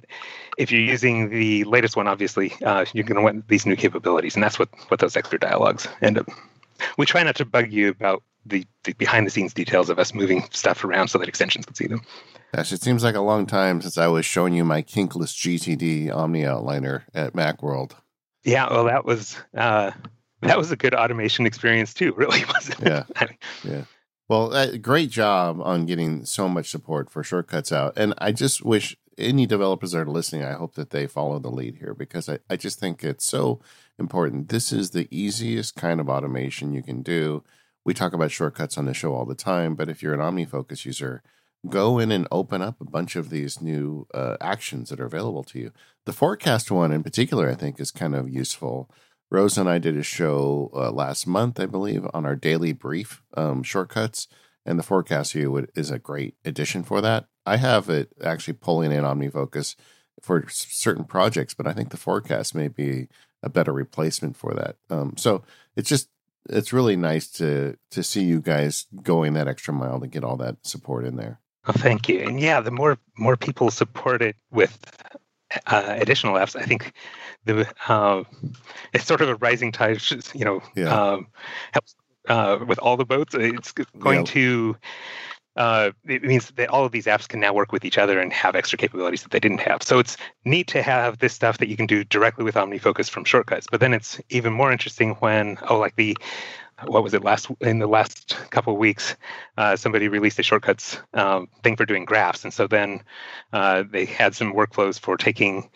if 0.57 0.71
you're 0.71 0.81
using 0.81 1.29
the 1.29 1.63
latest 1.65 1.95
one, 1.95 2.07
obviously 2.07 2.53
uh, 2.65 2.85
you're 2.93 3.05
going 3.05 3.15
to 3.15 3.21
want 3.21 3.47
these 3.47 3.65
new 3.65 3.75
capabilities, 3.75 4.35
and 4.35 4.43
that's 4.43 4.59
what 4.59 4.69
what 4.89 4.99
those 4.99 5.15
extra 5.15 5.39
dialogues 5.39 5.87
end 6.01 6.17
up. 6.17 6.27
We 6.97 7.05
try 7.05 7.23
not 7.23 7.35
to 7.37 7.45
bug 7.45 7.71
you 7.71 7.89
about 7.89 8.23
the, 8.45 8.65
the 8.83 8.93
behind 8.93 9.25
the 9.25 9.31
scenes 9.31 9.53
details 9.53 9.89
of 9.89 9.99
us 9.99 10.13
moving 10.13 10.47
stuff 10.51 10.83
around 10.83 11.07
so 11.07 11.17
that 11.17 11.27
extensions 11.27 11.65
can 11.65 11.75
see 11.75 11.87
them. 11.87 12.01
Gosh, 12.55 12.71
it 12.71 12.81
seems 12.81 13.03
like 13.03 13.15
a 13.15 13.21
long 13.21 13.45
time 13.45 13.81
since 13.81 13.97
I 13.97 14.07
was 14.07 14.25
showing 14.25 14.53
you 14.53 14.63
my 14.63 14.81
kinkless 14.81 15.33
GTD 15.33 16.13
Omni 16.13 16.43
outliner 16.43 17.03
at 17.13 17.33
Macworld. 17.33 17.93
Yeah, 18.43 18.69
well, 18.69 18.85
that 18.85 19.05
was 19.05 19.37
uh, 19.55 19.91
that 20.41 20.57
was 20.57 20.71
a 20.71 20.75
good 20.75 20.93
automation 20.93 21.45
experience 21.45 21.93
too. 21.93 22.13
Really, 22.17 22.45
wasn't 22.45 22.81
it? 22.81 22.87
Yeah, 22.87 23.27
yeah. 23.63 23.81
Well, 24.29 24.53
uh, 24.53 24.77
great 24.77 25.09
job 25.09 25.59
on 25.61 25.85
getting 25.85 26.25
so 26.25 26.47
much 26.47 26.69
support 26.69 27.09
for 27.09 27.23
shortcuts 27.23 27.71
out, 27.71 27.93
and 27.97 28.13
I 28.19 28.31
just 28.31 28.63
wish 28.63 28.95
any 29.17 29.45
developers 29.45 29.91
that 29.91 29.99
are 29.99 30.05
listening, 30.05 30.43
I 30.43 30.53
hope 30.53 30.75
that 30.75 30.89
they 30.89 31.07
follow 31.07 31.39
the 31.39 31.49
lead 31.49 31.77
here 31.77 31.93
because 31.93 32.27
I, 32.27 32.39
I 32.49 32.57
just 32.57 32.79
think 32.79 33.03
it's 33.03 33.25
so 33.25 33.61
important. 33.97 34.49
This 34.49 34.71
is 34.71 34.91
the 34.91 35.07
easiest 35.09 35.75
kind 35.75 35.99
of 35.99 36.09
automation 36.09 36.73
you 36.73 36.83
can 36.83 37.01
do 37.01 37.43
we 37.85 37.93
talk 37.93 38.13
about 38.13 38.31
shortcuts 38.31 38.77
on 38.77 38.85
the 38.85 38.93
show 38.93 39.13
all 39.13 39.25
the 39.25 39.35
time, 39.35 39.75
but 39.75 39.89
if 39.89 40.01
you're 40.01 40.13
an 40.13 40.19
OmniFocus 40.19 40.85
user, 40.85 41.21
go 41.69 41.99
in 41.99 42.11
and 42.11 42.27
open 42.31 42.61
up 42.61 42.81
a 42.81 42.85
bunch 42.85 43.15
of 43.15 43.29
these 43.29 43.61
new 43.61 44.07
uh, 44.13 44.37
actions 44.41 44.89
that 44.89 44.99
are 44.99 45.05
available 45.05 45.43
to 45.43 45.59
you. 45.59 45.71
The 46.05 46.13
forecast 46.13 46.71
one 46.71 46.91
in 46.91 47.03
particular, 47.03 47.49
I 47.49 47.55
think, 47.55 47.79
is 47.79 47.91
kind 47.91 48.15
of 48.15 48.29
useful. 48.29 48.89
Rose 49.31 49.57
and 49.57 49.69
I 49.69 49.77
did 49.77 49.95
a 49.95 50.03
show 50.03 50.71
uh, 50.73 50.91
last 50.91 51.27
month, 51.27 51.59
I 51.59 51.67
believe, 51.67 52.07
on 52.13 52.25
our 52.25 52.35
daily 52.35 52.73
brief 52.73 53.21
um, 53.37 53.63
shortcuts, 53.63 54.27
and 54.65 54.79
the 54.79 54.83
forecast 54.83 55.33
view 55.33 55.67
is 55.75 55.91
a 55.91 55.99
great 55.99 56.35
addition 56.43 56.83
for 56.83 57.01
that. 57.01 57.25
I 57.45 57.57
have 57.57 57.89
it 57.89 58.11
actually 58.23 58.55
pulling 58.55 58.91
in 58.91 59.03
OmniFocus 59.03 59.75
for 60.21 60.45
certain 60.49 61.03
projects, 61.03 61.53
but 61.53 61.67
I 61.67 61.73
think 61.73 61.89
the 61.89 61.97
forecast 61.97 62.55
may 62.55 62.67
be 62.67 63.09
a 63.43 63.49
better 63.49 63.71
replacement 63.73 64.35
for 64.35 64.53
that. 64.55 64.77
Um, 64.89 65.15
so 65.17 65.43
it's 65.75 65.89
just 65.89 66.09
it's 66.49 66.73
really 66.73 66.95
nice 66.95 67.27
to 67.31 67.77
to 67.91 68.03
see 68.03 68.23
you 68.23 68.41
guys 68.41 68.85
going 69.01 69.33
that 69.33 69.47
extra 69.47 69.73
mile 69.73 69.99
to 69.99 70.07
get 70.07 70.23
all 70.23 70.37
that 70.37 70.57
support 70.63 71.05
in 71.05 71.15
there. 71.15 71.39
Oh, 71.67 71.73
thank 71.73 72.07
you. 72.09 72.21
And 72.21 72.39
yeah, 72.39 72.61
the 72.61 72.71
more 72.71 72.97
more 73.17 73.37
people 73.37 73.71
support 73.71 74.21
it 74.21 74.35
with 74.51 74.77
uh, 75.67 75.97
additional 75.99 76.35
apps, 76.35 76.55
I 76.55 76.65
think 76.65 76.93
the 77.45 77.67
uh, 77.87 78.23
it's 78.93 79.05
sort 79.05 79.21
of 79.21 79.29
a 79.29 79.35
rising 79.35 79.71
tide. 79.71 80.01
You 80.33 80.45
know, 80.45 80.61
yeah. 80.75 81.13
um, 81.13 81.27
helps 81.71 81.95
uh, 82.27 82.59
with 82.65 82.79
all 82.79 82.97
the 82.97 83.05
boats. 83.05 83.35
It's 83.35 83.71
going 83.71 84.19
yeah. 84.19 84.33
to 84.33 84.77
uh, 85.55 85.91
it 86.05 86.23
means 86.23 86.51
that 86.51 86.69
all 86.69 86.85
of 86.85 86.91
these 86.91 87.05
apps 87.05 87.27
can 87.27 87.39
now 87.39 87.53
work 87.53 87.71
with 87.71 87.85
each 87.85 87.97
other 87.97 88.19
and 88.19 88.33
have 88.33 88.55
extra 88.55 88.77
capabilities 88.77 89.23
that 89.23 89.31
they 89.31 89.39
didn't 89.39 89.61
have. 89.61 89.81
So 89.83 89.99
it's 89.99 90.17
neat 90.43 90.67
to 90.67 90.81
have 90.81 91.19
this 91.19 91.33
stuff 91.33 91.59
that 91.59 91.69
you 91.69 91.77
can 91.77 91.85
do 91.85 92.03
directly 92.03 92.43
with 92.43 92.55
OmniFocus 92.55 93.09
from 93.09 93.23
shortcuts. 93.23 93.67
But 93.71 93.79
then 93.79 93.93
it's 93.93 94.19
even 94.29 94.51
more 94.51 94.71
interesting 94.71 95.11
when, 95.15 95.57
oh, 95.69 95.77
like 95.79 95.95
the 95.95 96.17
what 96.87 97.03
was 97.03 97.13
it 97.13 97.23
last 97.23 97.47
in 97.61 97.79
the 97.79 97.87
last 97.87 98.35
couple 98.49 98.73
of 98.73 98.79
weeks 98.79 99.15
uh, 99.57 99.77
somebody 99.77 100.09
released 100.09 100.37
a 100.39 100.43
shortcuts 100.43 100.97
um, 101.13 101.47
thing 101.63 101.75
for 101.77 101.85
doing 101.85 102.03
graphs 102.03 102.43
and 102.43 102.53
so 102.53 102.67
then 102.67 103.01
uh, 103.53 103.83
they 103.89 104.03
had 104.03 104.35
some 104.35 104.53
workflows 104.53 104.99
for 104.99 105.15
taking 105.15 105.69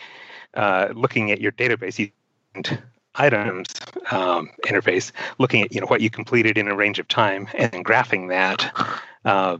uh, 0.55 0.89
looking 0.93 1.31
at 1.31 1.39
your 1.39 1.53
database 1.53 2.11
and 2.53 2.83
items 3.15 3.67
um, 4.11 4.49
interface 4.65 5.13
looking 5.37 5.63
at 5.63 5.73
you 5.73 5.79
know 5.79 5.87
what 5.87 6.01
you 6.01 6.09
completed 6.09 6.57
in 6.57 6.67
a 6.67 6.75
range 6.75 6.99
of 6.99 7.07
time 7.07 7.47
and 7.53 7.85
graphing 7.85 8.27
that 8.27 8.91
uh, 9.23 9.57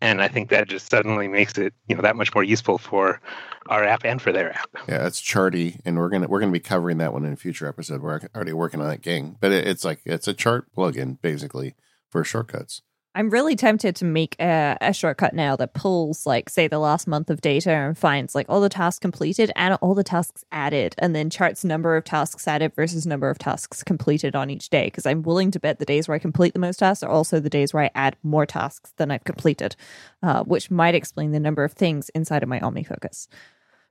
and 0.00 0.22
I 0.22 0.28
think 0.28 0.48
that 0.50 0.68
just 0.68 0.90
suddenly 0.90 1.28
makes 1.28 1.58
it 1.58 1.74
you 1.88 1.96
know 1.96 2.02
that 2.02 2.16
much 2.16 2.34
more 2.34 2.44
useful 2.44 2.78
for 2.78 3.20
our 3.68 3.84
app 3.84 4.04
and 4.04 4.20
for 4.20 4.32
their 4.32 4.52
app. 4.54 4.70
Yeah, 4.88 5.06
it's 5.06 5.20
Charty, 5.20 5.80
and 5.84 5.98
we're 5.98 6.08
gonna 6.08 6.28
we're 6.28 6.40
gonna 6.40 6.52
be 6.52 6.60
covering 6.60 6.98
that 6.98 7.12
one 7.12 7.24
in 7.24 7.32
a 7.32 7.36
future 7.36 7.66
episode. 7.66 8.02
We're 8.02 8.20
already 8.34 8.52
working 8.52 8.80
on 8.80 8.88
that 8.88 9.02
gang, 9.02 9.36
but 9.40 9.52
it, 9.52 9.66
it's 9.66 9.84
like 9.84 10.00
it's 10.04 10.28
a 10.28 10.34
chart 10.34 10.66
plugin 10.76 11.20
basically 11.20 11.74
for 12.10 12.24
shortcuts. 12.24 12.82
I'm 13.12 13.28
really 13.28 13.56
tempted 13.56 13.96
to 13.96 14.04
make 14.04 14.36
a, 14.38 14.76
a, 14.80 14.92
shortcut 14.92 15.34
now 15.34 15.56
that 15.56 15.74
pulls, 15.74 16.26
like, 16.26 16.48
say, 16.48 16.68
the 16.68 16.78
last 16.78 17.08
month 17.08 17.28
of 17.28 17.40
data 17.40 17.70
and 17.70 17.98
finds 17.98 18.36
like 18.36 18.46
all 18.48 18.60
the 18.60 18.68
tasks 18.68 19.00
completed 19.00 19.50
and 19.56 19.74
all 19.80 19.96
the 19.96 20.04
tasks 20.04 20.44
added, 20.52 20.94
and 20.96 21.14
then 21.14 21.28
charts 21.28 21.64
number 21.64 21.96
of 21.96 22.04
tasks 22.04 22.46
added 22.46 22.72
versus 22.76 23.06
number 23.06 23.28
of 23.28 23.36
tasks 23.36 23.82
completed 23.82 24.36
on 24.36 24.48
each 24.48 24.70
day. 24.70 24.84
Because 24.84 25.06
I'm 25.06 25.22
willing 25.22 25.50
to 25.50 25.58
bet 25.58 25.80
the 25.80 25.84
days 25.84 26.06
where 26.06 26.14
I 26.14 26.20
complete 26.20 26.52
the 26.52 26.60
most 26.60 26.78
tasks 26.78 27.02
are 27.02 27.10
also 27.10 27.40
the 27.40 27.50
days 27.50 27.74
where 27.74 27.82
I 27.82 27.90
add 27.96 28.16
more 28.22 28.46
tasks 28.46 28.92
than 28.96 29.10
I've 29.10 29.24
completed, 29.24 29.74
uh, 30.22 30.44
which 30.44 30.70
might 30.70 30.94
explain 30.94 31.32
the 31.32 31.40
number 31.40 31.64
of 31.64 31.72
things 31.72 32.10
inside 32.10 32.44
of 32.44 32.48
my 32.48 32.60
OmniFocus. 32.60 33.26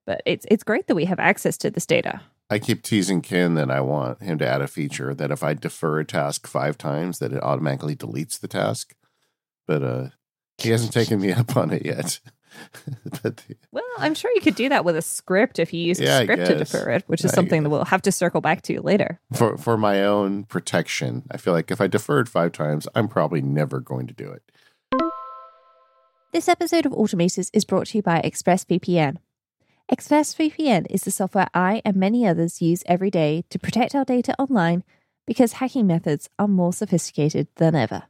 But 0.06 0.22
it's 0.26 0.46
it's 0.50 0.64
great 0.64 0.88
that 0.88 0.96
we 0.96 1.06
have 1.06 1.20
access 1.20 1.58
to 1.58 1.70
this 1.70 1.86
data. 1.86 2.22
I 2.50 2.58
keep 2.58 2.82
teasing 2.82 3.22
Ken 3.22 3.54
that 3.56 3.70
I 3.70 3.82
want 3.82 4.24
him 4.24 4.40
to 4.40 4.48
add 4.48 4.62
a 4.62 4.68
feature 4.68 5.14
that 5.14 5.30
if 5.30 5.44
I 5.44 5.54
defer 5.54 6.00
a 6.00 6.06
task 6.06 6.48
five 6.48 6.78
times, 6.78 7.20
that 7.20 7.34
it 7.34 7.44
automatically 7.44 7.96
deletes 7.96 8.40
the 8.40 8.48
task 8.48 8.96
but 9.70 9.84
uh, 9.84 10.08
he 10.58 10.72
hasn't 10.72 10.92
taken 10.92 11.22
me 11.22 11.32
up 11.32 11.56
on 11.56 11.72
it 11.72 11.86
yet. 11.86 12.20
but, 13.22 13.46
well, 13.72 13.84
I'm 14.00 14.16
sure 14.16 14.32
you 14.34 14.42
could 14.42 14.56
do 14.56 14.68
that 14.70 14.84
with 14.84 14.96
a 14.96 15.02
script 15.04 15.60
if 15.60 15.72
you 15.72 15.80
use 15.80 16.00
yeah, 16.00 16.22
a 16.22 16.24
script 16.24 16.48
to 16.48 16.58
defer 16.58 16.90
it, 16.90 17.04
which 17.06 17.24
is 17.24 17.32
I, 17.32 17.36
something 17.36 17.62
that 17.62 17.70
we'll 17.70 17.86
have 17.86 18.02
to 18.02 18.12
circle 18.12 18.42
back 18.42 18.64
to 18.64 18.82
later. 18.82 19.20
For 19.32 19.58
for 19.58 19.78
my 19.78 20.04
own 20.04 20.46
protection, 20.46 21.28
I 21.30 21.38
feel 21.38 21.54
like 21.54 21.70
if 21.70 21.80
I 21.80 21.86
deferred 21.86 22.28
five 22.28 22.52
times, 22.52 22.88
I'm 22.96 23.08
probably 23.08 23.44
never 23.44 23.80
going 23.80 24.08
to 24.08 24.14
do 24.16 24.32
it. 24.32 24.42
This 26.34 26.50
episode 26.50 26.88
of 26.88 26.94
Automators 26.94 27.52
is 27.54 27.64
brought 27.64 27.88
to 27.88 28.00
you 28.00 28.02
by 28.02 28.22
ExpressVPN. 28.22 29.18
ExpressVPN 29.92 30.88
is 30.90 31.04
the 31.04 31.12
software 31.12 31.50
I 31.54 31.84
and 31.86 31.96
many 31.96 32.26
others 32.26 32.60
use 32.60 32.82
every 32.88 33.12
day 33.12 33.44
to 33.52 33.60
protect 33.60 33.94
our 33.94 34.06
data 34.06 34.34
online 34.40 34.84
because 35.28 35.54
hacking 35.54 35.86
methods 35.86 36.28
are 36.40 36.48
more 36.48 36.74
sophisticated 36.74 37.48
than 37.58 37.76
ever. 37.76 38.06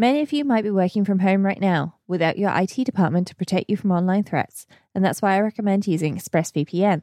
Many 0.00 0.22
of 0.22 0.32
you 0.32 0.46
might 0.46 0.64
be 0.64 0.70
working 0.70 1.04
from 1.04 1.18
home 1.18 1.44
right 1.44 1.60
now 1.60 1.96
without 2.08 2.38
your 2.38 2.50
IT 2.58 2.72
department 2.86 3.26
to 3.26 3.34
protect 3.34 3.68
you 3.68 3.76
from 3.76 3.92
online 3.92 4.24
threats, 4.24 4.66
and 4.94 5.04
that's 5.04 5.20
why 5.20 5.34
I 5.34 5.40
recommend 5.40 5.86
using 5.86 6.16
ExpressVPN. 6.16 7.02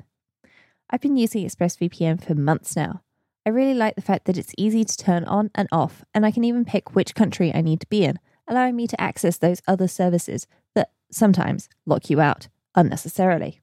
I've 0.89 1.01
been 1.01 1.15
using 1.15 1.45
ExpressVPN 1.45 2.25
for 2.25 2.33
months 2.33 2.75
now. 2.75 3.03
I 3.45 3.51
really 3.51 3.75
like 3.75 3.93
the 3.93 4.01
fact 4.01 4.25
that 4.25 4.35
it's 4.35 4.55
easy 4.57 4.83
to 4.83 4.97
turn 4.97 5.25
on 5.25 5.51
and 5.53 5.69
off, 5.71 6.03
and 6.11 6.25
I 6.25 6.31
can 6.31 6.43
even 6.43 6.65
pick 6.65 6.95
which 6.95 7.13
country 7.13 7.53
I 7.53 7.61
need 7.61 7.81
to 7.81 7.87
be 7.87 8.03
in, 8.03 8.17
allowing 8.47 8.75
me 8.75 8.87
to 8.87 8.99
access 8.99 9.37
those 9.37 9.61
other 9.67 9.87
services 9.87 10.47
that 10.73 10.89
sometimes 11.11 11.69
lock 11.85 12.09
you 12.09 12.19
out 12.19 12.47
unnecessarily. 12.73 13.61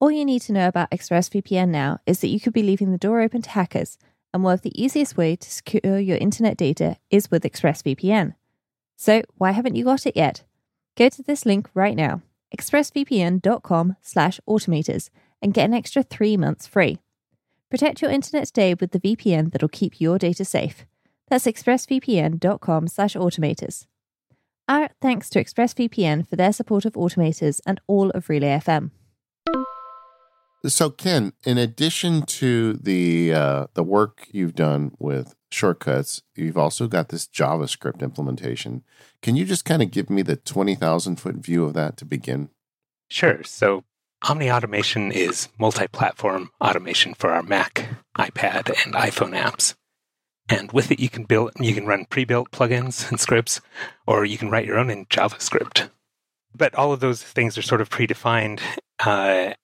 All 0.00 0.10
you 0.10 0.26
need 0.26 0.42
to 0.42 0.52
know 0.52 0.68
about 0.68 0.90
ExpressVPN 0.90 1.70
now 1.70 2.00
is 2.04 2.20
that 2.20 2.28
you 2.28 2.40
could 2.40 2.52
be 2.52 2.62
leaving 2.62 2.92
the 2.92 2.98
door 2.98 3.22
open 3.22 3.40
to 3.40 3.50
hackers, 3.50 3.96
and 4.32 4.42
one 4.42 4.54
of 4.54 4.62
the 4.62 4.82
easiest 4.82 5.16
way 5.16 5.36
to 5.36 5.50
secure 5.50 5.98
your 5.98 6.18
internet 6.18 6.56
data 6.56 6.96
is 7.10 7.30
with 7.30 7.42
ExpressVPN. 7.42 8.34
So 8.96 9.22
why 9.36 9.52
haven't 9.52 9.76
you 9.76 9.84
got 9.84 10.06
it 10.06 10.16
yet? 10.16 10.44
Go 10.96 11.08
to 11.08 11.22
this 11.22 11.46
link 11.46 11.68
right 11.74 11.96
now, 11.96 12.22
expressvpn.com 12.56 13.96
slash 14.02 14.40
automators, 14.48 15.10
and 15.40 15.54
get 15.54 15.66
an 15.66 15.74
extra 15.74 16.02
three 16.02 16.36
months 16.36 16.66
free. 16.66 16.98
Protect 17.70 18.02
your 18.02 18.10
internet 18.10 18.46
today 18.46 18.74
with 18.74 18.92
the 18.92 19.00
VPN 19.00 19.52
that'll 19.52 19.68
keep 19.68 20.00
your 20.00 20.18
data 20.18 20.44
safe. 20.44 20.86
That's 21.28 21.46
expressvpn.com 21.46 22.88
slash 22.88 23.14
automators. 23.14 23.86
Our 24.68 24.90
thanks 25.00 25.30
to 25.30 25.42
ExpressVPN 25.42 26.28
for 26.28 26.36
their 26.36 26.52
support 26.52 26.84
of 26.84 26.94
automators 26.94 27.60
and 27.66 27.80
all 27.86 28.10
of 28.10 28.28
Relay 28.28 28.58
FM. 28.58 28.90
So, 30.66 30.90
Ken, 30.90 31.32
in 31.44 31.56
addition 31.56 32.22
to 32.22 32.72
the 32.74 33.32
uh, 33.32 33.66
the 33.74 33.84
work 33.84 34.26
you've 34.32 34.56
done 34.56 34.92
with 34.98 35.36
shortcuts, 35.50 36.22
you've 36.34 36.58
also 36.58 36.88
got 36.88 37.08
this 37.10 37.26
JavaScript 37.28 38.02
implementation. 38.02 38.82
Can 39.22 39.36
you 39.36 39.44
just 39.44 39.64
kind 39.64 39.82
of 39.82 39.90
give 39.90 40.10
me 40.10 40.22
the 40.22 40.36
twenty 40.36 40.74
thousand 40.74 41.16
foot 41.16 41.36
view 41.36 41.64
of 41.64 41.74
that 41.74 41.96
to 41.98 42.04
begin? 42.04 42.50
Sure. 43.08 43.42
So, 43.44 43.84
Omni 44.28 44.50
Automation 44.50 45.12
is 45.12 45.48
multi-platform 45.58 46.50
automation 46.60 47.14
for 47.14 47.30
our 47.30 47.42
Mac, 47.42 47.88
iPad, 48.18 48.74
and 48.84 48.94
iPhone 48.94 49.40
apps. 49.40 49.74
And 50.48 50.72
with 50.72 50.90
it, 50.90 50.98
you 50.98 51.08
can 51.08 51.24
build, 51.24 51.52
you 51.60 51.74
can 51.74 51.86
run 51.86 52.06
pre-built 52.06 52.50
plugins 52.50 53.08
and 53.08 53.20
scripts, 53.20 53.60
or 54.06 54.24
you 54.24 54.38
can 54.38 54.50
write 54.50 54.66
your 54.66 54.78
own 54.78 54.90
in 54.90 55.06
JavaScript. 55.06 55.90
But 56.54 56.74
all 56.74 56.92
of 56.92 57.00
those 57.00 57.22
things 57.22 57.56
are 57.56 57.62
sort 57.62 57.80
of 57.80 57.90
predefined, 57.90 58.60
uh, 58.98 59.54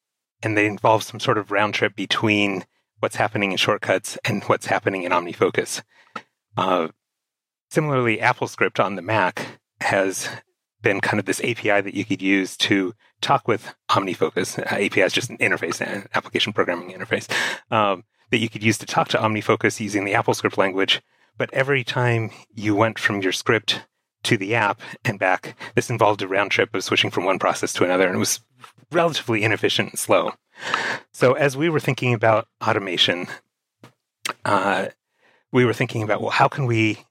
and 0.44 0.56
they 0.56 0.66
involve 0.66 1.02
some 1.02 1.18
sort 1.18 1.38
of 1.38 1.50
round 1.50 1.74
trip 1.74 1.96
between 1.96 2.64
what's 3.00 3.16
happening 3.16 3.50
in 3.50 3.56
shortcuts 3.56 4.18
and 4.24 4.44
what's 4.44 4.66
happening 4.66 5.02
in 5.02 5.10
OmniFocus. 5.10 5.82
Uh, 6.56 6.88
similarly, 7.70 8.18
AppleScript 8.18 8.82
on 8.82 8.94
the 8.94 9.02
Mac 9.02 9.58
has 9.80 10.28
been 10.82 11.00
kind 11.00 11.18
of 11.18 11.26
this 11.26 11.40
API 11.40 11.80
that 11.80 11.94
you 11.94 12.04
could 12.04 12.22
use 12.22 12.56
to 12.58 12.94
talk 13.20 13.48
with 13.48 13.74
OmniFocus. 13.90 14.58
Uh, 14.58 14.84
API 14.84 15.00
is 15.00 15.12
just 15.12 15.30
an 15.30 15.38
interface, 15.38 15.80
an 15.80 16.06
application 16.14 16.52
programming 16.52 16.96
interface 16.96 17.28
um, 17.72 18.04
that 18.30 18.38
you 18.38 18.48
could 18.48 18.62
use 18.62 18.78
to 18.78 18.86
talk 18.86 19.08
to 19.08 19.18
OmniFocus 19.18 19.80
using 19.80 20.04
the 20.04 20.12
AppleScript 20.12 20.58
language. 20.58 21.02
But 21.36 21.52
every 21.52 21.82
time 21.82 22.30
you 22.54 22.76
went 22.76 22.98
from 22.98 23.22
your 23.22 23.32
script 23.32 23.82
to 24.24 24.36
the 24.36 24.54
app 24.54 24.80
and 25.04 25.18
back, 25.18 25.56
this 25.74 25.90
involved 25.90 26.22
a 26.22 26.28
round 26.28 26.50
trip 26.50 26.74
of 26.74 26.84
switching 26.84 27.10
from 27.10 27.24
one 27.24 27.38
process 27.38 27.72
to 27.74 27.84
another, 27.84 28.06
and 28.06 28.16
it 28.16 28.18
was 28.18 28.40
relatively 28.90 29.42
inefficient 29.42 29.90
and 29.90 29.98
slow. 29.98 30.32
So 31.12 31.32
as 31.32 31.56
we 31.56 31.68
were 31.68 31.80
thinking 31.80 32.14
about 32.14 32.48
automation, 32.66 33.26
uh, 34.44 34.88
we 35.52 35.64
were 35.64 35.72
thinking 35.72 36.02
about 36.02 36.20
well, 36.20 36.30
how 36.30 36.48
can 36.48 36.66
we 36.66 37.04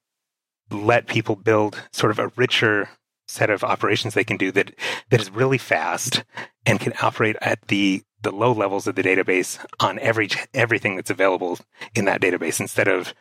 let 0.71 1.07
people 1.07 1.35
build 1.35 1.81
sort 1.91 2.11
of 2.11 2.19
a 2.19 2.31
richer 2.35 2.89
set 3.27 3.49
of 3.49 3.63
operations 3.63 4.13
they 4.13 4.23
can 4.23 4.37
do 4.37 4.51
that 4.51 4.73
that 5.09 5.21
is 5.21 5.31
really 5.31 5.57
fast 5.57 6.23
and 6.65 6.79
can 6.79 6.93
operate 7.01 7.35
at 7.41 7.67
the 7.67 8.03
the 8.21 8.31
low 8.31 8.51
levels 8.51 8.87
of 8.87 8.95
the 8.95 9.03
database 9.03 9.63
on 9.79 9.99
every 9.99 10.29
everything 10.53 10.95
that's 10.95 11.09
available 11.09 11.57
in 11.95 12.05
that 12.05 12.21
database 12.21 12.59
instead 12.59 12.87
of 12.87 13.13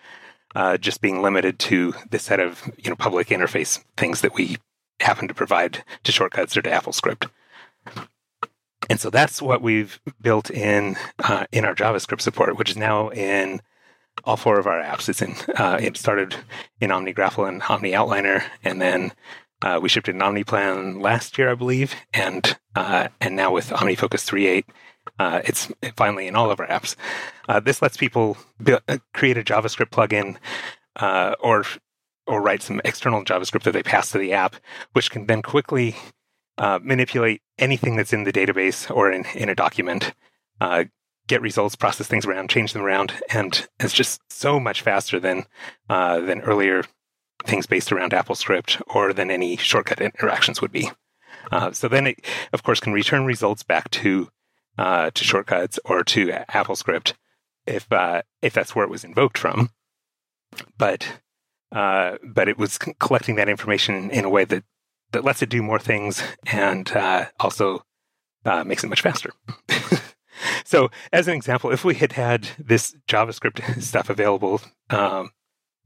uh, 0.55 0.77
just 0.77 1.01
being 1.01 1.23
limited 1.23 1.59
to 1.59 1.95
the 2.11 2.19
set 2.19 2.41
of 2.41 2.63
you 2.77 2.91
know 2.91 2.97
public 2.97 3.29
interface 3.29 3.83
things 3.97 4.21
that 4.21 4.35
we 4.35 4.57
happen 5.01 5.29
to 5.29 5.35
provide 5.35 5.85
to 6.05 6.13
shortcuts 6.13 6.57
or 6.57 6.63
to 6.63 6.71
AppleScript. 6.71 7.29
And 8.91 9.01
so 9.01 9.11
that's 9.11 9.41
what 9.41 9.63
we've 9.63 10.01
built 10.21 10.51
in 10.51 10.97
uh, 11.21 11.47
in 11.53 11.65
our 11.65 11.75
JavaScript 11.75 12.21
support, 12.21 12.57
which 12.57 12.71
is 12.71 12.77
now 12.77 13.11
in 13.11 13.61
all 14.25 14.37
four 14.37 14.59
of 14.59 14.67
our 14.67 14.81
apps. 14.83 15.09
It's 15.09 15.23
in 15.23 15.35
uh, 15.57 15.79
it 15.81 15.97
started 15.97 16.35
in 16.81 16.91
OmniGraffle 16.91 17.49
and 17.49 17.63
Omni 17.63 17.93
Outliner, 17.93 18.43
and 18.65 18.81
then 18.81 19.13
uh, 19.63 19.79
we 19.81 19.89
shipped 19.89 20.09
an 20.09 20.19
OmniPlan 20.19 21.01
last 21.01 21.39
year, 21.39 21.51
I 21.51 21.55
believe, 21.55 21.95
and 22.13 22.57
uh, 22.75 23.09
and 23.21 23.37
now 23.37 23.53
with 23.53 23.71
OmniFocus 23.71 24.29
3.8, 24.29 24.65
uh, 25.19 25.41
it's 25.45 25.71
finally 25.97 26.27
in 26.27 26.37
all 26.37 26.51
of 26.51 26.61
our 26.61 26.67
apps. 26.67 26.97
Uh, 27.49 27.61
this 27.61 27.83
lets 27.83 27.97
people 27.97 28.37
build, 28.63 28.83
uh, 28.89 28.99
create 29.15 29.39
a 29.39 29.43
JavaScript 29.43 29.91
plugin 29.91 30.37
or 31.41 31.65
or 32.27 32.41
write 32.41 32.63
some 32.63 32.81
external 32.85 33.25
JavaScript 33.25 33.63
that 33.65 33.73
they 33.73 33.83
pass 33.83 34.11
to 34.11 34.19
the 34.19 34.33
app, 34.33 34.57
which 34.93 35.11
can 35.11 35.27
then 35.27 35.43
quickly 35.43 35.97
manipulate 36.83 37.43
anything 37.59 37.97
that's 37.97 38.13
in 38.13 38.25
the 38.25 38.33
database 38.33 38.91
or 38.95 39.11
in, 39.11 39.25
in 39.35 39.49
a 39.49 39.55
document, 39.55 40.13
get 41.29 41.43
results, 41.43 41.77
process 41.77 42.07
things 42.07 42.27
around, 42.27 42.51
change 42.51 42.73
them 42.73 42.83
around, 42.83 43.13
and 43.31 43.67
it's 43.81 43.95
just 43.95 44.21
so 44.31 44.59
much 44.59 44.83
faster 44.83 45.21
than 45.21 45.45
than 45.89 46.41
earlier 46.43 46.85
things 47.45 47.67
based 47.67 47.93
around 47.93 48.13
AppleScript 48.13 48.81
or 48.87 49.13
than 49.13 49.31
any 49.31 49.57
shortcut 49.57 50.01
interactions 50.01 50.61
would 50.61 50.73
be. 50.73 50.91
Uh, 51.51 51.73
so 51.73 51.89
then 51.89 52.07
it, 52.07 52.25
of 52.53 52.63
course, 52.63 52.81
can 52.81 52.93
return 52.93 53.25
results 53.25 53.63
back 53.63 53.91
to 53.91 54.29
uh, 54.79 55.11
to 55.11 55.25
shortcuts 55.25 55.79
or 55.85 56.03
to 56.03 56.29
AppleScript 56.29 57.15
if 57.67 57.91
uh, 57.93 58.23
if 58.41 58.53
that's 58.53 58.75
where 58.75 58.85
it 58.85 58.91
was 58.91 59.05
invoked 59.05 59.39
from. 59.39 59.71
But 60.79 61.21
uh, 61.73 62.19
but 62.23 62.49
it 62.49 62.59
was 62.59 62.79
collecting 62.79 63.37
that 63.37 63.49
information 63.49 64.11
in 64.11 64.25
a 64.25 64.31
way 64.31 64.45
that 64.45 64.65
that 65.13 65.25
lets 65.25 65.43
it 65.43 65.49
do 65.49 65.63
more 65.63 65.79
things 65.79 66.23
and 66.47 66.91
uh, 66.93 67.27
also 67.41 67.85
uh, 68.45 68.65
makes 68.65 68.85
it 68.85 68.89
much 68.89 69.03
faster. 69.03 69.33
so, 70.65 70.91
as 71.13 71.29
an 71.29 71.35
example, 71.35 71.71
if 71.71 71.85
we 71.85 71.95
had 71.95 72.13
had 72.13 72.49
this 72.59 72.95
JavaScript 73.09 73.83
stuff 73.83 74.11
available 74.11 74.61
um, 74.91 75.31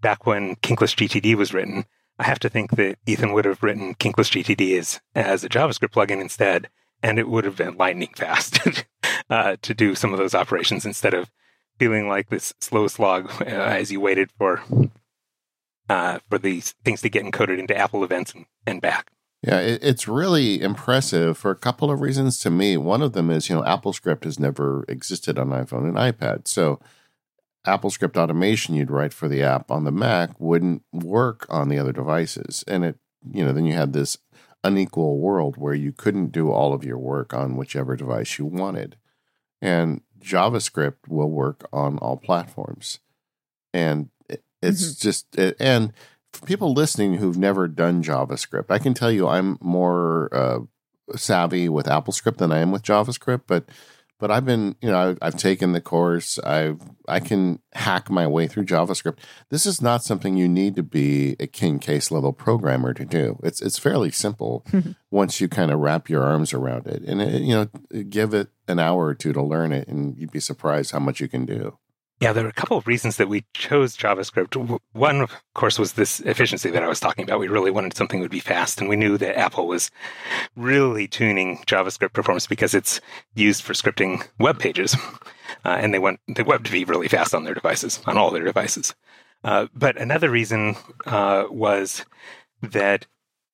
back 0.01 0.27
when 0.27 0.57
Kinkless 0.57 0.95
GTD 0.95 1.35
was 1.35 1.53
written, 1.53 1.85
I 2.19 2.25
have 2.25 2.39
to 2.41 2.49
think 2.49 2.73
that 2.73 2.99
Ethan 3.07 3.33
would 3.33 3.45
have 3.45 3.62
written 3.62 3.95
Kinkless 3.95 4.31
GTD 4.31 4.79
as, 4.79 5.01
as 5.15 5.45
a 5.45 5.49
JavaScript 5.49 5.93
plugin 5.93 6.21
instead, 6.21 6.71
and 7.03 7.19
it 7.19 7.29
would 7.29 7.45
have 7.45 7.57
been 7.57 7.77
lightning 7.77 8.12
fast 8.17 8.61
uh, 9.29 9.57
to 9.61 9.75
do 9.75 9.95
some 9.95 10.12
of 10.12 10.19
those 10.19 10.35
operations 10.35 10.87
instead 10.87 11.15
of 11.15 11.31
feeling 11.79 12.09
like 12.09 12.31
this 12.31 12.55
slow 12.59 12.89
slog 12.89 13.31
uh, 13.43 13.45
as 13.45 13.93
you 13.93 14.01
waited 14.01 14.31
for 14.39 14.62
uh, 15.89 16.19
for 16.29 16.39
these 16.39 16.75
things 16.85 17.01
to 17.03 17.09
get 17.09 17.25
encoded 17.25 17.59
into 17.59 17.77
Apple 17.77 18.03
events 18.03 18.33
and, 18.33 18.47
and 18.67 18.81
back. 18.81 19.12
Yeah, 19.47 19.61
it, 19.61 19.79
it's 19.83 20.09
really 20.09 20.61
impressive 20.61 21.39
for 21.39 21.53
a 21.53 21.57
couple 21.57 21.91
of 21.91 22.01
reasons 22.01 22.39
to 22.41 22.51
me. 22.51 22.77
One 22.77 23.01
of 23.01 23.13
them 23.13 23.31
is, 23.31 23.49
you 23.49 23.55
know, 23.55 23.63
AppleScript 23.63 24.25
has 24.25 24.41
never 24.41 24.85
existed 24.89 25.39
on 25.39 25.51
iPhone 25.51 25.85
and 25.85 25.95
iPad. 25.95 26.49
So 26.49 26.81
AppleScript 27.65 28.17
automation 28.17 28.75
you'd 28.75 28.91
write 28.91 29.13
for 29.13 29.29
the 29.29 29.43
app 29.43 29.71
on 29.71 29.85
the 29.85 29.93
Mac 29.93 30.39
wouldn't 30.41 30.83
work 30.93 31.47
on 31.49 31.69
the 31.69 31.79
other 31.79 31.93
devices. 31.93 32.65
And 32.67 32.85
it, 32.85 32.99
you 33.33 33.45
know, 33.45 33.53
then 33.53 33.67
you 33.67 33.75
had 33.75 33.93
this 33.93 34.19
unequal 34.65 35.19
world 35.19 35.57
where 35.57 35.75
you 35.75 35.93
couldn't 35.93 36.33
do 36.33 36.51
all 36.51 36.75
of 36.75 36.85
your 36.85 36.99
work 36.99 37.33
on 37.33 37.57
whichever 37.57 37.95
device 37.95 38.39
you 38.39 38.47
wanted. 38.47 38.97
And 39.63 40.01
JavaScript 40.21 41.09
will 41.09 41.31
work 41.31 41.69
on 41.73 41.99
all 41.99 42.17
platforms. 42.17 42.99
And 43.73 44.11
it's 44.61 44.83
mm-hmm. 44.83 45.03
just, 45.03 45.39
it, 45.39 45.57
and 45.61 45.93
people 46.45 46.73
listening 46.73 47.15
who've 47.15 47.39
never 47.39 47.69
done 47.69 48.03
JavaScript, 48.03 48.67
I 48.71 48.79
can 48.79 48.95
tell 48.95 49.11
you 49.11 49.29
I'm 49.29 49.59
more 49.61 50.29
uh, 50.33 50.59
savvy 51.17 51.69
with 51.69 51.87
AppleScript 51.87 52.39
than 52.39 52.53
I 52.53 52.59
am 52.59 52.73
with 52.73 52.83
JavaScript, 52.83 53.43
but 53.47 53.69
but 54.19 54.31
I've 54.31 54.47
been, 54.47 54.77
you 54.81 54.91
know, 54.91 55.11
I've, 55.11 55.19
I've, 55.21 55.37
taken 55.37 55.73
the 55.73 55.81
course. 55.81 56.39
I've 56.39 56.81
I 57.07 57.21
can 57.21 57.61
hack 57.75 58.09
my 58.09 58.27
way 58.27 58.47
through 58.47 58.65
JavaScript. 58.65 59.19
This 59.51 59.67
is 59.67 59.83
not 59.83 60.03
something 60.03 60.39
you 60.39 60.49
need 60.49 60.75
to 60.77 60.83
be 60.83 61.37
a 61.39 61.47
Ken 61.47 61.79
Case 61.79 62.11
level 62.11 62.33
programmer 62.33 62.95
to 62.95 63.05
do. 63.05 63.39
It's 63.43 63.61
it's 63.61 63.79
fairly 63.79 64.11
simple 64.11 64.65
once 65.11 65.41
you 65.41 65.49
kind 65.49 65.71
of 65.71 65.81
wrap 65.81 66.09
your 66.09 66.23
arms 66.23 66.55
around 66.55 66.87
it, 66.87 67.03
and 67.03 67.21
it, 67.21 67.43
you 67.43 67.55
know, 67.55 68.03
give 68.05 68.33
it 68.33 68.49
an 68.67 68.79
hour 68.79 69.05
or 69.05 69.15
two 69.15 69.35
to 69.35 69.43
learn 69.43 69.73
it, 69.73 69.87
and 69.87 70.17
you'd 70.17 70.33
be 70.33 70.41
surprised 70.41 70.93
how 70.93 70.99
much 70.99 71.21
you 71.21 71.29
can 71.29 71.45
do. 71.45 71.77
Yeah, 72.18 72.33
there 72.33 72.44
were 72.44 72.50
a 72.50 72.55
couple 72.55 72.79
of 72.79 72.87
reasons 72.87 73.18
that 73.18 73.29
we 73.29 73.44
chose 73.52 73.94
JavaScript. 73.94 74.81
One, 74.92 75.20
of 75.20 75.33
course, 75.55 75.79
was 75.79 75.92
this 75.92 76.20
efficiency 76.20 76.70
that 76.70 76.83
I 76.83 76.88
was 76.88 76.98
talking 76.98 77.24
about. 77.24 77.40
We 77.40 77.48
really 77.48 77.70
wanted 77.70 77.94
something 77.94 78.20
that 78.20 78.24
would 78.24 78.31
be 78.31 78.40
fast, 78.40 78.81
and 78.81 78.88
we 78.88 78.96
knew 78.96 79.18
that 79.18 79.38
Apple 79.38 79.66
was 79.66 79.90
really 80.57 81.07
tuning 81.07 81.59
JavaScript 81.66 82.14
performance 82.14 82.46
because 82.46 82.72
it's 82.72 83.02
used 83.35 83.62
for 83.62 83.74
scripting 83.74 84.26
web 84.38 84.59
pages, 84.59 84.96
uh, 85.66 85.76
and 85.79 85.92
they 85.92 85.98
want 85.98 86.20
the 86.26 86.44
web 86.44 86.64
to 86.64 86.72
be 86.72 86.85
really 86.85 87.09
fast 87.09 87.35
on 87.35 87.44
their 87.44 87.52
devices, 87.52 88.00
on 88.07 88.16
all 88.16 88.31
their 88.31 88.44
devices. 88.44 88.94
Uh, 89.44 89.66
but 89.74 90.00
another 90.00 90.31
reason 90.31 90.74
uh, 91.05 91.44
was 91.50 92.07
that 92.62 93.07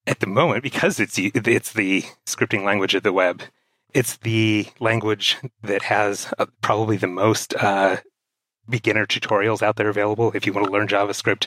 at 0.06 0.20
the 0.20 0.28
moment, 0.28 0.62
because 0.62 1.00
it's 1.00 1.18
it's 1.18 1.72
the 1.72 2.04
scripting 2.26 2.64
language 2.64 2.94
of 2.94 3.02
the 3.02 3.12
web, 3.12 3.42
it's 3.92 4.18
the 4.18 4.68
language 4.78 5.36
that 5.62 5.82
has 5.82 6.32
uh, 6.38 6.46
probably 6.60 6.96
the 6.96 7.08
most 7.08 7.54
uh, 7.56 7.96
beginner 8.72 9.06
tutorials 9.06 9.62
out 9.62 9.76
there 9.76 9.88
available 9.88 10.32
if 10.34 10.44
you 10.44 10.52
want 10.52 10.66
to 10.66 10.72
learn 10.72 10.88
JavaScript. 10.88 11.46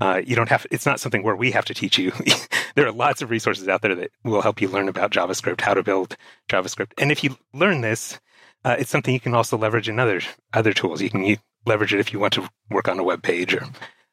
Uh, 0.00 0.22
you 0.24 0.34
don't 0.34 0.48
have 0.48 0.66
it's 0.70 0.86
not 0.86 0.98
something 0.98 1.22
where 1.22 1.36
we 1.36 1.50
have 1.50 1.66
to 1.66 1.74
teach 1.74 1.98
you. 1.98 2.12
there 2.74 2.86
are 2.86 2.92
lots 2.92 3.20
of 3.20 3.28
resources 3.28 3.68
out 3.68 3.82
there 3.82 3.94
that 3.94 4.10
will 4.24 4.40
help 4.40 4.62
you 4.62 4.68
learn 4.68 4.88
about 4.88 5.12
JavaScript, 5.12 5.60
how 5.60 5.74
to 5.74 5.82
build 5.82 6.16
JavaScript. 6.48 6.92
And 6.96 7.12
if 7.12 7.22
you 7.22 7.36
learn 7.52 7.82
this, 7.82 8.18
uh, 8.64 8.76
it's 8.78 8.90
something 8.90 9.12
you 9.12 9.20
can 9.20 9.34
also 9.34 9.58
leverage 9.58 9.88
in 9.88 9.98
other 9.98 10.22
other 10.54 10.72
tools. 10.72 11.02
You 11.02 11.10
can 11.10 11.36
leverage 11.66 11.92
it 11.92 12.00
if 12.00 12.12
you 12.12 12.18
want 12.18 12.32
to 12.34 12.48
work 12.70 12.88
on 12.88 12.98
a 12.98 13.04
web 13.04 13.22
page 13.22 13.54
or 13.54 13.66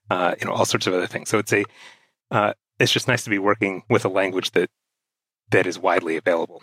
uh, 0.10 0.36
you 0.40 0.46
know 0.46 0.54
all 0.54 0.66
sorts 0.66 0.88
of 0.88 0.94
other 0.94 1.08
things. 1.08 1.30
So 1.30 1.38
it's 1.38 1.54
a 1.54 1.64
uh, 2.32 2.54
it's 2.80 2.92
just 2.92 3.08
nice 3.08 3.24
to 3.24 3.30
be 3.30 3.40
working 3.40 3.84
with 3.90 4.06
a 4.06 4.10
language 4.10 4.52
that 4.52 4.70
that 5.52 5.66
is 5.66 5.80
widely 5.80 6.18
available 6.18 6.62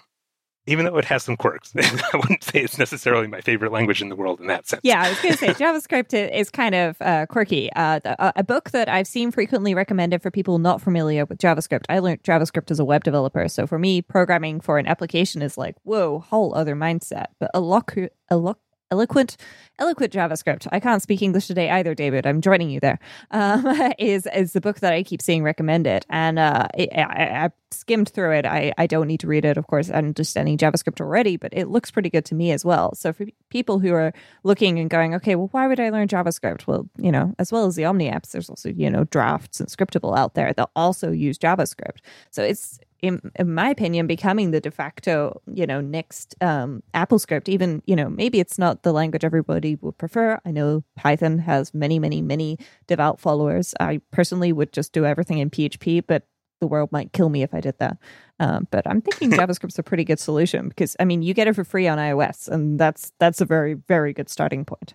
even 0.66 0.84
though 0.84 0.96
it 0.98 1.04
has 1.04 1.22
some 1.22 1.36
quirks. 1.36 1.72
I 1.76 2.16
wouldn't 2.16 2.42
say 2.42 2.60
it's 2.60 2.78
necessarily 2.78 3.26
my 3.26 3.40
favorite 3.40 3.72
language 3.72 4.02
in 4.02 4.08
the 4.08 4.16
world 4.16 4.40
in 4.40 4.46
that 4.48 4.66
sense. 4.66 4.80
Yeah, 4.82 5.02
I 5.02 5.08
was 5.08 5.20
going 5.20 5.32
to 5.32 5.38
say 5.38 5.48
JavaScript 5.48 6.32
is 6.32 6.50
kind 6.50 6.74
of 6.74 6.96
uh, 7.00 7.26
quirky. 7.26 7.70
Uh, 7.74 8.00
a 8.36 8.44
book 8.44 8.70
that 8.70 8.88
I've 8.88 9.06
seen 9.06 9.30
frequently 9.30 9.74
recommended 9.74 10.22
for 10.22 10.30
people 10.30 10.58
not 10.58 10.80
familiar 10.80 11.24
with 11.24 11.38
JavaScript. 11.38 11.84
I 11.88 12.00
learned 12.00 12.22
JavaScript 12.22 12.70
as 12.70 12.78
a 12.78 12.84
web 12.84 13.04
developer, 13.04 13.48
so 13.48 13.66
for 13.66 13.78
me, 13.78 14.02
programming 14.02 14.60
for 14.60 14.78
an 14.78 14.86
application 14.86 15.42
is 15.42 15.56
like 15.56 15.76
whoa, 15.84 16.20
whole 16.20 16.54
other 16.54 16.74
mindset. 16.74 17.26
But 17.38 17.50
a 17.54 17.60
lock, 17.60 17.94
a 18.28 18.36
lock, 18.36 18.58
eloquent 18.90 19.36
eloquent 19.78 20.12
javascript. 20.12 20.66
I 20.72 20.80
can't 20.80 21.02
speak 21.02 21.22
english 21.22 21.46
today 21.46 21.70
either 21.70 21.94
david. 21.94 22.26
I'm 22.26 22.40
joining 22.40 22.70
you 22.70 22.80
there. 22.80 22.98
Um, 23.30 23.66
is 23.98 24.28
is 24.34 24.52
the 24.52 24.60
book 24.60 24.80
that 24.80 24.92
i 24.92 25.02
keep 25.02 25.20
seeing 25.20 25.42
recommended. 25.42 26.06
And 26.08 26.38
uh, 26.38 26.68
it, 26.74 26.90
I, 26.92 27.44
I, 27.46 27.50
skimmed 27.72 28.08
through 28.08 28.32
it. 28.32 28.46
I, 28.46 28.72
I 28.78 28.86
don't 28.86 29.08
need 29.08 29.20
to 29.20 29.26
read 29.26 29.44
it 29.44 29.56
of 29.56 29.66
course 29.66 29.90
i'm 29.90 29.96
understanding 29.96 30.56
javascript 30.56 31.00
already 31.00 31.36
but 31.36 31.52
it 31.52 31.68
looks 31.68 31.90
pretty 31.90 32.10
good 32.10 32.24
to 32.26 32.34
me 32.34 32.52
as 32.52 32.64
well. 32.64 32.94
So 32.94 33.12
for 33.12 33.26
people 33.50 33.78
who 33.78 33.92
are 33.92 34.12
looking 34.44 34.78
and 34.78 34.88
going 34.88 35.14
okay 35.16 35.34
well 35.34 35.48
why 35.50 35.66
would 35.66 35.80
i 35.80 35.90
learn 35.90 36.08
javascript? 36.08 36.66
Well 36.66 36.88
you 36.96 37.10
know 37.10 37.34
as 37.38 37.50
well 37.52 37.66
as 37.66 37.76
the 37.76 37.84
omni 37.84 38.10
apps 38.10 38.30
there's 38.30 38.48
also 38.48 38.70
you 38.70 38.90
know 38.90 39.04
drafts 39.04 39.60
and 39.60 39.68
scriptable 39.68 40.16
out 40.16 40.34
there 40.34 40.52
that 40.52 40.70
also 40.76 41.10
use 41.10 41.38
javascript. 41.38 41.98
So 42.30 42.42
it's 42.42 42.78
in, 43.06 43.32
in, 43.36 43.54
my 43.54 43.70
opinion, 43.70 44.06
becoming 44.06 44.50
the 44.50 44.60
de 44.60 44.70
facto, 44.70 45.40
you 45.52 45.66
know, 45.66 45.80
next 45.80 46.34
um, 46.40 46.82
Apple 46.94 47.18
script. 47.18 47.48
Even, 47.48 47.82
you 47.86 47.96
know, 47.96 48.08
maybe 48.08 48.40
it's 48.40 48.58
not 48.58 48.82
the 48.82 48.92
language 48.92 49.24
everybody 49.24 49.76
would 49.76 49.98
prefer. 49.98 50.40
I 50.44 50.50
know 50.50 50.84
Python 50.96 51.38
has 51.38 51.72
many, 51.72 51.98
many, 51.98 52.20
many 52.20 52.58
devout 52.86 53.20
followers. 53.20 53.74
I 53.80 54.00
personally 54.10 54.52
would 54.52 54.72
just 54.72 54.92
do 54.92 55.04
everything 55.04 55.38
in 55.38 55.50
PHP, 55.50 56.04
but 56.06 56.26
the 56.60 56.66
world 56.66 56.90
might 56.92 57.12
kill 57.12 57.28
me 57.28 57.42
if 57.42 57.54
I 57.54 57.60
did 57.60 57.78
that. 57.78 57.98
Um, 58.40 58.66
but 58.70 58.86
I'm 58.86 59.00
thinking 59.00 59.30
JavaScript's 59.38 59.78
a 59.78 59.82
pretty 59.82 60.04
good 60.04 60.18
solution 60.18 60.68
because 60.68 60.96
I 61.00 61.04
mean, 61.04 61.22
you 61.22 61.34
get 61.34 61.48
it 61.48 61.54
for 61.54 61.64
free 61.64 61.88
on 61.88 61.98
iOS, 61.98 62.48
and 62.48 62.78
that's 62.78 63.12
that's 63.18 63.40
a 63.40 63.44
very, 63.44 63.74
very 63.74 64.12
good 64.12 64.28
starting 64.28 64.64
point. 64.64 64.94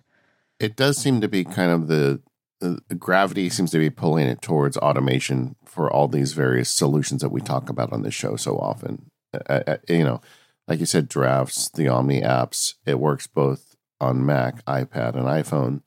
It 0.60 0.76
does 0.76 0.96
seem 0.96 1.20
to 1.20 1.28
be 1.28 1.44
kind 1.44 1.70
of 1.72 1.88
the 1.88 2.20
Uh, 2.62 2.76
gravity 2.98 3.50
seems 3.50 3.70
to 3.72 3.78
be 3.78 3.90
pulling 3.90 4.26
it 4.26 4.40
towards 4.40 4.76
automation 4.76 5.56
for 5.64 5.92
all 5.92 6.08
these 6.08 6.32
various 6.32 6.70
solutions 6.70 7.20
that 7.20 7.32
we 7.32 7.40
talk 7.40 7.68
about 7.68 7.92
on 7.92 8.02
this 8.02 8.14
show 8.14 8.36
so 8.36 8.56
often. 8.56 9.10
Uh, 9.34 9.60
uh, 9.66 9.76
you 9.88 10.04
know, 10.04 10.20
like 10.68 10.78
you 10.78 10.86
said, 10.86 11.08
drafts, 11.08 11.68
the 11.70 11.88
Omni 11.88 12.20
apps, 12.20 12.74
it 12.86 13.00
works 13.00 13.26
both 13.26 13.74
on 14.00 14.24
Mac, 14.24 14.64
iPad, 14.64 15.14
and 15.14 15.26
iPhone. 15.26 15.82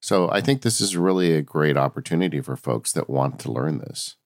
So 0.00 0.30
I 0.30 0.40
think 0.40 0.62
this 0.62 0.80
is 0.80 0.96
really 0.96 1.34
a 1.34 1.42
great 1.42 1.76
opportunity 1.76 2.40
for 2.40 2.56
folks 2.56 2.92
that 2.92 3.10
want 3.10 3.38
to 3.40 3.52
learn 3.52 3.78
this. 3.78 4.16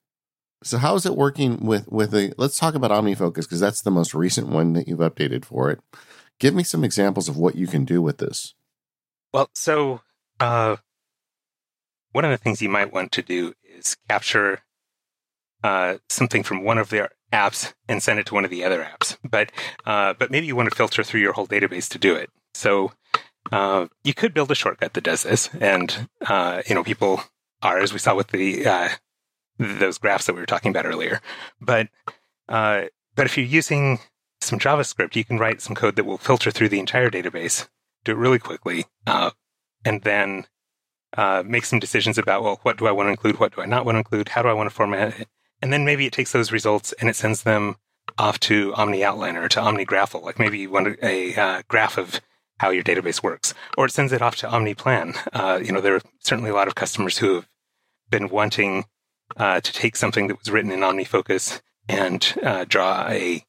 So 0.62 0.78
how 0.78 0.94
is 0.94 1.04
it 1.04 1.16
working 1.16 1.66
with 1.66 1.90
with 1.90 2.14
a? 2.14 2.32
Let's 2.38 2.58
talk 2.58 2.74
about 2.74 2.90
OmniFocus 2.90 3.42
because 3.42 3.60
that's 3.60 3.82
the 3.82 3.90
most 3.90 4.14
recent 4.14 4.48
one 4.48 4.72
that 4.74 4.88
you've 4.88 5.00
updated 5.00 5.44
for 5.44 5.70
it. 5.70 5.80
Give 6.38 6.54
me 6.54 6.62
some 6.62 6.84
examples 6.84 7.28
of 7.28 7.36
what 7.36 7.54
you 7.54 7.66
can 7.66 7.84
do 7.84 8.00
with 8.00 8.18
this. 8.18 8.54
Well, 9.32 9.50
so 9.52 10.00
uh, 10.40 10.76
one 12.14 12.24
of 12.24 12.30
the 12.30 12.38
things 12.38 12.62
you 12.62 12.68
might 12.68 12.92
want 12.92 13.10
to 13.12 13.22
do 13.22 13.54
is 13.64 13.96
capture 14.08 14.60
uh, 15.64 15.96
something 16.08 16.44
from 16.44 16.62
one 16.62 16.78
of 16.78 16.88
their 16.90 17.10
apps 17.32 17.74
and 17.88 18.00
send 18.00 18.20
it 18.20 18.26
to 18.26 18.34
one 18.34 18.44
of 18.44 18.50
the 18.50 18.62
other 18.62 18.84
apps. 18.84 19.18
But 19.28 19.50
uh, 19.84 20.14
but 20.16 20.30
maybe 20.30 20.46
you 20.46 20.54
want 20.54 20.70
to 20.70 20.76
filter 20.76 21.02
through 21.02 21.20
your 21.20 21.32
whole 21.32 21.48
database 21.48 21.88
to 21.88 21.98
do 21.98 22.14
it. 22.14 22.30
So 22.54 22.92
uh, 23.50 23.86
you 24.04 24.14
could 24.14 24.32
build 24.32 24.50
a 24.52 24.54
shortcut 24.54 24.94
that 24.94 25.04
does 25.04 25.24
this, 25.24 25.50
and 25.60 26.08
uh, 26.24 26.62
you 26.68 26.74
know 26.74 26.84
people 26.84 27.20
are, 27.62 27.78
as 27.78 27.92
we 27.92 27.98
saw 27.98 28.14
with 28.14 28.28
the 28.28 28.64
uh, 28.64 28.88
those 29.58 29.98
graphs 29.98 30.26
that 30.26 30.34
we 30.34 30.40
were 30.40 30.46
talking 30.46 30.70
about 30.70 30.86
earlier. 30.86 31.20
But 31.60 31.88
uh, 32.48 32.82
but 33.16 33.26
if 33.26 33.36
you're 33.36 33.44
using 33.44 33.98
some 34.40 34.60
JavaScript, 34.60 35.16
you 35.16 35.24
can 35.24 35.38
write 35.38 35.60
some 35.60 35.74
code 35.74 35.96
that 35.96 36.04
will 36.04 36.18
filter 36.18 36.52
through 36.52 36.68
the 36.68 36.78
entire 36.78 37.10
database, 37.10 37.68
do 38.04 38.12
it 38.12 38.18
really 38.18 38.38
quickly, 38.38 38.84
and 39.06 40.02
then 40.02 40.46
uh, 41.16 41.42
make 41.46 41.64
some 41.64 41.78
decisions 41.78 42.18
about, 42.18 42.42
well, 42.42 42.60
what 42.62 42.76
do 42.76 42.86
I 42.86 42.92
want 42.92 43.06
to 43.06 43.10
include? 43.10 43.40
What 43.40 43.54
do 43.54 43.62
I 43.62 43.66
not 43.66 43.84
want 43.84 43.96
to 43.96 44.00
include? 44.00 44.30
How 44.30 44.42
do 44.42 44.48
I 44.48 44.52
want 44.52 44.68
to 44.68 44.74
format 44.74 45.20
it? 45.20 45.28
And 45.62 45.72
then 45.72 45.84
maybe 45.84 46.06
it 46.06 46.12
takes 46.12 46.32
those 46.32 46.52
results 46.52 46.92
and 47.00 47.08
it 47.08 47.16
sends 47.16 47.42
them 47.42 47.76
off 48.18 48.38
to 48.40 48.74
Omni 48.74 49.00
Outliner 49.00 49.48
to 49.48 49.60
OmniGraffle. 49.60 50.22
Like 50.22 50.38
maybe 50.38 50.58
you 50.58 50.70
want 50.70 50.98
a, 51.02 51.34
uh, 51.34 51.62
graph 51.68 51.96
of 51.96 52.20
how 52.58 52.70
your 52.70 52.84
database 52.84 53.22
works, 53.22 53.54
or 53.76 53.86
it 53.86 53.92
sends 53.92 54.12
it 54.12 54.22
off 54.22 54.36
to 54.36 54.48
Omni 54.48 54.74
Plan. 54.74 55.14
Uh, 55.32 55.58
you 55.62 55.72
know, 55.72 55.80
there 55.80 55.96
are 55.96 56.02
certainly 56.20 56.50
a 56.50 56.54
lot 56.54 56.68
of 56.68 56.74
customers 56.74 57.18
who 57.18 57.34
have 57.34 57.48
been 58.10 58.28
wanting 58.28 58.84
uh, 59.36 59.60
to 59.60 59.72
take 59.72 59.96
something 59.96 60.28
that 60.28 60.38
was 60.38 60.50
written 60.50 60.70
in 60.70 60.80
OmniFocus 60.80 61.60
and 61.88 62.34
uh, 62.42 62.64
draw 62.68 63.06
a 63.08 63.44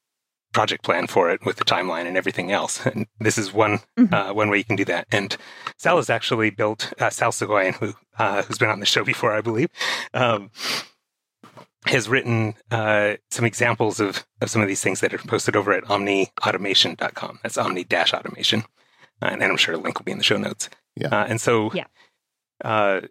project 0.52 0.84
plan 0.84 1.06
for 1.06 1.30
it 1.30 1.44
with 1.44 1.56
the 1.56 1.64
timeline 1.64 2.06
and 2.06 2.16
everything 2.16 2.52
else. 2.52 2.84
And 2.96 3.06
this 3.20 3.38
is 3.38 3.52
one 3.52 3.80
mm-hmm. 3.98 4.12
uh, 4.12 4.32
one 4.32 4.48
way 4.48 4.58
you 4.58 4.64
can 4.64 4.76
do 4.76 4.84
that. 4.86 5.06
And 5.12 5.36
Sal 5.76 5.96
has 5.96 6.10
actually 6.10 6.50
built 6.50 6.92
uh, 6.98 7.10
Sal 7.10 7.32
Soghoian, 7.32 7.74
who 7.74 7.94
uh, 8.18 8.42
who's 8.42 8.58
been 8.58 8.70
on 8.70 8.80
the 8.80 8.86
show 8.86 9.04
before, 9.04 9.32
I 9.32 9.40
believe. 9.40 9.68
Um, 10.14 10.50
has 11.86 12.08
written 12.08 12.54
uh, 12.70 13.14
some 13.30 13.44
examples 13.44 14.00
of, 14.00 14.26
of 14.40 14.50
some 14.50 14.60
of 14.60 14.68
these 14.68 14.82
things 14.82 15.00
that 15.00 15.14
are 15.14 15.18
posted 15.18 15.54
over 15.54 15.72
at 15.72 15.84
omniautomation.com. 15.84 17.38
That's 17.42 17.56
Omni 17.56 17.84
Dash 17.84 18.12
Automation, 18.12 18.64
Uh, 19.22 19.26
and 19.26 19.42
I'm 19.42 19.56
sure 19.56 19.74
a 19.74 19.78
link 19.78 19.98
will 19.98 20.04
be 20.04 20.12
in 20.12 20.18
the 20.18 20.24
show 20.24 20.36
notes. 20.36 20.68
Yeah. 20.96 21.08
Uh, 21.08 21.26
and 21.28 21.40
so 21.40 21.70
yeah. 21.72 21.86
Uh, 22.64 23.02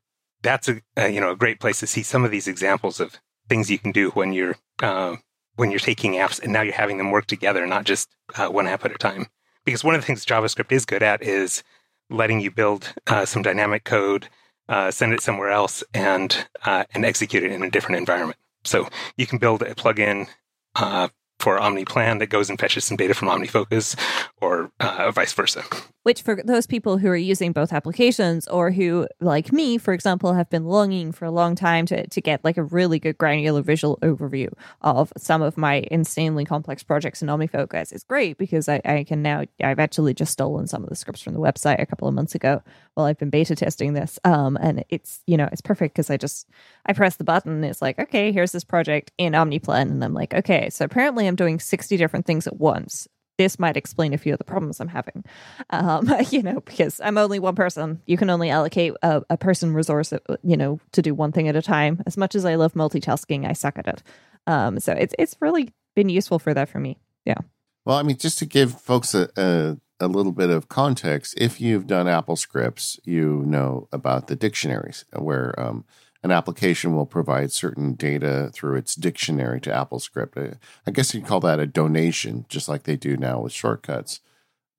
that's 0.42 0.68
a, 0.68 0.82
a, 0.98 1.10
you 1.10 1.20
know 1.20 1.32
a 1.32 1.36
great 1.36 1.60
place 1.60 1.80
to 1.80 1.88
see 1.88 2.04
some 2.04 2.26
of 2.26 2.32
these 2.32 2.48
examples 2.48 3.00
of 3.00 3.20
things 3.48 3.70
you 3.70 3.80
can 3.80 3.92
do 3.92 4.10
when 4.12 4.34
you're 4.34 4.56
uh, 4.82 5.16
when 5.56 5.72
you're 5.72 5.80
taking 5.80 6.14
apps 6.14 6.42
and 6.42 6.52
now 6.52 6.62
you're 6.62 6.74
having 6.74 6.98
them 6.98 7.12
work 7.12 7.26
together, 7.26 7.66
not 7.66 7.86
just 7.86 8.10
uh, 8.36 8.48
one 8.48 8.68
app 8.68 8.86
at 8.86 8.92
a 8.92 8.98
time. 8.98 9.28
Because 9.66 9.84
one 9.84 9.96
of 9.96 10.02
the 10.02 10.06
things 10.06 10.26
JavaScript 10.26 10.72
is 10.72 10.86
good 10.86 11.02
at 11.02 11.24
is 11.24 11.64
letting 12.10 12.40
you 12.40 12.52
build 12.52 12.94
uh, 13.08 13.26
some 13.26 13.42
dynamic 13.42 13.84
code, 13.84 14.28
uh, 14.70 14.92
send 14.92 15.14
it 15.14 15.22
somewhere 15.22 15.50
else, 15.50 15.84
and 15.94 16.48
uh, 16.64 16.84
and 16.94 17.06
execute 17.06 17.44
it 17.44 17.52
in 17.52 17.64
a 17.64 17.72
different 17.72 17.98
environment. 17.98 18.38
So 18.64 18.88
you 19.18 19.26
can 19.26 19.40
build 19.40 19.62
a 19.62 19.74
plugin 19.74 20.28
uh, 20.76 21.08
for 21.40 21.60
OmniPlan 21.60 22.20
that 22.20 22.28
goes 22.28 22.50
and 22.50 22.60
fetches 22.60 22.86
some 22.86 22.98
data 22.98 23.14
from 23.14 23.30
OmniFocus 23.30 24.00
or 24.42 24.72
uh, 24.80 25.12
vice 25.12 25.34
versa. 25.34 25.64
Which, 26.06 26.22
for 26.22 26.40
those 26.46 26.68
people 26.68 27.00
who 27.00 27.08
are 27.08 27.16
using 27.16 27.52
both 27.52 27.74
applications 27.74 28.48
or 28.48 28.70
who, 28.70 29.08
like 29.20 29.52
me, 29.52 29.80
for 29.80 29.92
example, 29.92 30.36
have 30.36 30.52
been 30.52 30.66
longing 30.66 31.12
for 31.12 31.26
a 31.26 31.32
long 31.32 31.56
time 31.56 31.88
to, 31.88 32.06
to 32.06 32.22
get 32.22 32.46
like 32.46 32.58
a 32.58 32.64
really 32.64 33.00
good 33.00 33.18
granular 33.18 33.64
visual 33.64 33.98
overview 34.04 34.50
of 34.82 35.12
some 35.18 35.42
of 35.42 35.58
my 35.58 35.84
insanely 35.90 36.46
complex 36.46 36.84
projects 36.84 37.24
in 37.24 37.28
OmniFocus, 37.28 37.92
is 37.92 38.04
great 38.04 38.38
because 38.38 38.70
I, 38.70 38.82
I 38.86 39.04
can 39.04 39.24
now, 39.24 39.46
I've 39.64 39.80
actually 39.80 40.14
just 40.14 40.32
stolen 40.32 40.68
some 40.68 40.84
of 40.84 40.90
the 40.90 40.96
scripts 40.96 41.24
from 41.24 41.34
the 41.34 41.40
website 41.40 41.82
a 41.82 41.88
couple 41.88 42.08
of 42.08 42.14
months 42.14 42.36
ago 42.36 42.62
while 42.94 43.08
I've 43.08 43.18
been 43.18 43.32
beta 43.32 43.56
testing 43.56 43.94
this. 43.94 44.20
Um, 44.24 44.60
and 44.62 44.86
it's, 44.90 45.24
you 45.26 45.38
know, 45.38 45.50
it's 45.52 45.62
perfect 45.62 45.96
because 45.96 46.12
I 46.12 46.18
just, 46.18 46.48
I 46.86 46.94
press 46.94 47.16
the 47.16 47.24
button. 47.24 47.64
It's 47.64 47.82
like, 47.82 47.98
okay, 47.98 48.32
here's 48.32 48.52
this 48.52 48.64
project 48.64 49.12
in 49.18 49.34
OmniPlan. 49.34 49.90
And 49.90 50.04
I'm 50.04 50.14
like, 50.14 50.36
okay, 50.36 50.70
so 50.70 50.86
apparently 50.86 51.26
I'm 51.26 51.36
doing 51.36 51.60
60 51.60 51.98
different 51.98 52.28
things 52.28 52.46
at 52.46 52.58
once. 52.58 53.08
This 53.38 53.60
might 53.60 53.78
explain 53.78 54.14
a 54.14 54.18
few 54.18 54.34
of 54.34 54.38
the 54.38 54.46
problems 54.46 54.80
I'm 54.80 54.88
having, 54.88 55.24
um, 55.70 56.10
you 56.30 56.42
know, 56.42 56.62
because 56.62 57.02
I'm 57.04 57.18
only 57.18 57.40
one 57.40 57.56
person. 57.56 58.02
You 58.06 58.18
can 58.18 58.30
only 58.30 58.50
allocate 58.50 58.94
a, 59.02 59.24
a 59.30 59.38
person 59.38 59.74
resource, 59.74 60.14
uh, 60.14 60.20
you 60.44 60.58
know, 60.58 60.80
to 60.94 61.02
do 61.02 61.14
one 61.14 61.32
thing 61.32 61.48
at 61.48 61.56
a 61.56 61.62
time. 61.62 62.02
As 62.06 62.18
much 62.18 62.36
as 62.36 62.46
I 62.46 62.56
love 62.56 62.74
multitasking, 62.74 63.48
I 63.48 63.54
suck 63.54 63.78
at 63.78 63.88
it. 63.88 64.04
Um, 64.48 64.80
so 64.80 64.94
it's 64.94 65.16
it's 65.18 65.36
really 65.40 65.74
been 65.96 66.10
useful 66.10 66.40
for 66.40 66.54
that 66.54 66.70
for 66.70 66.80
me. 66.80 66.98
Yeah. 67.26 67.40
Well, 67.86 67.98
I 67.98 68.04
mean, 68.04 68.18
just 68.18 68.40
to 68.40 68.46
give 68.46 68.80
folks 68.80 69.14
a, 69.14 69.30
a 69.36 69.78
a 70.00 70.08
little 70.08 70.32
bit 70.32 70.50
of 70.50 70.68
context, 70.68 71.36
if 71.38 71.62
you've 71.62 71.88
done 71.88 72.08
Apple 72.08 72.36
scripts, 72.36 73.00
you 73.04 73.44
know 73.46 73.88
about 73.92 74.28
the 74.28 74.36
dictionaries, 74.36 75.06
where 75.14 75.58
um, 75.60 75.86
an 76.26 76.32
application 76.32 76.96
will 76.96 77.06
provide 77.06 77.52
certain 77.52 77.94
data 77.94 78.50
through 78.52 78.78
its 78.78 78.96
dictionary 78.96 79.62
to 79.62 79.70
AppleScript. 79.70 80.58
I 80.88 80.90
guess 80.90 81.14
you'd 81.14 81.28
call 81.28 81.40
that 81.42 81.60
a 81.60 81.68
donation, 81.68 82.48
just 82.50 82.68
like 82.68 82.82
they 82.82 82.96
do 82.96 83.16
now 83.16 83.42
with 83.42 83.54
shortcuts. 83.54 84.22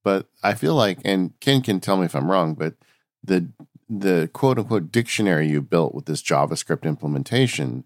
But 0.03 0.27
I 0.43 0.55
feel 0.55 0.75
like, 0.75 0.99
and 1.05 1.39
Ken 1.39 1.63
can 1.63 1.79
tell 1.79 1.99
me 1.99 2.05
if 2.05 2.17
I'm 2.17 2.33
wrong, 2.33 2.55
but 2.55 2.75
the 3.23 3.49
the 3.89 4.29
quote 4.33 4.59
unquote 4.59 4.91
dictionary 4.91 5.49
you 5.49 5.63
built 5.63 5.95
with 5.95 6.07
this 6.07 6.21
JavaScript 6.21 6.83
implementation 6.83 7.85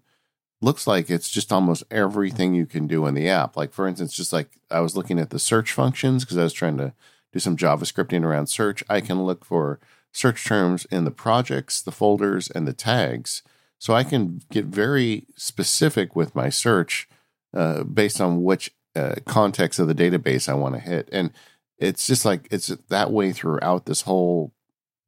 looks 0.59 0.87
like 0.87 1.11
it's 1.11 1.29
just 1.29 1.53
almost 1.53 1.83
everything 1.91 2.55
you 2.55 2.65
can 2.65 2.87
do 2.87 3.05
in 3.05 3.13
the 3.13 3.29
app. 3.29 3.55
Like 3.55 3.73
for 3.73 3.87
instance, 3.87 4.15
just 4.15 4.33
like 4.33 4.57
I 4.71 4.79
was 4.79 4.97
looking 4.97 5.19
at 5.19 5.29
the 5.29 5.37
search 5.37 5.71
functions 5.71 6.25
because 6.25 6.39
I 6.39 6.43
was 6.43 6.53
trying 6.53 6.77
to 6.77 6.93
do 7.31 7.37
some 7.37 7.57
JavaScripting 7.57 8.23
around 8.23 8.47
search. 8.47 8.83
I 8.89 9.01
can 9.01 9.23
look 9.23 9.45
for 9.45 9.79
search 10.11 10.43
terms 10.45 10.85
in 10.85 11.05
the 11.05 11.11
projects, 11.11 11.79
the 11.79 11.91
folders, 11.91 12.49
and 12.49 12.67
the 12.67 12.73
tags. 12.73 13.43
So 13.81 13.95
I 13.95 14.03
can 14.03 14.43
get 14.51 14.65
very 14.65 15.25
specific 15.35 16.15
with 16.15 16.35
my 16.35 16.49
search 16.49 17.09
uh, 17.51 17.83
based 17.83 18.21
on 18.21 18.43
which 18.43 18.69
uh, 18.95 19.15
context 19.25 19.79
of 19.79 19.87
the 19.87 19.95
database 19.95 20.47
I 20.47 20.53
want 20.53 20.75
to 20.75 20.79
hit. 20.79 21.09
And 21.11 21.31
it's 21.79 22.05
just 22.05 22.23
like 22.23 22.47
it's 22.51 22.67
that 22.67 23.11
way 23.11 23.31
throughout 23.31 23.87
this 23.87 24.01
whole 24.01 24.53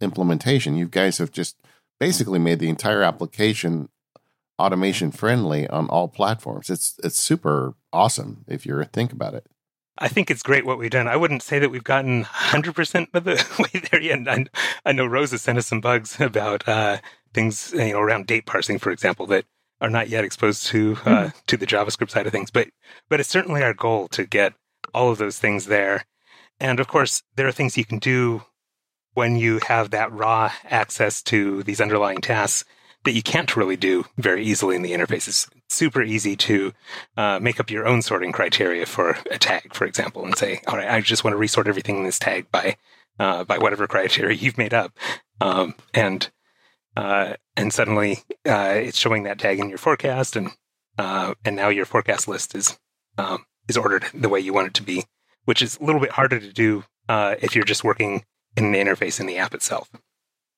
implementation. 0.01 0.75
You 0.75 0.87
guys 0.87 1.19
have 1.19 1.31
just 1.31 1.55
basically 1.99 2.39
made 2.39 2.57
the 2.57 2.67
entire 2.67 3.03
application 3.03 3.89
automation 4.57 5.11
friendly 5.11 5.67
on 5.67 5.87
all 5.89 6.07
platforms. 6.07 6.71
It's 6.71 6.99
it's 7.03 7.19
super 7.19 7.75
awesome 7.93 8.43
if 8.47 8.65
you 8.65 8.83
think 8.85 9.13
about 9.13 9.35
it. 9.35 9.45
I 9.99 10.07
think 10.07 10.31
it's 10.31 10.41
great 10.41 10.65
what 10.65 10.79
we've 10.79 10.89
done. 10.89 11.07
I 11.07 11.15
wouldn't 11.15 11.43
say 11.43 11.59
that 11.59 11.69
we've 11.69 11.83
gotten 11.83 12.23
100% 12.23 13.07
of 13.13 13.23
the 13.23 13.45
way 13.59 13.81
there 13.91 14.01
yet. 14.01 14.27
I, 14.27 14.45
I 14.83 14.91
know 14.91 15.05
Rose 15.05 15.39
sent 15.39 15.59
us 15.59 15.67
some 15.67 15.81
bugs 15.81 16.19
about 16.19 16.67
uh, 16.67 16.97
things 17.33 17.71
you 17.73 17.93
know 17.93 17.99
around 17.99 18.27
date 18.27 18.45
parsing, 18.45 18.79
for 18.79 18.91
example, 18.91 19.25
that 19.27 19.45
are 19.81 19.89
not 19.89 20.09
yet 20.09 20.23
exposed 20.23 20.67
to 20.67 20.97
uh, 21.05 21.09
mm-hmm. 21.09 21.37
to 21.47 21.57
the 21.57 21.67
JavaScript 21.67 22.11
side 22.11 22.25
of 22.25 22.31
things. 22.31 22.51
But 22.51 22.69
but 23.09 23.19
it's 23.19 23.29
certainly 23.29 23.63
our 23.63 23.73
goal 23.73 24.07
to 24.09 24.25
get 24.25 24.53
all 24.93 25.11
of 25.11 25.17
those 25.17 25.39
things 25.39 25.65
there. 25.65 26.05
And 26.59 26.79
of 26.79 26.87
course, 26.87 27.23
there 27.35 27.47
are 27.47 27.51
things 27.51 27.77
you 27.77 27.85
can 27.85 27.99
do 27.99 28.43
when 29.13 29.35
you 29.35 29.59
have 29.67 29.91
that 29.91 30.11
raw 30.11 30.51
access 30.65 31.21
to 31.23 31.63
these 31.63 31.81
underlying 31.81 32.19
tasks 32.19 32.67
that 33.03 33.11
you 33.11 33.21
can't 33.21 33.55
really 33.55 33.75
do 33.75 34.05
very 34.17 34.43
easily 34.43 34.75
in 34.75 34.81
the 34.81 34.93
interface. 34.93 35.27
It's 35.27 35.49
super 35.69 36.01
easy 36.01 36.35
to 36.37 36.73
uh, 37.17 37.39
make 37.39 37.59
up 37.59 37.69
your 37.69 37.85
own 37.85 38.01
sorting 38.01 38.31
criteria 38.31 38.85
for 38.85 39.17
a 39.29 39.37
tag, 39.37 39.73
for 39.73 39.85
example, 39.85 40.23
and 40.25 40.37
say, 40.37 40.61
all 40.67 40.77
right, 40.77 40.89
I 40.89 41.01
just 41.01 41.23
want 41.23 41.33
to 41.33 41.37
resort 41.37 41.67
everything 41.67 41.97
in 41.97 42.03
this 42.05 42.19
tag 42.19 42.49
by 42.51 42.77
uh, 43.19 43.43
by 43.43 43.59
whatever 43.59 43.85
criteria 43.85 44.35
you've 44.35 44.57
made 44.57 44.73
up, 44.73 44.97
um, 45.39 45.75
and 45.93 46.31
uh, 46.95 47.33
and 47.55 47.73
suddenly 47.73 48.19
uh, 48.47 48.73
it's 48.75 48.97
showing 48.97 49.23
that 49.23 49.39
tag 49.39 49.59
in 49.59 49.69
your 49.69 49.77
forecast, 49.77 50.35
and 50.35 50.51
uh, 50.97 51.33
and 51.43 51.55
now 51.55 51.69
your 51.69 51.85
forecast 51.85 52.27
list 52.27 52.55
is 52.55 52.77
um, 53.17 53.45
is 53.67 53.77
ordered 53.77 54.05
the 54.13 54.29
way 54.29 54.39
you 54.39 54.53
want 54.53 54.67
it 54.67 54.73
to 54.75 54.83
be, 54.83 55.03
which 55.45 55.61
is 55.61 55.77
a 55.77 55.83
little 55.83 56.01
bit 56.01 56.11
harder 56.11 56.39
to 56.39 56.53
do 56.53 56.83
uh, 57.09 57.35
if 57.41 57.55
you're 57.55 57.65
just 57.65 57.83
working 57.83 58.23
in 58.55 58.65
an 58.65 58.73
interface 58.73 59.19
in 59.19 59.25
the 59.25 59.37
app 59.37 59.53
itself. 59.53 59.89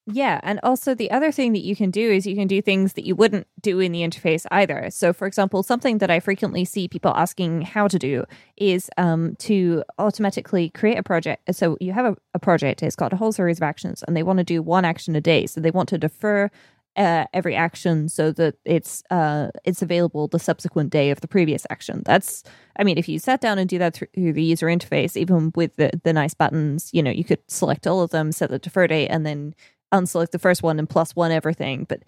Yeah. 0.07 0.39
And 0.43 0.59
also, 0.61 0.93
the 0.93 1.09
other 1.09 1.31
thing 1.31 1.53
that 1.53 1.63
you 1.63 1.75
can 1.75 1.89
do 1.89 2.11
is 2.11 2.27
you 2.27 2.35
can 2.35 2.47
do 2.47 2.61
things 2.61 2.93
that 2.93 3.05
you 3.05 3.15
wouldn't 3.15 3.47
do 3.61 3.79
in 3.79 3.91
the 3.91 4.01
interface 4.01 4.45
either. 4.51 4.89
So, 4.91 5.13
for 5.13 5.25
example, 5.25 5.63
something 5.63 5.97
that 5.97 6.11
I 6.11 6.19
frequently 6.19 6.63
see 6.63 6.87
people 6.87 7.11
asking 7.15 7.63
how 7.63 7.87
to 7.87 7.97
do 7.97 8.23
is 8.55 8.87
um, 8.97 9.35
to 9.39 9.83
automatically 9.97 10.69
create 10.69 10.99
a 10.99 11.03
project. 11.03 11.55
So, 11.55 11.75
you 11.81 11.91
have 11.93 12.05
a, 12.05 12.15
a 12.35 12.39
project, 12.39 12.83
it's 12.83 12.95
got 12.95 13.13
a 13.13 13.15
whole 13.15 13.31
series 13.31 13.57
of 13.57 13.63
actions, 13.63 14.03
and 14.03 14.15
they 14.15 14.21
want 14.21 14.37
to 14.37 14.43
do 14.43 14.61
one 14.61 14.85
action 14.85 15.15
a 15.15 15.21
day. 15.21 15.47
So, 15.47 15.59
they 15.59 15.71
want 15.71 15.89
to 15.89 15.97
defer 15.97 16.51
uh, 16.95 17.25
every 17.33 17.55
action 17.55 18.07
so 18.07 18.31
that 18.31 18.55
it's 18.63 19.03
uh, 19.09 19.49
it's 19.63 19.81
available 19.81 20.27
the 20.27 20.39
subsequent 20.39 20.91
day 20.91 21.09
of 21.09 21.19
the 21.21 21.27
previous 21.27 21.65
action. 21.69 22.01
That's, 22.05 22.43
I 22.77 22.83
mean, 22.83 22.97
if 22.97 23.09
you 23.09 23.19
sat 23.19 23.41
down 23.41 23.57
and 23.57 23.67
do 23.67 23.77
that 23.79 23.95
through 23.95 24.33
the 24.33 24.43
user 24.43 24.67
interface, 24.67 25.17
even 25.17 25.51
with 25.55 25.75
the 25.75 25.89
the 26.03 26.13
nice 26.13 26.33
buttons, 26.33 26.89
you 26.93 27.03
know, 27.03 27.11
you 27.11 27.23
could 27.23 27.39
select 27.47 27.87
all 27.87 28.01
of 28.01 28.11
them, 28.11 28.31
set 28.31 28.49
the 28.49 28.59
defer 28.59 28.87
date, 28.87 29.09
and 29.09 29.25
then 29.25 29.55
unselect 29.95 30.31
the 30.31 30.39
first 30.39 30.62
one 30.63 30.79
and 30.79 30.89
plus 30.89 31.15
one 31.15 31.31
everything 31.31 31.86
but 31.88 32.03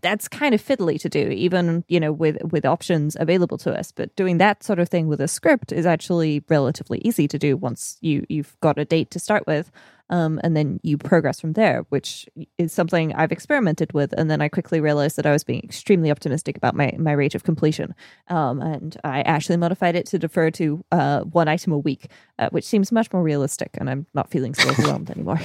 that's 0.00 0.28
kind 0.28 0.54
of 0.54 0.62
fiddly 0.62 1.00
to 1.00 1.08
do 1.08 1.28
even 1.28 1.84
you 1.88 2.00
know 2.00 2.12
with 2.12 2.38
with 2.50 2.64
options 2.64 3.16
available 3.18 3.58
to 3.58 3.78
us. 3.78 3.92
But 3.92 4.14
doing 4.16 4.38
that 4.38 4.62
sort 4.62 4.78
of 4.78 4.88
thing 4.88 5.06
with 5.06 5.20
a 5.20 5.28
script 5.28 5.72
is 5.72 5.86
actually 5.86 6.42
relatively 6.48 6.98
easy 6.98 7.28
to 7.28 7.38
do 7.38 7.56
once 7.56 7.98
you 8.00 8.24
you've 8.28 8.56
got 8.60 8.78
a 8.78 8.84
date 8.84 9.10
to 9.12 9.18
start 9.18 9.46
with 9.46 9.70
um, 10.10 10.38
and 10.44 10.56
then 10.56 10.80
you 10.82 10.98
progress 10.98 11.40
from 11.40 11.54
there 11.54 11.86
which 11.88 12.28
is 12.58 12.72
something 12.72 13.14
i've 13.14 13.32
experimented 13.32 13.92
with. 13.92 14.12
And 14.16 14.30
then 14.30 14.40
i 14.40 14.48
quickly 14.48 14.80
realized 14.80 15.16
that 15.16 15.26
i 15.26 15.32
was 15.32 15.44
being 15.44 15.62
extremely 15.62 16.10
optimistic 16.10 16.56
about 16.56 16.74
my 16.74 16.94
my 16.98 17.12
rate 17.12 17.34
of 17.34 17.44
completion. 17.44 17.94
Um, 18.28 18.60
and 18.60 18.96
i 19.04 19.20
actually 19.22 19.56
modified 19.56 19.96
it 19.96 20.06
to 20.06 20.18
defer 20.18 20.50
to 20.52 20.84
uh, 20.92 21.20
one 21.22 21.48
item 21.48 21.72
a 21.72 21.78
week 21.78 22.10
uh, 22.38 22.48
which 22.50 22.64
seems 22.64 22.92
much 22.92 23.12
more 23.12 23.22
realistic 23.22 23.70
and 23.74 23.90
i'm 23.90 24.06
not 24.14 24.30
feeling 24.30 24.54
so 24.54 24.68
overwhelmed 24.70 25.10
anymore. 25.10 25.40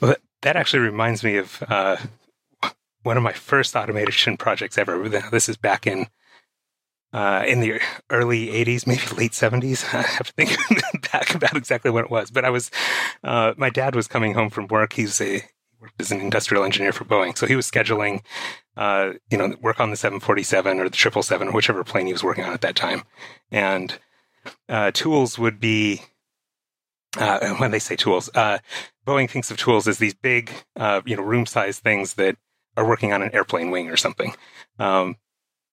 Well, 0.00 0.16
that 0.42 0.56
actually 0.56 0.80
reminds 0.80 1.24
me 1.24 1.36
of 1.36 1.62
uh, 1.68 1.96
one 3.02 3.16
of 3.16 3.22
my 3.22 3.32
first 3.32 3.74
automation 3.74 4.36
projects 4.36 4.78
ever. 4.78 5.08
This 5.08 5.48
is 5.48 5.56
back 5.56 5.86
in 5.86 6.06
uh, 7.12 7.44
in 7.46 7.60
the 7.60 7.80
early 8.10 8.46
80s, 8.46 8.86
maybe 8.86 9.02
late 9.16 9.32
70s. 9.32 9.84
I 9.94 10.02
have 10.02 10.28
to 10.28 10.32
think 10.32 10.56
back 11.12 11.34
about 11.34 11.56
exactly 11.56 11.90
when 11.90 12.04
it 12.04 12.10
was. 12.10 12.30
But 12.30 12.44
I 12.44 12.50
was, 12.50 12.70
uh, 13.22 13.52
my 13.56 13.70
dad 13.70 13.94
was 13.94 14.08
coming 14.08 14.34
home 14.34 14.50
from 14.50 14.66
work. 14.68 14.94
He's 14.94 15.20
a, 15.20 15.42
worked 15.78 16.00
as 16.00 16.10
an 16.10 16.20
industrial 16.20 16.64
engineer 16.64 16.92
for 16.92 17.04
Boeing. 17.04 17.36
So 17.36 17.46
he 17.46 17.56
was 17.56 17.70
scheduling, 17.70 18.22
uh, 18.76 19.12
you 19.30 19.36
know, 19.36 19.54
work 19.60 19.78
on 19.78 19.90
the 19.90 19.96
747 19.96 20.80
or 20.80 20.88
the 20.88 20.96
777 20.96 21.48
or 21.48 21.52
whichever 21.52 21.84
plane 21.84 22.06
he 22.06 22.12
was 22.12 22.24
working 22.24 22.44
on 22.44 22.54
at 22.54 22.62
that 22.62 22.76
time. 22.76 23.02
And 23.50 23.98
uh, 24.68 24.90
tools 24.92 25.38
would 25.38 25.60
be 25.60 26.02
uh, 27.18 27.54
when 27.58 27.70
they 27.70 27.78
say 27.78 27.96
tools, 27.96 28.30
uh, 28.34 28.58
Boeing 29.06 29.28
thinks 29.28 29.50
of 29.50 29.56
tools 29.56 29.88
as 29.88 29.98
these 29.98 30.14
big, 30.14 30.50
uh, 30.76 31.02
you 31.04 31.16
know, 31.16 31.22
room-sized 31.22 31.82
things 31.82 32.14
that 32.14 32.36
are 32.76 32.86
working 32.86 33.12
on 33.12 33.22
an 33.22 33.34
airplane 33.34 33.70
wing 33.70 33.90
or 33.90 33.96
something. 33.96 34.34
Um, 34.78 35.16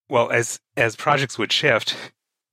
well, 0.09 0.31
as 0.31 0.59
as 0.75 0.95
projects 0.95 1.37
would 1.37 1.51
shift, 1.51 1.95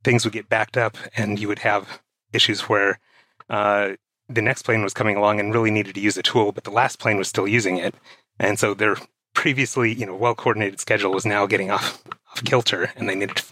things 0.04 0.24
would 0.24 0.34
get 0.34 0.48
backed 0.48 0.76
up, 0.76 0.96
and 1.16 1.38
you 1.38 1.48
would 1.48 1.60
have 1.60 2.02
issues 2.32 2.62
where 2.62 3.00
uh, 3.48 3.92
the 4.28 4.42
next 4.42 4.62
plane 4.62 4.82
was 4.82 4.92
coming 4.92 5.16
along 5.16 5.40
and 5.40 5.54
really 5.54 5.70
needed 5.70 5.94
to 5.94 6.00
use 6.00 6.16
a 6.16 6.22
tool, 6.22 6.52
but 6.52 6.64
the 6.64 6.70
last 6.70 6.98
plane 6.98 7.16
was 7.16 7.28
still 7.28 7.48
using 7.48 7.78
it, 7.78 7.94
and 8.38 8.58
so 8.58 8.74
their 8.74 8.96
previously, 9.34 9.92
you 9.92 10.06
know, 10.06 10.14
well 10.14 10.34
coordinated 10.34 10.80
schedule 10.80 11.12
was 11.12 11.26
now 11.26 11.46
getting 11.46 11.70
off 11.70 12.02
off 12.30 12.44
kilter, 12.44 12.92
and 12.96 13.08
they 13.08 13.14
needed 13.14 13.36
to 13.36 13.44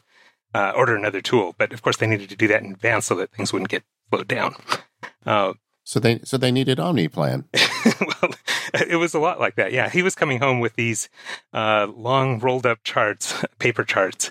uh, 0.55 0.73
order 0.77 0.94
another 0.94 1.20
tool. 1.20 1.55
But 1.57 1.73
of 1.73 1.83
course, 1.83 1.97
they 1.97 2.07
needed 2.07 2.29
to 2.31 2.37
do 2.37 2.49
that 2.49 2.62
in 2.62 2.73
advance 2.73 3.07
so 3.07 3.14
that 3.16 3.33
things 3.33 3.53
wouldn't 3.53 3.70
get 3.70 3.85
slowed 4.11 4.29
down. 4.29 4.57
Uh, 5.26 5.54
so 5.84 6.00
they 6.00 6.20
so 6.24 6.38
they 6.38 6.50
needed 6.50 6.78
OmniPlan. 6.78 7.44
well, 8.22 8.34
it 8.88 8.96
was 8.96 9.14
a 9.14 9.18
lot 9.18 9.38
like 9.38 9.56
that. 9.56 9.72
Yeah, 9.72 9.90
he 9.90 10.02
was 10.02 10.14
coming 10.14 10.40
home 10.40 10.60
with 10.60 10.74
these 10.74 11.08
uh, 11.52 11.87
long 11.94 12.38
rolled 12.40 12.66
up 12.66 12.78
charts, 12.84 13.44
paper 13.58 13.84
charts, 13.84 14.30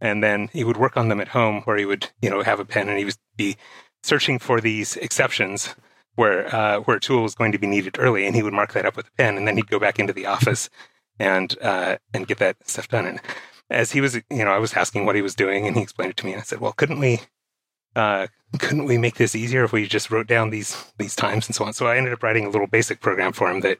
and 0.00 0.22
then 0.22 0.48
he 0.52 0.64
would 0.64 0.78
work 0.78 0.96
on 0.96 1.08
them 1.08 1.20
at 1.20 1.28
home, 1.28 1.60
where 1.62 1.76
he 1.76 1.84
would 1.84 2.10
you 2.22 2.30
know 2.30 2.42
have 2.42 2.58
a 2.58 2.64
pen 2.64 2.88
and 2.88 2.98
he 2.98 3.04
would 3.04 3.16
be 3.36 3.56
searching 4.02 4.38
for 4.38 4.60
these 4.60 4.96
exceptions 4.96 5.74
where 6.14 6.54
uh, 6.54 6.80
where 6.80 6.96
a 6.96 7.00
tool 7.00 7.22
was 7.22 7.34
going 7.34 7.52
to 7.52 7.58
be 7.58 7.66
needed 7.66 7.96
early, 7.98 8.26
and 8.26 8.34
he 8.34 8.42
would 8.42 8.54
mark 8.54 8.72
that 8.72 8.86
up 8.86 8.96
with 8.96 9.08
a 9.08 9.12
pen, 9.18 9.36
and 9.36 9.46
then 9.46 9.56
he'd 9.56 9.70
go 9.70 9.78
back 9.78 9.98
into 9.98 10.12
the 10.12 10.26
office 10.26 10.70
and 11.18 11.56
uh, 11.60 11.96
and 12.14 12.26
get 12.26 12.38
that 12.38 12.56
stuff 12.66 12.88
done. 12.88 13.06
And 13.06 13.20
as 13.68 13.92
he 13.92 14.00
was, 14.00 14.14
you 14.14 14.44
know, 14.44 14.52
I 14.52 14.58
was 14.58 14.74
asking 14.74 15.04
what 15.04 15.16
he 15.16 15.22
was 15.22 15.34
doing, 15.34 15.66
and 15.66 15.76
he 15.76 15.82
explained 15.82 16.10
it 16.10 16.16
to 16.18 16.26
me, 16.26 16.32
and 16.32 16.40
I 16.40 16.44
said, 16.44 16.60
"Well, 16.60 16.72
couldn't 16.72 17.00
we 17.00 17.20
uh, 17.96 18.26
couldn't 18.58 18.84
we 18.84 18.98
make 18.98 19.16
this 19.16 19.34
easier 19.34 19.64
if 19.64 19.72
we 19.72 19.86
just 19.86 20.10
wrote 20.10 20.26
down 20.26 20.50
these 20.50 20.92
these 20.98 21.16
times 21.16 21.46
and 21.46 21.54
so 21.54 21.64
on? 21.64 21.72
So 21.72 21.86
I 21.86 21.96
ended 21.96 22.12
up 22.12 22.22
writing 22.22 22.46
a 22.46 22.50
little 22.50 22.66
basic 22.66 23.00
program 23.00 23.32
for 23.32 23.50
him 23.50 23.60
that 23.60 23.78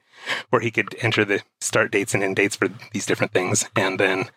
where 0.50 0.60
he 0.60 0.70
could 0.70 0.96
enter 1.00 1.24
the 1.24 1.42
start 1.60 1.90
dates 1.90 2.14
and 2.14 2.22
end 2.22 2.36
dates 2.36 2.56
for 2.56 2.68
these 2.92 3.06
different 3.06 3.32
things, 3.32 3.68
and 3.76 3.98
then 3.98 4.30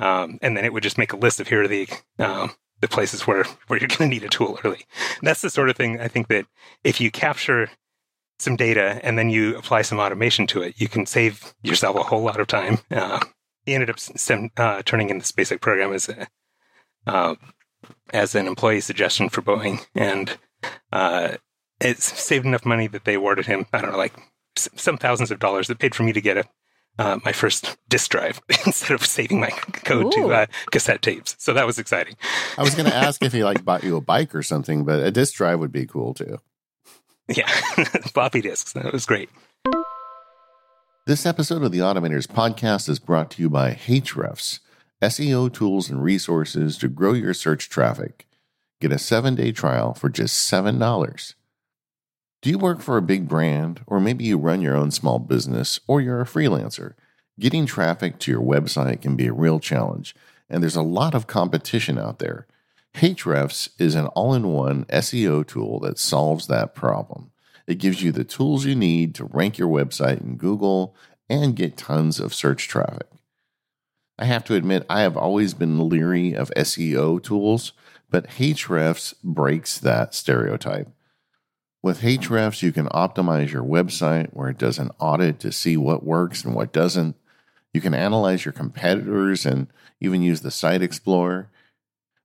um, 0.00 0.38
and 0.42 0.56
then 0.56 0.64
it 0.64 0.72
would 0.72 0.82
just 0.82 0.98
make 0.98 1.12
a 1.12 1.16
list 1.16 1.40
of 1.40 1.48
here 1.48 1.62
are 1.62 1.68
the 1.68 1.88
um, 2.18 2.52
the 2.80 2.88
places 2.88 3.26
where 3.26 3.44
where 3.66 3.78
you're 3.78 3.88
going 3.88 4.10
to 4.10 4.14
need 4.14 4.24
a 4.24 4.28
tool 4.28 4.58
early. 4.64 4.84
And 5.18 5.26
that's 5.26 5.42
the 5.42 5.50
sort 5.50 5.70
of 5.70 5.76
thing 5.76 6.00
I 6.00 6.08
think 6.08 6.28
that 6.28 6.46
if 6.84 7.00
you 7.00 7.10
capture 7.10 7.70
some 8.38 8.56
data 8.56 9.00
and 9.02 9.18
then 9.18 9.30
you 9.30 9.56
apply 9.56 9.82
some 9.82 9.98
automation 9.98 10.46
to 10.48 10.62
it, 10.62 10.80
you 10.80 10.88
can 10.88 11.06
save 11.06 11.54
yourself 11.62 11.96
a 11.96 12.02
whole 12.02 12.22
lot 12.22 12.40
of 12.40 12.46
time. 12.46 12.78
Uh, 12.90 13.20
he 13.64 13.74
ended 13.74 13.90
up 13.90 13.98
sem- 13.98 14.50
uh, 14.56 14.82
turning 14.84 15.10
in 15.10 15.18
this 15.18 15.32
basic 15.32 15.60
program 15.60 15.92
as 15.92 16.08
a 16.08 16.28
uh, 17.06 17.34
as 18.12 18.34
an 18.34 18.46
employee 18.46 18.80
suggestion 18.80 19.28
for 19.28 19.42
Boeing, 19.42 19.84
and 19.94 20.38
uh, 20.92 21.36
it 21.80 21.98
saved 21.98 22.46
enough 22.46 22.64
money 22.64 22.86
that 22.86 23.04
they 23.04 23.14
awarded 23.14 23.46
him 23.46 23.66
I 23.72 23.80
don't 23.80 23.92
know 23.92 23.98
like 23.98 24.14
some 24.56 24.96
thousands 24.96 25.30
of 25.30 25.38
dollars 25.38 25.68
that 25.68 25.78
paid 25.78 25.94
for 25.94 26.02
me 26.02 26.12
to 26.12 26.20
get 26.20 26.38
a 26.38 26.44
uh, 26.98 27.18
my 27.24 27.32
first 27.32 27.76
disk 27.88 28.10
drive 28.10 28.40
instead 28.66 28.92
of 28.92 29.04
saving 29.04 29.38
my 29.38 29.50
code 29.50 30.06
Ooh. 30.06 30.10
to 30.10 30.32
uh, 30.32 30.46
cassette 30.70 31.02
tapes. 31.02 31.36
So 31.38 31.52
that 31.52 31.66
was 31.66 31.78
exciting. 31.78 32.16
I 32.56 32.62
was 32.62 32.74
going 32.74 32.88
to 32.88 32.94
ask 32.94 33.22
if 33.22 33.34
he 33.34 33.44
like 33.44 33.64
bought 33.66 33.84
you 33.84 33.96
a 33.96 34.00
bike 34.00 34.34
or 34.34 34.42
something, 34.42 34.84
but 34.84 35.00
a 35.00 35.10
disk 35.10 35.34
drive 35.34 35.60
would 35.60 35.72
be 35.72 35.84
cool 35.84 36.14
too. 36.14 36.38
Yeah, 37.28 37.46
floppy 38.14 38.40
disks. 38.40 38.72
That 38.72 38.92
was 38.92 39.04
great. 39.04 39.28
This 41.06 41.26
episode 41.26 41.62
of 41.62 41.70
the 41.70 41.80
Automators 41.80 42.26
podcast 42.26 42.88
is 42.88 42.98
brought 42.98 43.30
to 43.32 43.42
you 43.42 43.50
by 43.50 43.74
Ahrefs, 43.74 44.60
SEO 45.02 45.52
tools 45.52 45.90
and 45.90 46.02
resources 46.02 46.78
to 46.78 46.88
grow 46.88 47.12
your 47.12 47.34
search 47.34 47.68
traffic. 47.68 48.26
Get 48.80 48.92
a 48.92 48.98
seven 48.98 49.34
day 49.34 49.52
trial 49.52 49.94
for 49.94 50.08
just 50.08 50.50
$7. 50.50 51.34
Do 52.42 52.50
you 52.50 52.58
work 52.58 52.80
for 52.80 52.96
a 52.96 53.02
big 53.02 53.28
brand, 53.28 53.82
or 53.86 54.00
maybe 54.00 54.24
you 54.24 54.38
run 54.38 54.60
your 54.60 54.76
own 54.76 54.90
small 54.90 55.18
business, 55.18 55.80
or 55.86 56.00
you're 56.00 56.20
a 56.20 56.26
freelancer? 56.26 56.94
Getting 57.38 57.66
traffic 57.66 58.18
to 58.20 58.30
your 58.30 58.42
website 58.42 59.02
can 59.02 59.16
be 59.16 59.26
a 59.26 59.32
real 59.32 59.60
challenge, 59.60 60.14
and 60.48 60.62
there's 60.62 60.76
a 60.76 60.82
lot 60.82 61.14
of 61.14 61.26
competition 61.26 61.98
out 61.98 62.18
there. 62.18 62.46
Ahrefs 62.94 63.68
is 63.78 63.94
an 63.94 64.06
all 64.08 64.32
in 64.32 64.48
one 64.48 64.84
SEO 64.86 65.46
tool 65.46 65.80
that 65.80 65.98
solves 65.98 66.46
that 66.46 66.74
problem. 66.74 67.30
It 67.66 67.78
gives 67.78 68.02
you 68.02 68.12
the 68.12 68.24
tools 68.24 68.64
you 68.64 68.74
need 68.74 69.14
to 69.16 69.24
rank 69.24 69.58
your 69.58 69.68
website 69.68 70.20
in 70.20 70.36
Google 70.36 70.94
and 71.28 71.56
get 71.56 71.76
tons 71.76 72.20
of 72.20 72.32
search 72.32 72.68
traffic. 72.68 73.08
I 74.18 74.24
have 74.24 74.44
to 74.44 74.54
admit, 74.54 74.86
I 74.88 75.02
have 75.02 75.16
always 75.16 75.52
been 75.52 75.88
leery 75.88 76.34
of 76.34 76.50
SEO 76.56 77.22
tools, 77.22 77.72
but 78.10 78.28
Ahrefs 78.30 79.14
breaks 79.22 79.78
that 79.78 80.14
stereotype. 80.14 80.88
With 81.82 82.00
Ahrefs, 82.00 82.62
you 82.62 82.72
can 82.72 82.88
optimize 82.88 83.52
your 83.52 83.62
website 83.62 84.30
where 84.32 84.48
it 84.48 84.58
does 84.58 84.78
an 84.78 84.90
audit 84.98 85.38
to 85.40 85.52
see 85.52 85.76
what 85.76 86.02
works 86.02 86.44
and 86.44 86.54
what 86.54 86.72
doesn't. 86.72 87.14
You 87.74 87.80
can 87.80 87.94
analyze 87.94 88.44
your 88.44 88.52
competitors 88.52 89.44
and 89.44 89.68
even 90.00 90.22
use 90.22 90.40
the 90.40 90.50
Site 90.50 90.82
Explorer. 90.82 91.50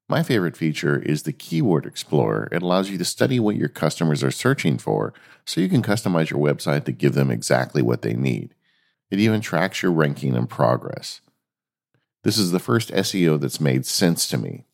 My 0.08 0.24
favorite 0.24 0.58
feature 0.58 0.98
is 1.00 1.24
the 1.24 1.34
Keyword 1.34 1.86
Explorer. 1.86 2.48
It 2.52 2.62
allows 2.62 2.90
you 2.90 2.98
to 2.98 3.06
study 3.06 3.40
what 3.40 3.58
your 3.58 3.70
customers 3.70 4.24
are 4.24 4.32
searching 4.32 4.78
for 4.78 5.14
so 5.46 5.62
you 5.62 5.70
can 5.70 5.84
customize 5.84 6.30
your 6.30 6.40
website 6.40 6.86
to 6.86 6.92
give 6.92 7.14
them 7.14 7.30
exactly 7.30 7.82
what 7.82 8.02
they 8.02 8.14
need. 8.14 8.56
It 9.10 9.20
even 9.20 9.42
tracks 9.42 9.84
your 9.84 9.92
ranking 9.92 10.36
and 10.36 10.50
progress. 10.50 11.20
This 12.24 12.38
is 12.38 12.52
the 12.52 12.60
first 12.60 12.90
SEO 12.92 13.40
that's 13.40 13.62
made 13.62 13.86
sense 13.86 14.28
to 14.28 14.38
me. 14.38 14.66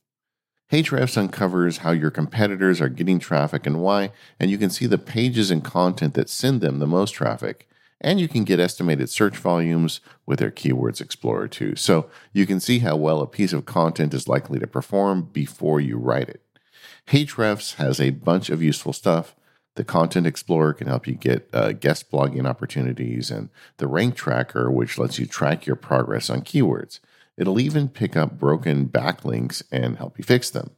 Ahrefs 0.71 1.17
uncovers 1.17 1.77
how 1.77 1.91
your 1.91 2.11
competitors 2.11 2.81
are 2.81 2.89
getting 2.89 3.19
traffic 3.19 3.65
and 3.65 3.79
why, 3.79 4.11
and 4.39 4.51
you 4.51 4.57
can 4.57 4.69
see 4.69 4.85
the 4.85 4.97
pages 4.97 5.49
and 5.49 5.63
content 5.63 6.13
that 6.15 6.29
send 6.29 6.59
them 6.59 6.79
the 6.79 6.87
most 6.87 7.11
traffic 7.11 7.67
and 7.99 8.19
you 8.19 8.27
can 8.27 8.43
get 8.43 8.59
estimated 8.59 9.09
search 9.09 9.37
volumes 9.37 9.99
with 10.25 10.39
their 10.39 10.51
Keywords 10.51 11.01
Explorer 11.01 11.47
too. 11.47 11.75
So 11.75 12.09
you 12.31 12.45
can 12.45 12.59
see 12.59 12.79
how 12.79 12.95
well 12.95 13.21
a 13.21 13.27
piece 13.27 13.53
of 13.53 13.65
content 13.65 14.13
is 14.13 14.27
likely 14.27 14.59
to 14.59 14.67
perform 14.67 15.23
before 15.23 15.81
you 15.81 15.97
write 15.97 16.29
it. 16.29 16.41
Ahrefs 17.07 17.75
has 17.75 17.99
a 17.99 18.11
bunch 18.11 18.49
of 18.49 18.61
useful 18.61 18.93
stuff. 18.93 19.35
The 19.75 19.83
Content 19.83 20.25
Explorer 20.25 20.73
can 20.73 20.87
help 20.87 21.07
you 21.07 21.13
get 21.13 21.49
uh, 21.53 21.71
guest 21.71 22.11
blogging 22.11 22.47
opportunities, 22.47 23.29
and 23.29 23.49
the 23.77 23.87
Rank 23.87 24.15
Tracker, 24.15 24.71
which 24.71 24.97
lets 24.97 25.19
you 25.19 25.27
track 25.27 25.67
your 25.67 25.75
progress 25.75 26.31
on 26.31 26.41
keywords. 26.41 26.99
It'll 27.37 27.59
even 27.59 27.87
pick 27.89 28.15
up 28.15 28.39
broken 28.39 28.87
backlinks 28.87 29.61
and 29.71 29.97
help 29.97 30.17
you 30.17 30.23
fix 30.23 30.49
them. 30.49 30.71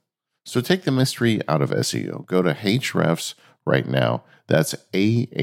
So 0.45 0.61
take 0.61 0.83
the 0.83 0.91
mystery 0.91 1.41
out 1.47 1.61
of 1.61 1.69
SEO. 1.69 2.25
Go 2.25 2.41
to 2.41 2.53
Ahrefs 2.53 3.35
right 3.65 3.87
now. 3.87 4.23
That's 4.47 4.73
A-H-R-E-F-S 4.95 5.33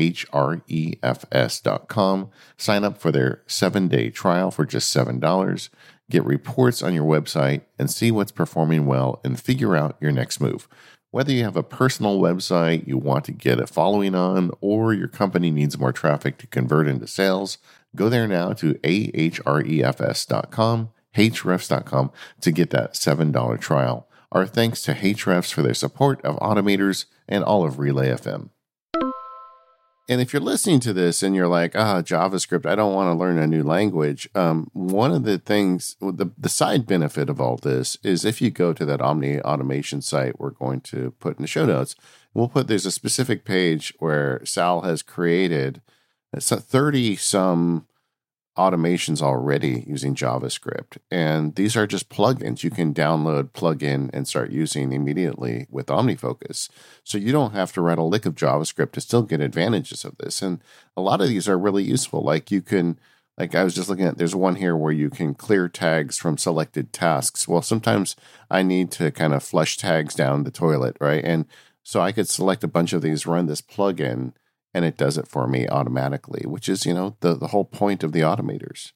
dot 1.61 1.89
com. 1.89 2.31
Sign 2.57 2.83
up 2.85 2.99
for 2.99 3.12
their 3.12 3.43
seven 3.47 3.89
day 3.89 4.11
trial 4.11 4.51
for 4.51 4.67
just 4.67 4.95
$7. 4.95 5.69
Get 6.11 6.25
reports 6.25 6.83
on 6.83 6.93
your 6.93 7.05
website 7.05 7.62
and 7.79 7.91
see 7.91 8.11
what's 8.11 8.33
performing 8.33 8.87
well 8.87 9.21
and 9.25 9.41
figure 9.41 9.77
out 9.77 9.97
your 10.01 10.12
next 10.12 10.41
move. 10.41 10.69
Whether 11.12 11.33
you 11.33 11.45
have 11.45 11.57
a 11.57 11.62
personal 11.62 12.21
website 12.21 12.87
you 12.87 12.99
want 12.99 13.25
to 13.25 13.33
get 13.33 13.59
a 13.61 13.67
following 13.67 14.14
on 14.14 14.51
or 14.61 14.93
your 14.93 15.09
company 15.09 15.51
needs 15.51 15.79
more 15.79 15.93
traffic 15.93 16.37
to 16.39 16.47
convert 16.47 16.89
into 16.89 17.07
sales, 17.07 17.59
go 17.95 18.09
there 18.09 18.29
now 18.29 18.53
to 18.55 18.75
ahrefs.com, 18.75 19.31
ahrefs.com 21.17 22.12
to 22.41 22.53
get 22.53 22.71
that 22.71 22.95
$7 22.95 23.61
trial. 23.61 24.09
Our 24.33 24.47
thanks 24.47 24.83
to 24.83 24.93
Ahrefs 24.93 25.53
for 25.53 25.62
their 25.62 25.75
support 25.75 26.21
of 26.23 26.37
Automators 26.37 27.07
and 27.29 27.45
all 27.45 27.64
of 27.64 27.79
Relay 27.79 28.09
FM. 28.11 28.51
And 30.09 30.21
if 30.21 30.33
you're 30.33 30.43
listening 30.43 30.79
to 30.81 30.93
this 30.93 31.23
and 31.23 31.35
you're 31.35 31.49
like, 31.49 31.75
ah, 31.75 32.01
JavaScript, 32.01 32.64
I 32.64 32.77
don't 32.77 32.95
want 32.95 33.09
to 33.09 33.19
learn 33.19 33.39
a 33.39 33.47
new 33.47 33.64
language. 33.64 34.29
Um, 34.37 34.71
one 34.73 35.12
of 35.12 35.25
the 35.25 35.39
things, 35.39 35.97
the, 36.01 36.31
the 36.39 36.49
side 36.49 36.87
benefit 36.87 37.29
of 37.29 37.41
all 37.41 37.57
this 37.57 37.97
is 38.05 38.25
if 38.25 38.41
you 38.41 38.51
go 38.51 38.73
to 38.73 38.85
that 38.85 39.01
Omni 39.01 39.41
automation 39.41 40.01
site, 40.03 40.39
we're 40.39 40.51
going 40.51 40.81
to 40.83 41.12
put 41.19 41.39
in 41.39 41.43
the 41.43 41.49
show 41.49 41.67
notes, 41.67 41.97
we'll 42.35 42.49
put, 42.49 42.69
there's 42.69 42.87
a 42.87 42.93
specific 42.93 43.45
page 43.45 43.93
where 43.99 44.45
Sal 44.45 44.83
has 44.83 45.03
created 45.03 45.83
30 46.39 47.17
some 47.17 47.87
automations 48.57 49.21
already 49.21 49.85
using 49.87 50.15
JavaScript. 50.15 50.99
And 51.11 51.55
these 51.55 51.77
are 51.77 51.87
just 51.87 52.09
plugins 52.09 52.63
you 52.63 52.71
can 52.71 52.95
download, 52.95 53.53
plug 53.53 53.83
in, 53.83 54.11
and 54.13 54.27
start 54.27 54.51
using 54.51 54.93
immediately 54.93 55.67
with 55.71 55.87
OmniFocus. 55.87 56.69
So 57.05 57.19
you 57.19 57.33
don't 57.33 57.53
have 57.53 57.73
to 57.75 57.83
write 57.83 57.99
a 57.99 58.03
lick 58.03 58.27
of 58.27 58.35
JavaScript 58.35 58.93
to 58.93 59.01
still 59.01 59.23
get 59.23 59.41
advantages 59.41 60.05
of 60.05 60.17
this. 60.17 60.43
And 60.43 60.63
a 60.97 61.03
lot 61.03 61.21
of 61.21 61.29
these 61.29 61.49
are 61.49 61.59
really 61.59 61.85
useful. 61.85 62.23
Like 62.23 62.51
you 62.51 62.63
can, 62.63 62.99
like 63.37 63.55
I 63.55 63.63
was 63.63 63.75
just 63.75 63.89
looking 63.89 64.07
at, 64.07 64.17
there's 64.17 64.35
one 64.35 64.57
here 64.57 64.77
where 64.77 64.93
you 64.93 65.11
can 65.11 65.35
clear 65.35 65.69
tags 65.69 66.17
from 66.17 66.39
selected 66.39 66.93
tasks. 66.93 67.47
Well, 67.47 67.63
sometimes 67.63 68.17
I 68.51 68.63
need 68.63 68.91
to 68.93 69.11
kind 69.11 69.35
of 69.35 69.43
flush 69.43 69.77
tags 69.77 70.15
down 70.15 70.45
the 70.45 70.51
toilet, 70.51 70.97
right? 71.01 71.23
And 71.23 71.45
so 71.83 72.01
I 72.01 72.13
could 72.13 72.29
select 72.29 72.65
a 72.65 72.69
bunch 72.69 72.93
of 72.95 73.03
these, 73.03 73.27
run 73.27 73.47
this 73.47 73.61
plugin 73.61 74.33
and 74.77 74.85
it 74.85 74.99
does 74.99 75.16
it 75.16 75.27
for 75.27 75.49
me 75.49 75.66
automatically, 75.66 76.43
which 76.45 76.68
is, 76.68 76.85
you 76.85 76.93
know, 76.93 77.16
the, 77.20 77.35
the 77.35 77.47
whole 77.47 77.64
point 77.64 78.05
of 78.05 78.12
the 78.12 78.20
automators. 78.20 78.93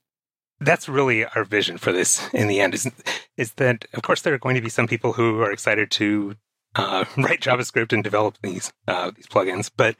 That's 0.60 0.90
really 0.90 1.24
our 1.24 1.42
vision 1.42 1.78
for 1.78 1.90
this 1.90 2.28
in 2.34 2.48
the 2.48 2.60
end 2.60 2.74
is, 2.74 2.90
is 3.38 3.54
that, 3.54 3.86
of 3.94 4.02
course, 4.02 4.20
there 4.20 4.34
are 4.34 4.38
going 4.38 4.56
to 4.56 4.60
be 4.60 4.68
some 4.68 4.86
people 4.86 5.14
who 5.14 5.40
are 5.40 5.50
excited 5.50 5.90
to 5.92 6.36
uh, 6.76 7.06
write 7.16 7.40
JavaScript 7.40 7.94
and 7.94 8.04
develop 8.04 8.36
these, 8.42 8.74
uh, 8.86 9.10
these 9.16 9.26
plugins, 9.26 9.70
but 9.74 9.96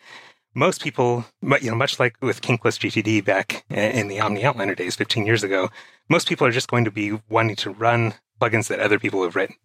most 0.55 0.83
people, 0.83 1.25
you 1.41 1.71
know, 1.71 1.77
much 1.77 1.99
like 1.99 2.15
with 2.21 2.43
Kinkless 2.43 2.77
GTD 2.79 3.25
back 3.25 3.65
in 3.71 4.09
the 4.09 4.21
Omni 4.21 4.43
Outliner 4.43 4.77
days 4.77 4.97
15 4.97 5.25
years 5.25 5.43
ago, 5.43 5.71
most 6.11 6.29
people 6.29 6.47
are 6.47 6.51
just 6.51 6.69
going 6.69 6.85
to 6.85 6.91
be 6.91 7.19
wanting 7.31 7.57
to 7.57 7.71
run 7.71 8.15
plugins 8.39 8.69
that 8.69 8.81
other 8.81 8.99
people 8.99 9.23
have 9.23 9.37
written. 9.37 9.57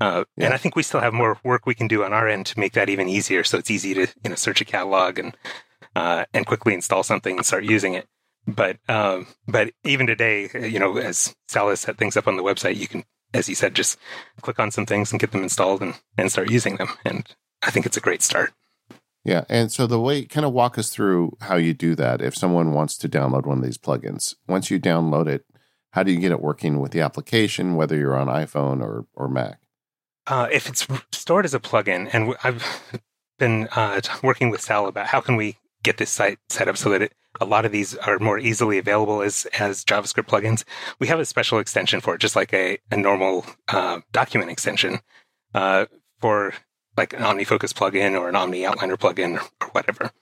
Uh, 0.00 0.24
yeah. 0.36 0.46
And 0.46 0.54
I 0.54 0.56
think 0.56 0.76
we 0.76 0.82
still 0.82 1.00
have 1.00 1.12
more 1.12 1.38
work 1.44 1.66
we 1.66 1.74
can 1.74 1.86
do 1.86 2.04
on 2.04 2.12
our 2.12 2.26
end 2.26 2.46
to 2.46 2.58
make 2.58 2.72
that 2.72 2.88
even 2.88 3.08
easier. 3.08 3.44
So 3.44 3.58
it's 3.58 3.70
easy 3.70 3.94
to 3.94 4.06
you 4.24 4.30
know 4.30 4.34
search 4.34 4.60
a 4.60 4.64
catalog 4.64 5.18
and 5.18 5.36
uh, 5.94 6.24
and 6.32 6.46
quickly 6.46 6.74
install 6.74 7.02
something 7.02 7.36
and 7.36 7.46
start 7.46 7.64
using 7.64 7.94
it. 7.94 8.08
But 8.46 8.78
um, 8.88 9.26
but 9.46 9.72
even 9.84 10.06
today, 10.06 10.48
you 10.54 10.78
know, 10.78 10.96
as 10.96 11.34
Sal 11.48 11.68
has 11.68 11.80
set 11.80 11.98
things 11.98 12.16
up 12.16 12.26
on 12.26 12.36
the 12.36 12.42
website, 12.42 12.76
you 12.76 12.88
can, 12.88 13.04
as 13.34 13.46
he 13.46 13.54
said, 13.54 13.74
just 13.74 13.98
click 14.40 14.58
on 14.58 14.70
some 14.70 14.86
things 14.86 15.12
and 15.12 15.20
get 15.20 15.32
them 15.32 15.42
installed 15.42 15.82
and 15.82 15.94
and 16.16 16.32
start 16.32 16.50
using 16.50 16.76
them. 16.76 16.88
And 17.04 17.26
I 17.62 17.70
think 17.70 17.84
it's 17.84 17.98
a 17.98 18.00
great 18.00 18.22
start. 18.22 18.52
Yeah, 19.22 19.44
and 19.50 19.70
so 19.70 19.86
the 19.86 20.00
way 20.00 20.24
kind 20.24 20.46
of 20.46 20.54
walk 20.54 20.78
us 20.78 20.88
through 20.88 21.36
how 21.42 21.56
you 21.56 21.74
do 21.74 21.94
that. 21.96 22.22
If 22.22 22.34
someone 22.34 22.72
wants 22.72 22.96
to 22.98 23.08
download 23.08 23.44
one 23.44 23.58
of 23.58 23.64
these 23.64 23.76
plugins, 23.76 24.34
once 24.48 24.70
you 24.70 24.80
download 24.80 25.28
it, 25.28 25.44
how 25.90 26.02
do 26.02 26.10
you 26.10 26.18
get 26.18 26.32
it 26.32 26.40
working 26.40 26.80
with 26.80 26.92
the 26.92 27.02
application, 27.02 27.76
whether 27.76 27.96
you're 27.96 28.16
on 28.16 28.28
iPhone 28.28 28.80
or 28.80 29.06
or 29.14 29.28
Mac? 29.28 29.60
Uh, 30.30 30.48
if 30.52 30.68
it's 30.68 30.86
stored 31.10 31.44
as 31.44 31.54
a 31.54 31.58
plugin, 31.58 32.08
and 32.12 32.36
I've 32.44 32.64
been 33.40 33.66
uh, 33.74 34.00
working 34.22 34.48
with 34.48 34.60
Sal 34.60 34.86
about 34.86 35.08
how 35.08 35.20
can 35.20 35.34
we 35.34 35.58
get 35.82 35.96
this 35.96 36.10
site 36.10 36.38
set 36.48 36.68
up 36.68 36.76
so 36.76 36.88
that 36.90 37.02
it, 37.02 37.12
a 37.40 37.44
lot 37.44 37.64
of 37.64 37.72
these 37.72 37.96
are 37.96 38.16
more 38.20 38.38
easily 38.38 38.78
available 38.78 39.22
as 39.22 39.46
as 39.58 39.84
JavaScript 39.84 40.28
plugins. 40.28 40.62
We 41.00 41.08
have 41.08 41.18
a 41.18 41.24
special 41.24 41.58
extension 41.58 42.00
for 42.00 42.14
it, 42.14 42.20
just 42.20 42.36
like 42.36 42.54
a, 42.54 42.78
a 42.92 42.96
normal 42.96 43.44
uh, 43.66 44.02
document 44.12 44.52
extension 44.52 45.00
uh, 45.52 45.86
for 46.20 46.54
like 46.96 47.12
an 47.12 47.22
OmniFocus 47.22 47.72
plugin 47.72 48.18
or 48.18 48.28
an 48.28 48.36
Omni 48.36 48.60
Outliner 48.60 48.96
plugin 48.96 49.42
or 49.60 49.66
whatever. 49.72 50.12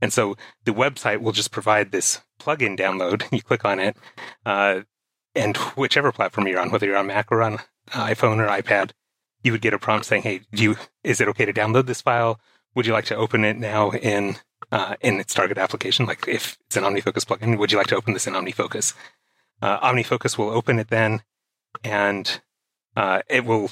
And 0.00 0.14
so 0.14 0.34
the 0.64 0.72
website 0.72 1.20
will 1.20 1.32
just 1.32 1.50
provide 1.50 1.92
this 1.92 2.22
plugin 2.40 2.78
download. 2.78 3.22
You 3.32 3.42
click 3.42 3.66
on 3.66 3.80
it, 3.80 3.98
uh, 4.46 4.80
and 5.34 5.58
whichever 5.76 6.10
platform 6.10 6.46
you're 6.46 6.58
on, 6.58 6.70
whether 6.70 6.86
you're 6.86 6.96
on 6.96 7.08
Mac 7.08 7.30
or 7.30 7.42
on 7.42 7.58
iPhone 7.90 8.38
or 8.38 8.46
iPad, 8.46 8.92
you 9.42 9.52
would 9.52 9.60
get 9.60 9.74
a 9.74 9.78
prompt 9.78 10.06
saying, 10.06 10.22
"Hey, 10.22 10.40
do 10.52 10.62
you 10.62 10.76
is 11.04 11.20
it 11.20 11.28
okay 11.28 11.44
to 11.44 11.52
download 11.52 11.86
this 11.86 12.00
file? 12.00 12.40
Would 12.74 12.86
you 12.86 12.92
like 12.92 13.06
to 13.06 13.16
open 13.16 13.44
it 13.44 13.56
now 13.56 13.90
in 13.90 14.36
uh, 14.70 14.96
in 15.00 15.20
its 15.20 15.34
target 15.34 15.58
application? 15.58 16.06
Like 16.06 16.26
if 16.28 16.56
it's 16.66 16.76
an 16.76 16.84
OmniFocus 16.84 17.24
plugin, 17.24 17.58
would 17.58 17.72
you 17.72 17.78
like 17.78 17.86
to 17.88 17.96
open 17.96 18.14
this 18.14 18.26
in 18.26 18.34
OmniFocus? 18.34 18.94
Uh, 19.60 19.80
OmniFocus 19.80 20.38
will 20.38 20.50
open 20.50 20.78
it 20.78 20.88
then, 20.88 21.22
and 21.82 22.40
uh, 22.96 23.22
it 23.28 23.44
will. 23.44 23.70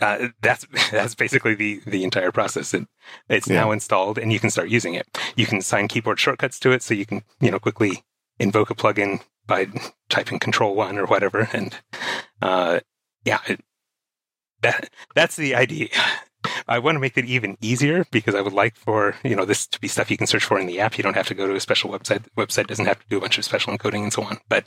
Uh, 0.00 0.28
that's 0.42 0.66
that's 0.90 1.14
basically 1.14 1.54
the 1.54 1.80
the 1.86 2.04
entire 2.04 2.32
process. 2.32 2.74
It, 2.74 2.86
it's 3.28 3.48
yeah. 3.48 3.60
now 3.60 3.70
installed, 3.70 4.18
and 4.18 4.32
you 4.32 4.40
can 4.40 4.50
start 4.50 4.68
using 4.68 4.94
it. 4.94 5.06
You 5.36 5.46
can 5.46 5.58
assign 5.58 5.88
keyboard 5.88 6.20
shortcuts 6.20 6.58
to 6.60 6.72
it, 6.72 6.82
so 6.82 6.94
you 6.94 7.06
can 7.06 7.22
you 7.40 7.50
know 7.50 7.58
quickly 7.58 8.04
invoke 8.38 8.70
a 8.70 8.74
plugin 8.74 9.22
by 9.46 9.68
typing 10.08 10.38
Control 10.38 10.74
One 10.74 10.98
or 10.98 11.06
whatever, 11.06 11.48
and 11.52 11.78
uh, 12.40 12.80
yeah, 13.24 13.40
it, 13.46 13.60
that 14.62 14.90
that's 15.14 15.36
the 15.36 15.54
idea. 15.54 15.88
I 16.66 16.78
want 16.78 16.96
to 16.96 17.00
make 17.00 17.16
it 17.16 17.24
even 17.24 17.56
easier 17.60 18.04
because 18.10 18.34
I 18.34 18.40
would 18.40 18.52
like 18.52 18.76
for 18.76 19.14
you 19.22 19.36
know 19.36 19.44
this 19.44 19.66
to 19.68 19.80
be 19.80 19.88
stuff 19.88 20.10
you 20.10 20.16
can 20.16 20.26
search 20.26 20.44
for 20.44 20.58
in 20.58 20.66
the 20.66 20.80
app. 20.80 20.96
You 20.96 21.02
don't 21.02 21.14
have 21.14 21.28
to 21.28 21.34
go 21.34 21.46
to 21.46 21.54
a 21.54 21.60
special 21.60 21.90
website. 21.90 22.24
The 22.24 22.30
website 22.30 22.66
doesn't 22.66 22.86
have 22.86 22.98
to 23.00 23.08
do 23.08 23.18
a 23.18 23.20
bunch 23.20 23.38
of 23.38 23.44
special 23.44 23.76
encoding 23.76 24.02
and 24.02 24.12
so 24.12 24.22
on. 24.22 24.38
But 24.48 24.64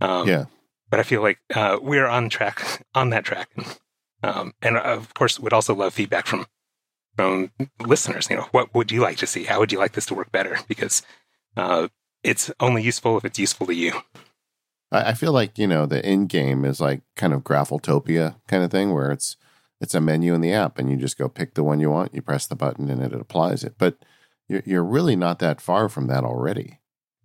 um, 0.00 0.28
yeah, 0.28 0.46
but 0.90 1.00
I 1.00 1.02
feel 1.02 1.22
like 1.22 1.38
uh, 1.54 1.78
we're 1.80 2.06
on 2.06 2.28
track 2.28 2.84
on 2.94 3.10
that 3.10 3.24
track, 3.24 3.50
um, 4.22 4.54
and 4.62 4.76
of 4.76 5.14
course, 5.14 5.40
would 5.40 5.52
also 5.52 5.74
love 5.74 5.94
feedback 5.94 6.26
from 6.26 6.46
from 7.16 7.50
listeners. 7.84 8.28
You 8.30 8.36
know, 8.36 8.48
what 8.52 8.74
would 8.74 8.92
you 8.92 9.00
like 9.00 9.16
to 9.18 9.26
see? 9.26 9.44
How 9.44 9.58
would 9.58 9.72
you 9.72 9.78
like 9.78 9.92
this 9.92 10.06
to 10.06 10.14
work 10.14 10.30
better? 10.30 10.58
Because 10.68 11.02
uh, 11.56 11.88
it's 12.22 12.50
only 12.60 12.82
useful 12.82 13.16
if 13.18 13.24
it's 13.24 13.38
useful 13.38 13.66
to 13.66 13.74
you. 13.74 13.92
I, 14.92 15.10
I 15.10 15.14
feel 15.14 15.32
like 15.32 15.58
you 15.58 15.66
know 15.66 15.86
the 15.86 16.04
end 16.04 16.28
game 16.28 16.64
is 16.64 16.80
like 16.80 17.02
kind 17.16 17.32
of 17.32 17.42
Graffletopia 17.42 18.36
kind 18.46 18.64
of 18.64 18.70
thing, 18.70 18.92
where 18.92 19.10
it's 19.10 19.36
it's 19.80 19.94
a 19.94 20.00
menu 20.00 20.34
in 20.34 20.40
the 20.40 20.52
app, 20.52 20.78
and 20.78 20.90
you 20.90 20.96
just 20.96 21.18
go 21.18 21.28
pick 21.28 21.54
the 21.54 21.64
one 21.64 21.80
you 21.80 21.90
want, 21.90 22.14
you 22.14 22.22
press 22.22 22.46
the 22.46 22.56
button, 22.56 22.90
and 22.90 23.02
it 23.02 23.12
applies 23.12 23.64
it. 23.64 23.74
But 23.78 23.98
you're, 24.48 24.62
you're 24.64 24.84
really 24.84 25.16
not 25.16 25.38
that 25.38 25.60
far 25.60 25.88
from 25.88 26.06
that 26.08 26.24
already. 26.24 26.78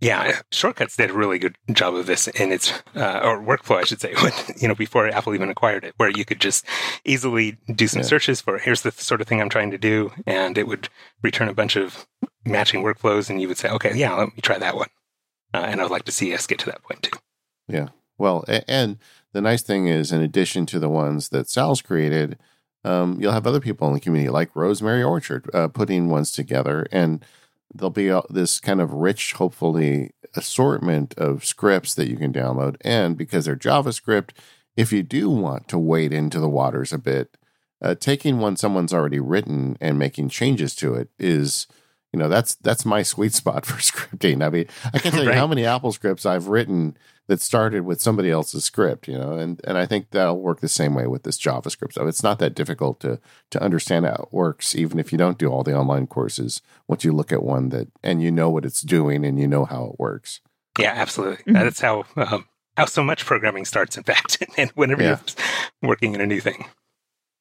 Yeah, 0.04 0.42
Shortcuts 0.52 0.98
did 0.98 1.12
a 1.12 1.14
really 1.14 1.40
good 1.40 1.56
job 1.72 1.96
of 1.96 2.08
this 2.08 2.28
in 2.28 2.52
its 2.52 2.74
uh, 2.94 3.22
or 3.24 3.42
workflow, 3.42 3.78
I 3.78 3.86
should 3.86 4.02
say, 4.02 4.14
when, 4.22 4.34
you 4.58 4.68
know, 4.68 4.76
before 4.76 5.08
Apple 5.08 5.34
even 5.34 5.50
acquired 5.50 5.86
it, 5.86 5.94
where 5.96 6.10
you 6.10 6.26
could 6.26 6.42
just 6.42 6.66
easily 7.06 7.58
do 7.74 7.88
some 7.88 8.02
yeah. 8.02 8.08
searches 8.08 8.42
for 8.42 8.58
here's 8.58 8.82
the 8.82 8.92
sort 8.92 9.22
of 9.22 9.28
thing 9.28 9.40
I'm 9.40 9.48
trying 9.48 9.72
to 9.72 9.78
do, 9.78 10.12
and 10.28 10.58
it 10.58 10.68
would 10.68 10.90
return 11.22 11.48
a 11.48 11.54
bunch 11.54 11.78
of 11.78 12.06
matching 12.44 12.84
workflows, 12.84 13.30
and 13.30 13.42
you 13.42 13.48
would 13.48 13.58
say, 13.58 13.70
okay, 13.70 13.94
yeah, 13.96 14.14
let 14.14 14.36
me 14.36 14.42
try 14.42 14.58
that 14.58 14.76
one. 14.76 14.90
Uh, 15.54 15.68
and 15.70 15.80
I 15.80 15.84
would 15.84 15.92
like 15.92 16.06
to 16.06 16.12
see 16.12 16.34
us 16.34 16.48
get 16.48 16.60
to 16.60 16.66
that 16.66 16.84
point 16.84 17.04
too. 17.04 17.18
Yeah. 17.68 17.90
Well, 18.18 18.46
and 18.68 18.98
the 19.32 19.42
nice 19.42 19.64
thing 19.64 19.88
is, 19.88 20.12
in 20.12 20.22
addition 20.22 20.66
to 20.68 20.80
the 20.80 20.90
ones 20.90 21.30
that 21.30 21.50
Sal's 21.50 21.82
created, 21.82 22.38
um, 22.84 23.18
you'll 23.20 23.32
have 23.32 23.48
other 23.48 23.60
people 23.60 23.88
in 23.88 23.94
the 23.94 24.00
community 24.00 24.30
like 24.30 24.56
Rosemary 24.56 25.04
Orchard 25.04 25.50
uh, 25.54 25.68
putting 25.70 26.10
ones 26.10 26.32
together 26.32 26.86
and 26.92 27.24
there'll 27.74 27.90
be 27.90 28.16
this 28.30 28.60
kind 28.60 28.82
of 28.82 28.94
rich, 28.94 29.34
hopefully, 29.34 30.12
assortment 30.36 31.14
of 31.18 31.46
scripts 31.46 31.94
that 31.96 32.10
you 32.10 32.18
can 32.18 32.32
download. 32.32 32.78
And 32.82 33.18
because 33.18 33.46
they're 33.46 33.56
JavaScript, 33.56 34.30
if 34.76 34.92
you 34.92 35.04
do 35.04 35.30
want 35.30 35.68
to 35.70 35.78
wade 35.78 36.14
into 36.14 36.40
the 36.40 36.50
waters 36.50 36.94
a 36.94 36.98
bit, 36.98 37.38
uh, 37.82 37.96
taking 37.96 38.40
one 38.40 38.56
someone's 38.56 38.94
already 38.94 39.20
written 39.20 39.78
and 39.82 40.00
making 40.00 40.30
changes 40.30 40.76
to 40.76 40.94
it 40.94 41.10
is, 41.20 41.68
you 42.12 42.20
know, 42.20 42.30
that's 42.30 42.56
that's 42.56 42.86
my 42.86 43.04
sweet 43.04 43.34
spot 43.34 43.66
for 43.66 43.80
scripting. 43.80 44.46
I 44.46 44.50
mean, 44.50 44.68
I 44.94 45.00
can't 45.00 45.14
tell 45.14 45.24
you 45.24 45.30
right. 45.30 45.38
how 45.38 45.48
many 45.48 45.66
Apple 45.66 45.92
scripts 45.92 46.26
I've 46.26 46.48
written 46.48 46.96
that 47.28 47.42
started 47.42 47.86
with 47.86 48.02
somebody 48.02 48.30
else's 48.30 48.66
script, 48.66 49.08
you 49.08 49.18
know, 49.18 49.34
and, 49.34 49.62
and 49.64 49.78
I 49.78 49.86
think 49.86 50.12
that'll 50.12 50.42
work 50.42 50.60
the 50.60 50.68
same 50.68 50.94
way 50.94 51.08
with 51.08 51.24
this 51.24 51.38
JavaScript 51.38 51.94
stuff. 51.94 52.08
It's 52.08 52.24
not 52.24 52.40
that 52.40 52.56
difficult 52.56 53.00
to 53.02 53.20
to 53.52 53.62
understand 53.62 54.06
how 54.06 54.28
it 54.28 54.34
works, 54.34 54.76
even 54.76 55.00
if 55.00 55.12
you 55.12 55.18
don't 55.18 55.38
do 55.38 55.48
all 55.48 55.64
the 55.64 55.78
online 55.78 56.08
courses. 56.08 56.62
Once 56.88 57.04
you 57.04 57.14
look 57.14 57.32
at 57.32 57.44
one 57.44 57.70
that 57.70 57.88
and 58.04 58.22
you 58.22 58.32
know 58.32 58.50
what 58.50 58.66
it's 58.66 58.82
doing 58.82 59.26
and 59.26 59.40
you 59.40 59.48
know 59.48 59.66
how 59.66 59.86
it 59.86 60.00
works. 60.00 60.42
Yeah, 60.78 60.94
absolutely. 60.96 61.44
Mm-hmm. 61.44 61.54
That's 61.54 61.80
how 61.80 62.04
um, 62.18 62.46
how 62.76 62.86
so 62.86 63.04
much 63.04 63.26
programming 63.26 63.66
starts. 63.66 63.98
In 63.98 64.04
fact, 64.04 64.44
and 64.58 64.70
whenever 64.72 65.04
yeah. 65.04 65.20
you're 65.82 65.90
working 65.90 66.16
in 66.16 66.22
a 66.22 66.28
new 66.28 66.42
thing. 66.42 66.66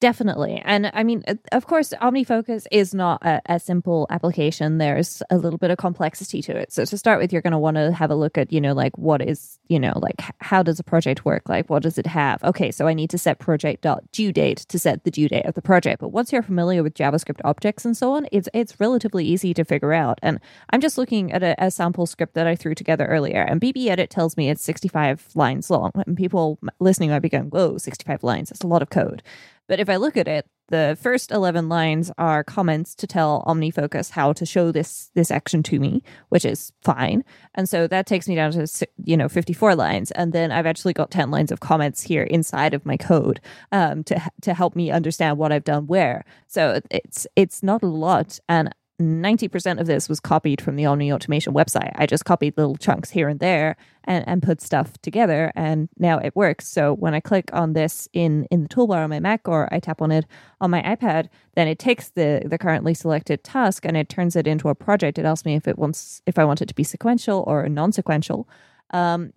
Definitely. 0.02 0.60
And 0.64 0.90
I 0.94 1.04
mean, 1.04 1.22
uh, 1.28 1.36
of 1.52 1.68
course, 1.68 1.94
OmniFocus 2.02 2.66
is 2.72 2.92
not 2.92 3.24
a, 3.24 3.40
a, 3.46 3.60
simple 3.60 4.08
application. 4.10 4.78
There's 4.78 5.22
a 5.30 5.38
little 5.38 5.58
bit 5.58 5.70
of 5.70 5.78
complexity 5.78 6.42
to 6.42 6.56
it. 6.56 6.72
So 6.72 6.84
to 6.84 6.98
start 6.98 7.20
with, 7.20 7.32
you're 7.32 7.40
going 7.40 7.52
to 7.52 7.58
want 7.58 7.76
to 7.76 7.92
have 7.92 8.10
a 8.10 8.16
look 8.16 8.36
at, 8.36 8.52
you 8.52 8.60
know, 8.60 8.72
like 8.72 8.98
what 8.98 9.22
is, 9.22 9.60
you 9.68 9.78
know, 9.78 9.92
like 9.94 10.20
how 10.40 10.60
does 10.60 10.80
a 10.80 10.82
project 10.82 11.24
work? 11.24 11.48
Like 11.48 11.70
what 11.70 11.84
does 11.84 11.98
it 11.98 12.08
have? 12.08 12.42
Okay, 12.42 12.72
so 12.72 12.88
I 12.88 12.94
need 12.94 13.10
to 13.10 13.16
set 13.16 13.38
project 13.38 13.86
due 14.10 14.32
date 14.32 14.58
to 14.70 14.76
set 14.76 15.04
the 15.04 15.10
due 15.12 15.28
date 15.28 15.46
of 15.46 15.54
the 15.54 15.62
project. 15.62 16.00
But 16.00 16.08
once 16.08 16.32
you're 16.32 16.42
familiar 16.42 16.82
with 16.82 16.94
JavaScript 16.94 17.40
objects 17.44 17.84
and 17.84 17.96
so 17.96 18.12
on, 18.14 18.26
it's 18.32 18.48
it's 18.52 18.80
relatively 18.80 19.24
easy 19.24 19.54
to 19.54 19.64
figure 19.64 19.92
out. 19.92 20.18
And 20.20 20.40
I'm 20.70 20.80
just 20.80 20.98
looking 20.98 21.30
at 21.30 21.44
a, 21.44 21.54
a 21.64 21.70
sample 21.70 22.06
script 22.06 22.34
that 22.34 22.48
I 22.48 22.56
threw 22.56 22.74
together 22.74 23.06
earlier, 23.06 23.42
and 23.42 23.60
BBEdit 23.60 24.08
tells 24.08 24.36
me 24.36 24.50
it's 24.50 24.64
65 24.64 25.28
lines 25.36 25.70
long. 25.70 25.92
And 25.94 26.16
people 26.16 26.58
listening 26.80 27.10
might 27.10 27.20
be 27.20 27.28
going, 27.28 27.50
"Whoa, 27.50 27.78
65 27.78 28.24
lines! 28.24 28.48
That's 28.48 28.62
a 28.62 28.66
lot 28.66 28.82
of 28.82 28.90
code." 28.90 29.22
But 29.68 29.80
if 29.80 29.88
I 29.88 29.96
look 29.96 30.16
at 30.16 30.28
it, 30.28 30.46
the 30.68 30.96
first 31.00 31.30
11 31.30 31.68
lines 31.68 32.10
are 32.16 32.42
comments 32.42 32.94
to 32.94 33.06
tell 33.06 33.44
OmniFocus 33.46 34.10
how 34.10 34.32
to 34.32 34.46
show 34.46 34.72
this 34.72 35.10
this 35.14 35.30
action 35.30 35.62
to 35.64 35.78
me, 35.78 36.02
which 36.30 36.44
is 36.44 36.72
fine. 36.82 37.24
And 37.54 37.68
so 37.68 37.86
that 37.86 38.06
takes 38.06 38.26
me 38.26 38.34
down 38.34 38.52
to 38.52 38.66
you 39.04 39.16
know 39.16 39.28
54 39.28 39.74
lines, 39.74 40.10
and 40.12 40.32
then 40.32 40.50
I've 40.50 40.66
actually 40.66 40.94
got 40.94 41.10
10 41.10 41.30
lines 41.30 41.52
of 41.52 41.60
comments 41.60 42.02
here 42.02 42.22
inside 42.22 42.72
of 42.72 42.86
my 42.86 42.96
code 42.96 43.40
um, 43.70 44.02
to 44.04 44.20
to 44.40 44.54
help 44.54 44.74
me 44.74 44.90
understand 44.90 45.36
what 45.36 45.52
I've 45.52 45.64
done 45.64 45.86
where. 45.86 46.24
So 46.46 46.80
it's 46.90 47.26
it's 47.36 47.62
not 47.62 47.82
a 47.82 47.86
lot, 47.86 48.40
and 48.48 48.74
90% 49.00 49.80
of 49.80 49.86
this 49.86 50.08
was 50.08 50.20
copied 50.20 50.60
from 50.60 50.76
the 50.76 50.86
Omni 50.86 51.12
Automation 51.12 51.54
website. 51.54 51.92
I 51.96 52.06
just 52.06 52.24
copied 52.24 52.56
little 52.56 52.76
chunks 52.76 53.10
here 53.10 53.28
and 53.28 53.40
there 53.40 53.76
and, 54.04 54.26
and 54.28 54.42
put 54.42 54.60
stuff 54.60 55.00
together 55.02 55.50
and 55.54 55.88
now 55.98 56.18
it 56.18 56.36
works. 56.36 56.68
So 56.68 56.94
when 56.94 57.14
I 57.14 57.20
click 57.20 57.50
on 57.52 57.72
this 57.72 58.08
in, 58.12 58.46
in 58.50 58.62
the 58.62 58.68
toolbar 58.68 59.02
on 59.02 59.10
my 59.10 59.20
Mac 59.20 59.48
or 59.48 59.68
I 59.72 59.80
tap 59.80 60.02
on 60.02 60.12
it 60.12 60.26
on 60.60 60.70
my 60.70 60.82
iPad, 60.82 61.28
then 61.54 61.68
it 61.68 61.78
takes 61.78 62.10
the, 62.10 62.42
the 62.44 62.58
currently 62.58 62.94
selected 62.94 63.42
task 63.42 63.84
and 63.84 63.96
it 63.96 64.08
turns 64.08 64.36
it 64.36 64.46
into 64.46 64.68
a 64.68 64.74
project. 64.74 65.18
It 65.18 65.24
asks 65.24 65.44
me 65.44 65.54
if 65.54 65.66
it 65.66 65.78
wants 65.78 66.22
if 66.26 66.38
I 66.38 66.44
want 66.44 66.62
it 66.62 66.66
to 66.66 66.74
be 66.74 66.84
sequential 66.84 67.44
or 67.46 67.68
non-sequential. 67.68 68.48
Um, 68.90 69.32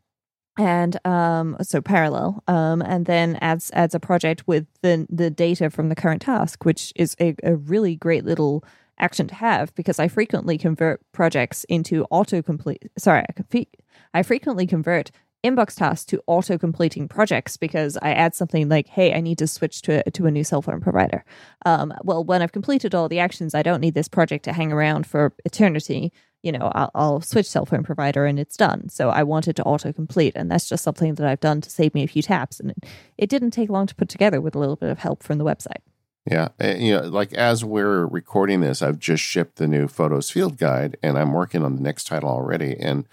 and 0.58 1.06
um, 1.06 1.58
so 1.62 1.82
parallel, 1.82 2.42
um, 2.48 2.82
and 2.82 3.06
then 3.06 3.36
adds 3.42 3.72
adds 3.74 3.94
a 3.94 4.00
project 4.00 4.48
with 4.48 4.66
the 4.82 5.06
the 5.10 5.30
data 5.30 5.70
from 5.70 5.90
the 5.90 5.96
current 5.96 6.22
task, 6.22 6.64
which 6.64 6.94
is 6.96 7.14
a, 7.20 7.36
a 7.44 7.56
really 7.56 7.98
great 7.98 8.24
little 8.24 8.64
action 9.00 9.28
to 9.28 9.36
have 9.36 9.74
because 9.76 10.00
I 10.00 10.08
frequently 10.08 10.58
convert 10.58 11.02
projects 11.12 11.64
into 11.66 12.06
autocomplete. 12.12 12.88
Sorry, 12.98 13.24
I, 13.54 13.66
I 14.14 14.24
frequently 14.24 14.68
convert 14.68 15.12
inbox 15.46 15.76
tasks 15.76 16.06
to 16.06 16.22
auto 16.26 16.58
completing 16.58 17.08
projects 17.08 17.56
because 17.56 17.98
I 18.02 18.14
add 18.14 18.34
something 18.34 18.68
like, 18.68 18.88
"Hey, 18.88 19.14
I 19.14 19.22
need 19.22 19.38
to 19.38 19.48
switch 19.48 19.82
to 19.84 20.10
to 20.10 20.26
a 20.26 20.32
new 20.32 20.44
cell 20.44 20.62
phone 20.62 20.82
provider." 20.82 21.24
Um, 21.66 21.94
well, 22.04 22.24
when 22.24 22.42
I've 22.42 22.52
completed 22.52 22.96
all 22.96 23.08
the 23.08 23.20
actions, 23.20 23.54
I 23.54 23.62
don't 23.62 23.82
need 23.82 23.94
this 23.94 24.08
project 24.08 24.46
to 24.46 24.54
hang 24.54 24.72
around 24.72 25.06
for 25.06 25.34
eternity. 25.46 26.12
You 26.42 26.52
know, 26.52 26.72
I'll, 26.74 26.92
I'll 26.96 27.22
switch 27.22 27.48
cell 27.48 27.66
phone 27.66 27.84
provider 27.84 28.26
and 28.26 28.40
it's 28.40 28.58
done. 28.58 28.90
So 28.90 29.10
I 29.10 29.24
wanted 29.24 29.56
to 29.58 29.64
auto 29.64 29.92
complete, 29.94 30.34
and 30.36 30.50
that's 30.50 30.70
just 30.70 30.84
something 30.84 31.16
that 31.16 31.28
I've 31.28 31.40
done 31.40 31.62
to 31.62 31.70
save 31.70 31.94
me 31.94 32.04
a 32.04 32.08
few 32.08 32.22
taps, 32.22 32.60
and 32.60 32.74
it 33.18 33.30
didn't 33.30 33.52
take 33.52 33.70
long 33.70 33.88
to 33.88 33.96
put 33.96 34.10
together 34.10 34.42
with 34.42 34.56
a 34.56 34.60
little 34.60 34.76
bit 34.76 34.90
of 34.90 35.00
help 35.00 35.24
from 35.24 35.38
the 35.38 35.46
website. 35.46 35.82
Yeah, 36.30 36.50
and, 36.60 36.82
you 36.82 36.96
know, 36.96 37.04
like 37.04 37.34
as 37.34 37.64
we're 37.64 38.06
recording 38.06 38.62
this, 38.62 38.82
I've 38.82 38.98
just 39.00 39.24
shipped 39.24 39.58
the 39.58 39.68
new 39.68 39.88
Photos 39.88 40.32
Field 40.32 40.58
Guide, 40.58 40.98
and 41.04 41.18
I'm 41.18 41.34
working 41.34 41.64
on 41.64 41.76
the 41.76 41.84
next 41.84 42.08
title 42.08 42.30
already. 42.30 42.76
And 42.80 43.08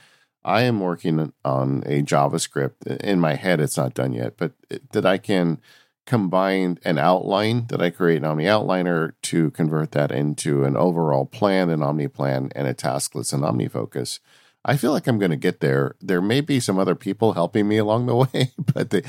I 0.45 0.63
am 0.63 0.81
working 0.81 1.33
on 1.45 1.83
a 1.85 2.03
JavaScript 2.03 2.87
in 2.87 3.21
my 3.21 3.35
head. 3.35 3.61
It's 3.61 3.77
not 3.77 3.95
done 3.95 4.13
yet, 4.15 4.39
but 4.39 4.53
that 4.93 5.05
I 5.05 5.19
can 5.19 5.61
combine 6.07 6.79
an 6.85 6.99
outline 6.99 7.67
that 7.69 7.81
I 7.81 7.91
create 7.91 8.17
in 8.17 8.25
Omni 8.25 8.45
Outliner 8.45 9.13
to 9.23 9.51
convert 9.53 9.93
that 9.93 10.11
into 10.11 10.65
an 10.65 10.77
overall 10.77 11.27
plan, 11.27 11.71
an 11.71 11.83
Omni 11.83 12.09
plan, 12.09 12.51
and 12.57 12.67
a 12.67 12.75
task 12.75 13.15
list 13.15 13.33
in 13.33 13.41
OmniFocus. 13.41 14.19
I 14.65 14.77
feel 14.77 14.93
like 14.93 15.07
I'm 15.07 15.19
going 15.19 15.31
to 15.31 15.37
get 15.37 15.61
there. 15.61 15.97
There 16.01 16.23
may 16.23 16.41
be 16.41 16.61
some 16.61 16.79
other 16.79 16.95
people 16.95 17.35
helping 17.35 17.69
me 17.69 17.77
along 17.79 18.07
the 18.07 18.17
way, 18.33 18.53
but 18.75 18.91
the, 18.91 19.03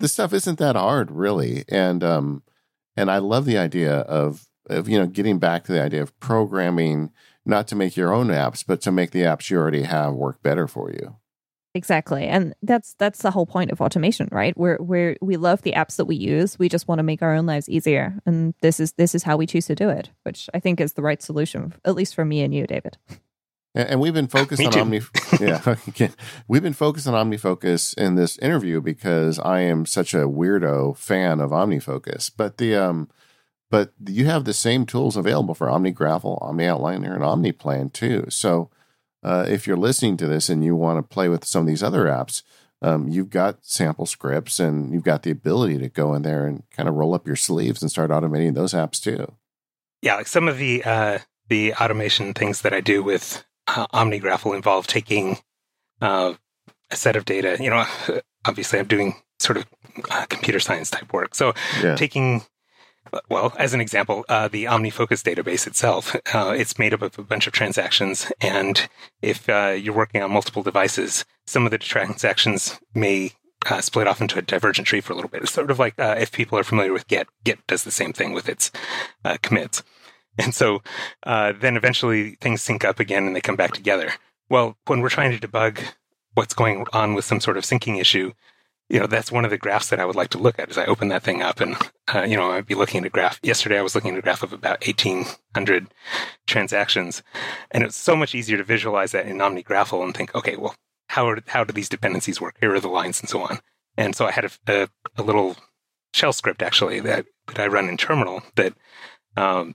the 0.00 0.08
stuff 0.08 0.32
isn't 0.32 0.58
that 0.58 0.74
hard, 0.74 1.10
really. 1.10 1.64
And 1.68 2.02
um, 2.02 2.42
and 2.96 3.10
I 3.10 3.18
love 3.18 3.44
the 3.44 3.58
idea 3.58 4.00
of, 4.00 4.46
of, 4.68 4.88
you 4.88 4.98
know, 4.98 5.06
getting 5.06 5.38
back 5.38 5.64
to 5.64 5.72
the 5.72 5.82
idea 5.82 6.02
of 6.02 6.18
programming, 6.20 7.10
not 7.44 7.66
to 7.68 7.76
make 7.76 7.96
your 7.96 8.12
own 8.12 8.28
apps, 8.28 8.64
but 8.66 8.80
to 8.82 8.92
make 8.92 9.10
the 9.10 9.22
apps 9.22 9.50
you 9.50 9.58
already 9.58 9.82
have 9.82 10.14
work 10.14 10.42
better 10.42 10.66
for 10.66 10.90
you. 10.90 11.16
Exactly. 11.74 12.26
And 12.26 12.54
that's 12.62 12.94
that's 12.98 13.22
the 13.22 13.30
whole 13.30 13.46
point 13.46 13.70
of 13.70 13.80
automation, 13.80 14.28
right? 14.30 14.54
We're 14.58 14.76
we're 14.78 15.16
we 15.22 15.38
love 15.38 15.62
the 15.62 15.72
apps 15.72 15.96
that 15.96 16.04
we 16.04 16.16
use. 16.16 16.58
We 16.58 16.68
just 16.68 16.86
want 16.86 16.98
to 16.98 17.02
make 17.02 17.22
our 17.22 17.34
own 17.34 17.46
lives 17.46 17.68
easier. 17.68 18.14
And 18.26 18.52
this 18.60 18.78
is 18.78 18.92
this 18.92 19.14
is 19.14 19.22
how 19.22 19.38
we 19.38 19.46
choose 19.46 19.66
to 19.66 19.74
do 19.74 19.88
it, 19.88 20.10
which 20.24 20.50
I 20.52 20.60
think 20.60 20.80
is 20.80 20.92
the 20.92 21.02
right 21.02 21.22
solution, 21.22 21.72
at 21.86 21.94
least 21.94 22.14
for 22.14 22.26
me 22.26 22.42
and 22.42 22.54
you, 22.54 22.66
David. 22.66 22.98
And, 23.74 24.00
we've 24.00 24.14
been 24.14 24.28
focused 24.28 24.62
on 24.66 24.78
Omni. 24.78 25.00
yeah, 25.40 25.74
we've 26.48 26.62
been 26.62 26.72
focused 26.72 27.06
on 27.06 27.14
OmniFocus 27.14 27.96
in 27.96 28.16
this 28.16 28.38
interview 28.38 28.80
because 28.80 29.38
I 29.38 29.60
am 29.60 29.86
such 29.86 30.14
a 30.14 30.28
weirdo 30.28 30.96
fan 30.96 31.40
of 31.40 31.50
OmniFocus. 31.50 32.30
But 32.36 32.58
the 32.58 32.76
um, 32.76 33.08
but 33.70 33.92
you 34.06 34.26
have 34.26 34.44
the 34.44 34.52
same 34.52 34.84
tools 34.84 35.16
available 35.16 35.54
for 35.54 35.68
OmniGraffle, 35.68 36.42
Omni 36.42 36.64
Outliner, 36.64 37.14
and 37.14 37.22
OmniPlan 37.22 37.92
too. 37.92 38.26
So 38.28 38.70
uh, 39.22 39.46
if 39.48 39.66
you're 39.66 39.76
listening 39.76 40.18
to 40.18 40.26
this 40.26 40.48
and 40.48 40.62
you 40.62 40.76
want 40.76 40.98
to 40.98 41.14
play 41.14 41.28
with 41.28 41.44
some 41.44 41.62
of 41.62 41.66
these 41.66 41.82
other 41.82 42.04
apps, 42.04 42.42
um, 42.82 43.08
you've 43.08 43.30
got 43.30 43.64
sample 43.64 44.06
scripts 44.06 44.60
and 44.60 44.92
you've 44.92 45.04
got 45.04 45.22
the 45.22 45.30
ability 45.30 45.78
to 45.78 45.88
go 45.88 46.14
in 46.14 46.22
there 46.22 46.46
and 46.46 46.64
kind 46.70 46.88
of 46.88 46.96
roll 46.96 47.14
up 47.14 47.26
your 47.26 47.36
sleeves 47.36 47.80
and 47.80 47.90
start 47.90 48.10
automating 48.10 48.54
those 48.54 48.74
apps 48.74 49.00
too. 49.02 49.32
Yeah, 50.02 50.16
like 50.16 50.26
some 50.26 50.48
of 50.48 50.58
the 50.58 50.82
uh, 50.84 51.18
the 51.48 51.72
automation 51.74 52.34
things 52.34 52.62
that 52.62 52.74
I 52.74 52.80
do 52.80 53.02
with 53.02 53.44
uh, 53.66 53.86
OmniGraffle 53.88 54.54
involve 54.54 54.86
taking 54.86 55.38
uh, 56.00 56.34
a 56.90 56.96
set 56.96 57.16
of 57.16 57.24
data. 57.24 57.56
You 57.60 57.70
know, 57.70 57.86
obviously, 58.44 58.78
I'm 58.78 58.86
doing 58.86 59.14
sort 59.38 59.56
of 59.56 59.66
uh, 60.10 60.26
computer 60.26 60.60
science 60.60 60.90
type 60.90 61.12
work, 61.12 61.34
so 61.34 61.54
yeah. 61.82 61.96
taking 61.96 62.42
well, 63.28 63.52
as 63.58 63.74
an 63.74 63.80
example, 63.80 64.24
uh, 64.28 64.48
the 64.48 64.64
OmniFocus 64.64 65.22
database 65.22 65.66
itself, 65.66 66.14
uh, 66.34 66.54
it's 66.56 66.78
made 66.78 66.94
up 66.94 67.02
of 67.02 67.18
a 67.18 67.22
bunch 67.22 67.46
of 67.46 67.52
transactions. 67.52 68.30
And 68.40 68.88
if 69.20 69.48
uh, 69.48 69.76
you're 69.78 69.94
working 69.94 70.22
on 70.22 70.30
multiple 70.30 70.62
devices, 70.62 71.24
some 71.46 71.64
of 71.64 71.70
the 71.70 71.78
transactions 71.78 72.80
may 72.94 73.32
uh, 73.70 73.80
split 73.80 74.06
off 74.06 74.20
into 74.20 74.38
a 74.38 74.42
divergent 74.42 74.86
tree 74.86 75.00
for 75.00 75.12
a 75.12 75.16
little 75.16 75.30
bit. 75.30 75.42
It's 75.42 75.52
sort 75.52 75.70
of 75.70 75.78
like 75.78 75.98
uh, 75.98 76.16
if 76.18 76.32
people 76.32 76.58
are 76.58 76.64
familiar 76.64 76.92
with 76.92 77.08
Git, 77.08 77.28
Git 77.44 77.66
does 77.66 77.84
the 77.84 77.90
same 77.90 78.12
thing 78.12 78.32
with 78.32 78.48
its 78.48 78.70
uh, 79.24 79.36
commits. 79.42 79.82
And 80.38 80.54
so 80.54 80.82
then 81.24 81.76
eventually 81.76 82.36
things 82.40 82.62
sync 82.62 82.84
up 82.84 82.98
again 83.00 83.26
and 83.26 83.36
they 83.36 83.40
come 83.40 83.56
back 83.56 83.72
together. 83.72 84.12
Well, 84.48 84.76
when 84.86 85.00
we're 85.00 85.10
trying 85.10 85.38
to 85.38 85.46
debug 85.46 85.80
what's 86.34 86.54
going 86.54 86.86
on 86.92 87.14
with 87.14 87.24
some 87.24 87.40
sort 87.40 87.58
of 87.58 87.64
syncing 87.64 88.00
issue, 88.00 88.32
you 88.88 89.00
know, 89.00 89.06
that's 89.06 89.32
one 89.32 89.46
of 89.46 89.50
the 89.50 89.56
graphs 89.56 89.88
that 89.88 90.00
I 90.00 90.04
would 90.04 90.16
like 90.16 90.28
to 90.30 90.38
look 90.38 90.58
at 90.58 90.68
as 90.68 90.76
I 90.76 90.84
open 90.84 91.08
that 91.08 91.22
thing 91.22 91.40
up. 91.40 91.60
And, 91.60 91.76
uh, 92.14 92.22
you 92.22 92.36
know, 92.36 92.50
I'd 92.50 92.66
be 92.66 92.74
looking 92.74 93.00
at 93.00 93.06
a 93.06 93.10
graph. 93.10 93.40
Yesterday, 93.42 93.78
I 93.78 93.82
was 93.82 93.94
looking 93.94 94.12
at 94.12 94.18
a 94.18 94.22
graph 94.22 94.42
of 94.42 94.52
about 94.52 94.86
1,800 94.86 95.86
transactions. 96.46 97.22
And 97.70 97.84
it's 97.84 97.96
so 97.96 98.14
much 98.14 98.34
easier 98.34 98.58
to 98.58 98.64
visualize 98.64 99.12
that 99.12 99.26
in 99.26 99.38
OmniGraffle 99.38 100.02
and 100.02 100.14
think, 100.14 100.34
okay, 100.34 100.56
well, 100.56 100.74
how, 101.08 101.26
are, 101.26 101.38
how 101.46 101.64
do 101.64 101.72
these 101.72 101.88
dependencies 101.88 102.40
work? 102.40 102.56
Here 102.60 102.74
are 102.74 102.80
the 102.80 102.88
lines 102.88 103.20
and 103.20 103.30
so 103.30 103.42
on. 103.42 103.60
And 103.96 104.14
so 104.14 104.26
I 104.26 104.32
had 104.32 104.44
a, 104.44 104.50
a, 104.66 104.88
a 105.16 105.22
little 105.22 105.56
shell 106.12 106.34
script 106.34 106.60
actually 106.60 107.00
that, 107.00 107.24
that 107.46 107.60
I 107.60 107.68
run 107.68 107.88
in 107.88 107.96
terminal 107.96 108.42
that 108.56 108.74
um, 109.38 109.74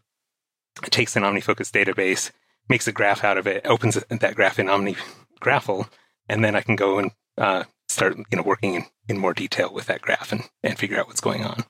takes 0.84 1.16
an 1.16 1.24
OmniFocus 1.24 1.72
database, 1.72 2.32
makes 2.70 2.88
a 2.88 2.92
graph 2.92 3.24
out 3.24 3.38
of 3.38 3.48
it, 3.48 3.66
opens 3.66 3.96
that 4.10 4.36
graph 4.36 4.60
in 4.60 4.68
OmniGraffle, 4.68 5.90
and 6.30 6.44
then 6.44 6.56
I 6.56 6.62
can 6.62 6.76
go 6.76 7.00
and 7.00 7.12
uh, 7.38 7.64
start 7.88 8.18
you 8.18 8.38
know 8.38 8.44
working 8.44 8.76
in, 8.76 8.86
in 9.08 9.18
more 9.18 9.34
detail 9.34 9.74
with 9.74 9.86
that 9.88 10.02
graph 10.02 10.32
and, 10.32 10.44
and 10.64 10.78
figure 10.78 11.00
out 11.00 11.08
what's 11.08 11.22
going 11.22 11.44
on. 11.44 11.64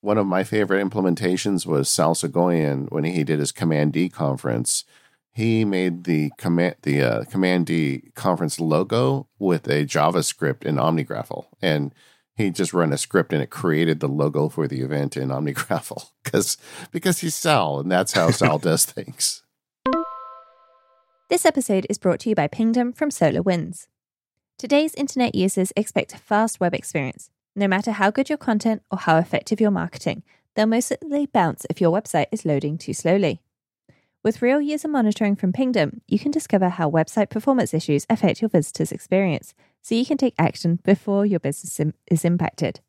One 0.00 0.18
of 0.18 0.26
my 0.26 0.42
favorite 0.42 0.84
implementations 0.84 1.64
was 1.64 1.88
Sal 1.88 2.14
Soghoian 2.14 2.90
when 2.90 3.04
he 3.04 3.22
did 3.22 3.38
his 3.38 3.52
Command 3.52 3.92
D 3.92 4.08
conference. 4.08 4.84
He 5.32 5.64
made 5.64 6.04
the 6.04 6.30
command 6.36 6.76
the 6.82 7.02
uh, 7.02 7.24
Command 7.24 7.66
D 7.66 8.10
conference 8.14 8.60
logo 8.60 9.28
with 9.38 9.66
a 9.68 9.86
JavaScript 9.86 10.64
in 10.64 10.76
OmniGraffle, 10.76 11.46
and 11.62 11.94
he 12.36 12.50
just 12.50 12.72
ran 12.72 12.92
a 12.92 12.98
script 12.98 13.32
and 13.32 13.42
it 13.42 13.50
created 13.50 14.00
the 14.00 14.08
logo 14.08 14.48
for 14.48 14.66
the 14.66 14.80
event 14.80 15.16
in 15.16 15.28
OmniGraffle 15.28 16.06
because 16.22 16.56
because 16.90 17.20
he's 17.20 17.34
Sal 17.34 17.80
and 17.80 17.90
that's 17.90 18.12
how 18.12 18.30
Sal 18.30 18.58
does 18.70 18.84
things. 18.84 19.42
This 21.28 21.46
episode 21.46 21.86
is 21.88 21.98
brought 21.98 22.20
to 22.20 22.28
you 22.28 22.34
by 22.34 22.46
Pingdom 22.46 22.92
from 22.92 23.10
SolarWinds. 23.10 23.86
Today's 24.58 24.94
internet 24.94 25.34
users 25.34 25.72
expect 25.76 26.12
a 26.12 26.18
fast 26.18 26.60
web 26.60 26.74
experience. 26.74 27.30
No 27.56 27.66
matter 27.66 27.92
how 27.92 28.10
good 28.10 28.28
your 28.28 28.38
content 28.38 28.82
or 28.90 28.98
how 28.98 29.16
effective 29.16 29.60
your 29.60 29.70
marketing, 29.70 30.22
they'll 30.54 30.66
mostly 30.66 31.26
bounce 31.26 31.66
if 31.70 31.80
your 31.80 31.90
website 31.90 32.26
is 32.32 32.44
loading 32.44 32.76
too 32.78 32.92
slowly. 32.92 33.40
With 34.22 34.40
real 34.40 34.60
user 34.60 34.88
monitoring 34.88 35.34
from 35.34 35.52
Pingdom, 35.52 36.00
you 36.06 36.18
can 36.18 36.30
discover 36.30 36.68
how 36.68 36.88
website 36.90 37.28
performance 37.28 37.74
issues 37.74 38.06
affect 38.08 38.40
your 38.40 38.48
visitors' 38.50 38.92
experience, 38.92 39.52
so 39.82 39.94
you 39.94 40.06
can 40.06 40.16
take 40.16 40.34
action 40.38 40.78
before 40.84 41.26
your 41.26 41.40
business 41.40 41.80
is 42.06 42.24
impacted. 42.24 42.80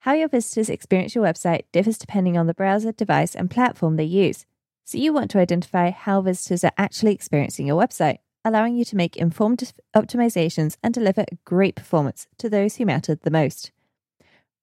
How 0.00 0.12
your 0.12 0.28
visitors 0.28 0.68
experience 0.68 1.14
your 1.14 1.24
website 1.24 1.62
differs 1.72 1.98
depending 1.98 2.36
on 2.38 2.46
the 2.46 2.54
browser, 2.54 2.92
device, 2.92 3.34
and 3.34 3.50
platform 3.50 3.96
they 3.96 4.04
use, 4.04 4.46
so 4.84 4.98
you 4.98 5.12
want 5.12 5.30
to 5.32 5.38
identify 5.38 5.90
how 5.90 6.20
visitors 6.20 6.62
are 6.62 6.72
actually 6.76 7.12
experiencing 7.12 7.66
your 7.66 7.80
website 7.82 8.18
allowing 8.44 8.76
you 8.76 8.84
to 8.84 8.96
make 8.96 9.16
informed 9.16 9.72
optimizations 9.96 10.76
and 10.82 10.92
deliver 10.92 11.24
great 11.44 11.74
performance 11.74 12.26
to 12.38 12.50
those 12.50 12.76
who 12.76 12.84
mattered 12.84 13.20
the 13.22 13.30
most. 13.30 13.72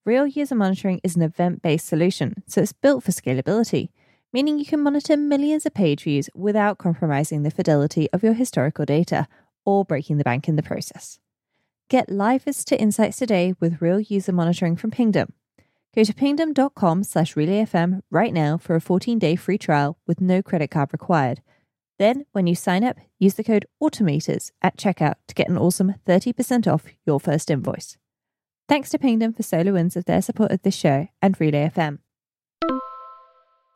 Real 0.06 0.28
user 0.28 0.56
monitoring 0.56 1.02
is 1.04 1.16
an 1.16 1.22
event 1.22 1.62
based 1.62 1.88
solution, 1.88 2.44
so 2.48 2.62
it's 2.62 2.74
built 2.74 3.04
for 3.04 3.12
scalability, 3.12 3.90
meaning 4.32 4.60
you 4.60 4.66
can 4.66 4.82
monitor 4.82 5.18
millions 5.18 5.66
of 5.66 5.74
page 5.74 6.04
views 6.04 6.30
without 6.36 6.78
compromising 6.78 7.44
the 7.44 7.52
fidelity 7.52 8.08
of 8.12 8.24
your 8.24 8.34
historical 8.34 8.86
data 8.86 9.28
or 9.66 9.84
breaking 9.84 10.18
the 10.18 10.24
bank 10.24 10.48
in 10.48 10.56
the 10.56 10.64
process. 10.64 11.20
Get 11.92 12.10
live 12.10 12.44
visitor 12.44 12.76
insights 12.76 13.18
today 13.18 13.54
with 13.60 13.82
real 13.82 14.00
user 14.00 14.32
monitoring 14.32 14.78
from 14.78 14.92
Pingdom. 14.92 15.34
Go 15.94 16.04
to 16.06 16.14
pingdom.com 16.14 17.04
slash 17.04 17.36
relayfm 17.36 18.00
right 18.10 18.34
now 18.34 18.58
for 18.58 18.76
a 18.76 18.82
14 18.82 19.20
day 19.20 19.36
free 19.36 19.58
trial 19.58 19.98
with 20.08 20.22
no 20.22 20.42
credit 20.42 20.72
card 20.72 20.90
required 20.94 21.42
then, 22.02 22.26
when 22.32 22.48
you 22.48 22.56
sign 22.56 22.84
up, 22.84 22.98
use 23.20 23.36
the 23.36 23.44
code 23.44 23.68
AUTOMATORS 23.80 24.50
at 24.64 24.76
checkout 24.76 25.18
to 25.28 25.36
get 25.36 25.50
an 25.50 25.58
awesome 25.60 25.94
30% 26.08 26.66
off 26.66 26.88
your 27.06 27.20
first 27.20 27.52
invoice. 27.52 27.96
Thanks 28.68 28.90
to 28.90 28.98
Pingdom 28.98 29.34
for 29.34 29.44
SolarWinds 29.44 29.96
of 29.96 30.06
their 30.06 30.24
support 30.24 30.50
of 30.50 30.64
this 30.64 30.74
show 30.74 31.10
and 31.22 31.40
Relay 31.40 31.70
FM. 31.70 32.00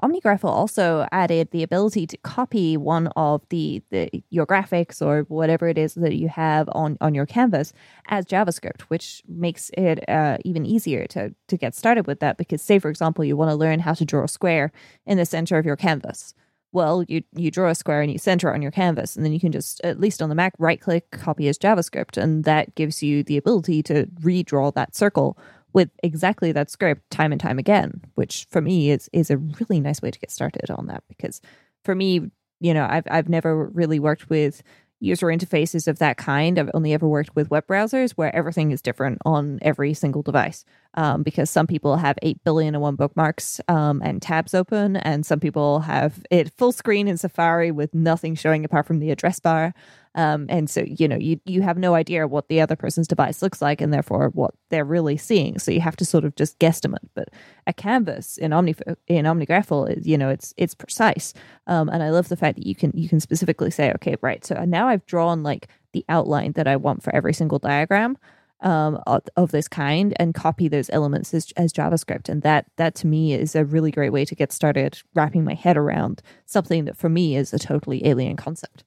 OmniGraffle 0.05 0.49
also 0.49 1.07
added 1.11 1.49
the 1.51 1.63
ability 1.63 2.05
to 2.07 2.17
copy 2.17 2.77
one 2.77 3.07
of 3.15 3.41
the, 3.49 3.81
the 3.89 4.23
your 4.29 4.45
graphics 4.45 5.01
or 5.01 5.23
whatever 5.23 5.67
it 5.67 5.77
is 5.77 5.95
that 5.95 6.15
you 6.15 6.27
have 6.27 6.69
on, 6.73 6.97
on 7.01 7.15
your 7.15 7.25
canvas 7.25 7.73
as 8.07 8.25
JavaScript, 8.25 8.81
which 8.83 9.23
makes 9.27 9.71
it 9.75 10.07
uh, 10.07 10.37
even 10.45 10.65
easier 10.65 11.07
to, 11.07 11.33
to 11.47 11.57
get 11.57 11.73
started 11.73 12.05
with 12.05 12.19
that. 12.19 12.37
Because, 12.37 12.61
say, 12.61 12.77
for 12.77 12.89
example, 12.89 13.25
you 13.25 13.35
want 13.35 13.49
to 13.49 13.55
learn 13.55 13.79
how 13.79 13.93
to 13.93 14.05
draw 14.05 14.23
a 14.23 14.27
square 14.27 14.71
in 15.05 15.17
the 15.17 15.25
center 15.25 15.57
of 15.57 15.65
your 15.65 15.75
canvas 15.75 16.33
well, 16.75 17.05
you 17.07 17.23
you 17.33 17.49
draw 17.49 17.69
a 17.69 17.75
square 17.75 18.01
and 18.01 18.11
you 18.11 18.17
center 18.17 18.49
it 18.49 18.53
on 18.53 18.61
your 18.61 18.69
canvas, 18.69 19.15
and 19.15 19.23
then 19.23 19.31
you 19.31 19.39
can 19.39 19.53
just, 19.53 19.79
at 19.85 19.99
least 19.99 20.21
on 20.21 20.27
the 20.27 20.35
Mac, 20.35 20.53
right 20.59 20.81
click, 20.81 21.09
copy 21.09 21.47
as 21.47 21.57
JavaScript, 21.57 22.21
and 22.21 22.43
that 22.43 22.75
gives 22.75 23.01
you 23.01 23.23
the 23.23 23.37
ability 23.37 23.81
to 23.83 24.07
redraw 24.21 24.73
that 24.73 24.93
circle 24.93 25.37
with 25.76 25.89
exactly 26.01 26.53
that 26.53 26.71
script 26.71 27.07
time 27.11 27.32
and 27.34 27.39
time 27.39 27.59
again. 27.59 28.01
Which 28.15 28.47
for 28.49 28.61
me 28.61 28.89
is 28.89 29.09
is 29.13 29.30
a 29.30 29.38
really 29.38 29.80
nice 29.80 30.01
way 30.01 30.09
to 30.09 30.19
get 30.19 30.32
started 30.32 30.71
on 30.71 30.88
that 30.88 31.03
because 31.07 31.41
for 31.84 31.93
me, 31.93 32.32
you 32.61 32.73
know, 32.73 32.88
I've 32.89 33.03
I've 33.11 33.30
never 33.30 33.67
really 33.67 33.99
worked 33.99 34.30
with 34.30 34.63
user 35.01 35.28
interfaces 35.28 35.88
of 35.88 35.99
that 35.99 36.17
kind. 36.17 36.57
I've 36.57 36.71
only 36.73 36.93
ever 36.93 37.07
worked 37.07 37.36
with 37.36 37.51
web 37.51 37.67
browsers 37.67 38.13
where 38.13 38.34
everything 38.34 38.71
is 38.71 38.82
different 38.82 39.19
on 39.26 39.59
every 39.61 39.93
single 39.93 40.23
device. 40.23 40.63
Um, 40.97 41.23
because 41.23 41.49
some 41.49 41.67
people 41.67 41.97
have 41.97 42.17
8 42.21 42.41
billion 42.45 42.73
and 42.73 42.81
one 42.81 42.95
bookmarks 42.95 43.59
um, 43.67 44.01
and 44.01 44.21
tabs 44.21 44.53
open, 44.53 44.95
and 44.95 45.25
some 45.25 45.41
people 45.41 45.81
have 45.81 46.23
it 46.31 46.53
full 46.57 46.71
screen 46.71 47.07
in 47.07 47.17
Safari 47.17 47.69
with 47.69 47.93
nothing 47.93 48.33
showing 48.35 48.63
apart 48.63 48.85
from 48.87 48.99
the 48.99 49.11
address 49.11 49.39
bar. 49.41 49.73
Um, 50.15 50.45
and 50.47 50.69
so, 50.69 50.85
you 50.87 51.07
know, 51.07 51.17
you, 51.17 51.39
you 51.45 51.61
have 51.61 51.77
no 51.77 51.93
idea 51.93 52.25
what 52.25 52.47
the 52.47 52.61
other 52.61 52.77
person's 52.77 53.07
device 53.07 53.41
looks 53.41 53.61
like 53.61 53.81
and 53.81 53.93
therefore 53.93 54.29
what 54.29 54.53
they're 54.69 54.85
really 54.85 55.17
seeing. 55.17 55.59
So 55.59 55.71
you 55.71 55.81
have 55.81 55.97
to 55.97 56.05
sort 56.05 56.23
of 56.23 56.35
just 56.35 56.57
guesstimate. 56.57 57.09
But 57.13 57.29
a 57.67 57.73
canvas 57.73 58.37
in 58.37 58.53
Omni 58.53 58.75
in 59.07 59.25
OmniGraffle 59.25 59.97
is, 59.97 60.07
you 60.07 60.17
know, 60.17 60.29
it's 60.29 60.53
it's 60.55 60.73
precise. 60.73 61.33
Um, 61.67 61.89
and 61.89 62.01
I 62.01 62.09
love 62.11 62.29
the 62.29 62.37
fact 62.37 62.55
that 62.55 62.65
you 62.65 62.75
can 62.75 62.91
you 62.95 63.09
can 63.09 63.19
specifically 63.19 63.71
say, 63.71 63.91
okay, 63.95 64.15
right. 64.21 64.43
So 64.45 64.63
now 64.63 64.87
I've 64.87 65.05
drawn 65.05 65.43
like 65.43 65.67
the 65.91 66.05
outline 66.07 66.53
that 66.53 66.67
I 66.67 66.77
want 66.77 67.03
for 67.03 67.13
every 67.13 67.33
single 67.33 67.59
diagram 67.59 68.17
um, 68.61 69.01
of, 69.05 69.51
this 69.51 69.67
kind 69.67 70.13
and 70.17 70.33
copy 70.33 70.67
those 70.67 70.89
elements 70.91 71.33
as, 71.33 71.51
as 71.57 71.73
JavaScript. 71.73 72.29
And 72.29 72.41
that 72.41 72.65
that 72.77 72.95
to 72.95 73.07
me 73.07 73.33
is 73.33 73.55
a 73.55 73.65
really 73.65 73.91
great 73.91 74.11
way 74.11 74.25
to 74.25 74.35
get 74.35 74.51
started 74.51 75.01
wrapping 75.13 75.43
my 75.43 75.53
head 75.53 75.77
around 75.77 76.21
something 76.45 76.85
that 76.85 76.97
for 76.97 77.09
me 77.09 77.35
is 77.35 77.53
a 77.53 77.59
totally 77.59 78.05
alien 78.07 78.35
concept 78.37 78.83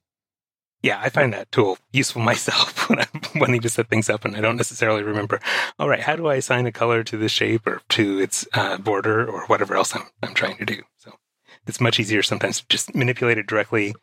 yeah, 0.82 1.00
I 1.02 1.08
find 1.08 1.32
that 1.32 1.50
tool 1.50 1.78
useful 1.92 2.22
myself 2.32 2.88
when 2.88 3.00
I'm 3.00 3.20
wanting 3.36 3.60
to 3.62 3.68
set 3.68 3.88
things 3.88 4.08
up 4.08 4.24
and 4.24 4.36
I 4.36 4.40
don't 4.40 4.56
necessarily 4.56 5.02
remember, 5.02 5.40
all 5.78 5.88
right, 5.88 6.00
how 6.00 6.16
do 6.16 6.26
I 6.28 6.36
assign 6.36 6.66
a 6.66 6.72
color 6.72 7.02
to 7.04 7.16
the 7.16 7.28
shape 7.28 7.66
or 7.66 7.80
to 7.90 8.18
its 8.18 8.46
uh, 8.54 8.78
border 8.78 9.28
or 9.28 9.46
whatever 9.46 9.74
else 9.74 9.94
I'm, 9.94 10.08
I'm 10.22 10.34
trying 10.34 10.58
to 10.58 10.64
do. 10.64 10.82
So 10.98 11.12
it's 11.66 11.80
much 11.80 11.98
easier 11.98 12.22
sometimes 12.22 12.60
to 12.60 12.66
just 12.68 12.94
manipulate 12.94 13.38
it 13.38 13.46
directly, 13.46 13.94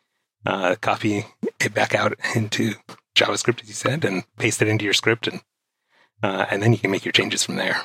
uh, 0.44 0.76
copy 0.80 1.24
it 1.60 1.74
back 1.74 1.94
out 1.94 2.14
into 2.34 2.74
JavaScript, 3.14 3.62
as 3.62 3.68
you 3.68 3.74
said, 3.74 4.04
and 4.04 4.24
paste 4.36 4.60
it 4.62 4.68
into 4.68 4.84
your 4.84 4.94
script. 4.94 5.26
And, 5.26 5.40
uh, 6.22 6.46
and 6.50 6.62
then 6.62 6.72
you 6.72 6.78
can 6.78 6.90
make 6.90 7.04
your 7.04 7.12
changes 7.12 7.42
from 7.42 7.56
there. 7.56 7.80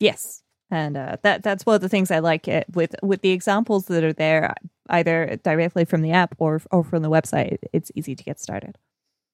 Yes 0.00 0.42
and 0.70 0.96
uh, 0.96 1.16
that 1.22 1.42
that's 1.42 1.64
one 1.64 1.76
of 1.76 1.80
the 1.80 1.88
things 1.88 2.10
I 2.10 2.18
like 2.18 2.46
it 2.48 2.66
with 2.74 2.94
with 3.02 3.22
the 3.22 3.30
examples 3.30 3.86
that 3.86 4.04
are 4.04 4.12
there, 4.12 4.54
either 4.88 5.38
directly 5.42 5.84
from 5.84 6.02
the 6.02 6.12
app 6.12 6.34
or 6.38 6.60
or 6.70 6.84
from 6.84 7.02
the 7.02 7.10
website. 7.10 7.58
It's 7.72 7.90
easy 7.94 8.14
to 8.14 8.24
get 8.24 8.40
started. 8.40 8.76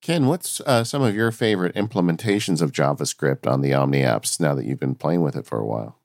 Ken, 0.01 0.26
what's 0.26 0.61
uh, 0.61 0.85
some 0.85 1.03
of 1.03 1.14
your 1.14 1.30
favorite 1.32 1.74
implementations 1.74 2.61
of 2.61 2.72
JavaScript 2.72 3.51
on 3.51 3.62
the 3.62 3.72
Omni 3.72 4.01
apps 4.01 4.39
now 4.39 4.55
that 4.55 4.66
you've 4.66 4.80
been 4.80 4.95
playing 4.95 5.22
with 5.22 5.35
it 5.35 5.47
for 5.47 5.59
a 5.59 5.66
while? 5.66 5.99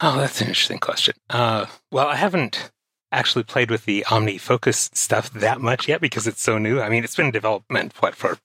Oh, 0.00 0.18
that's 0.18 0.40
an 0.40 0.48
interesting 0.48 0.78
question. 0.78 1.14
Uh, 1.28 1.66
well, 1.92 2.08
I 2.08 2.16
haven't 2.16 2.70
actually 3.12 3.44
played 3.44 3.70
with 3.70 3.84
the 3.84 4.04
Omni 4.10 4.38
Focus 4.38 4.88
stuff 4.94 5.30
that 5.34 5.60
much 5.60 5.88
yet 5.88 6.00
because 6.00 6.26
it's 6.26 6.42
so 6.42 6.56
new. 6.56 6.80
I 6.80 6.88
mean, 6.88 7.04
it's 7.04 7.16
been 7.16 7.26
in 7.26 7.32
development 7.32 7.92
what 8.00 8.14
for 8.14 8.38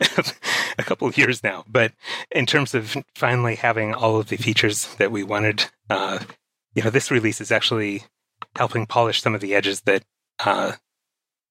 a 0.78 0.82
couple 0.82 1.08
of 1.08 1.18
years 1.18 1.42
now. 1.42 1.64
But 1.68 1.92
in 2.30 2.46
terms 2.46 2.74
of 2.74 2.96
finally 3.14 3.56
having 3.56 3.94
all 3.94 4.18
of 4.18 4.28
the 4.28 4.36
features 4.36 4.94
that 4.96 5.12
we 5.12 5.22
wanted, 5.22 5.66
uh, 5.90 6.20
you 6.74 6.82
know, 6.82 6.90
this 6.90 7.10
release 7.10 7.40
is 7.40 7.50
actually 7.50 8.04
helping 8.56 8.86
polish 8.86 9.22
some 9.22 9.34
of 9.34 9.40
the 9.40 9.54
edges 9.54 9.82
that, 9.82 10.02
uh, 10.40 10.72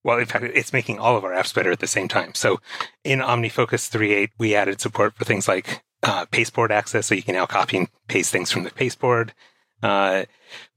well, 0.03 0.19
in 0.19 0.25
fact, 0.25 0.45
it's 0.45 0.73
making 0.73 0.99
all 0.99 1.17
of 1.17 1.23
our 1.23 1.31
apps 1.31 1.53
better 1.53 1.71
at 1.71 1.79
the 1.79 1.87
same 1.87 2.07
time. 2.07 2.35
So 2.35 2.59
in 3.03 3.19
OmniFocus 3.19 3.89
3.8, 3.89 4.29
we 4.37 4.55
added 4.55 4.79
support 4.79 5.15
for 5.15 5.25
things 5.25 5.47
like 5.47 5.83
uh, 6.03 6.25
pasteboard 6.27 6.71
access, 6.71 7.07
so 7.07 7.15
you 7.15 7.23
can 7.23 7.35
now 7.35 7.47
copy 7.47 7.77
and 7.77 7.87
paste 8.07 8.31
things 8.31 8.51
from 8.51 8.63
the 8.63 8.69
pasteboard. 8.69 9.33
Uh, 9.81 10.25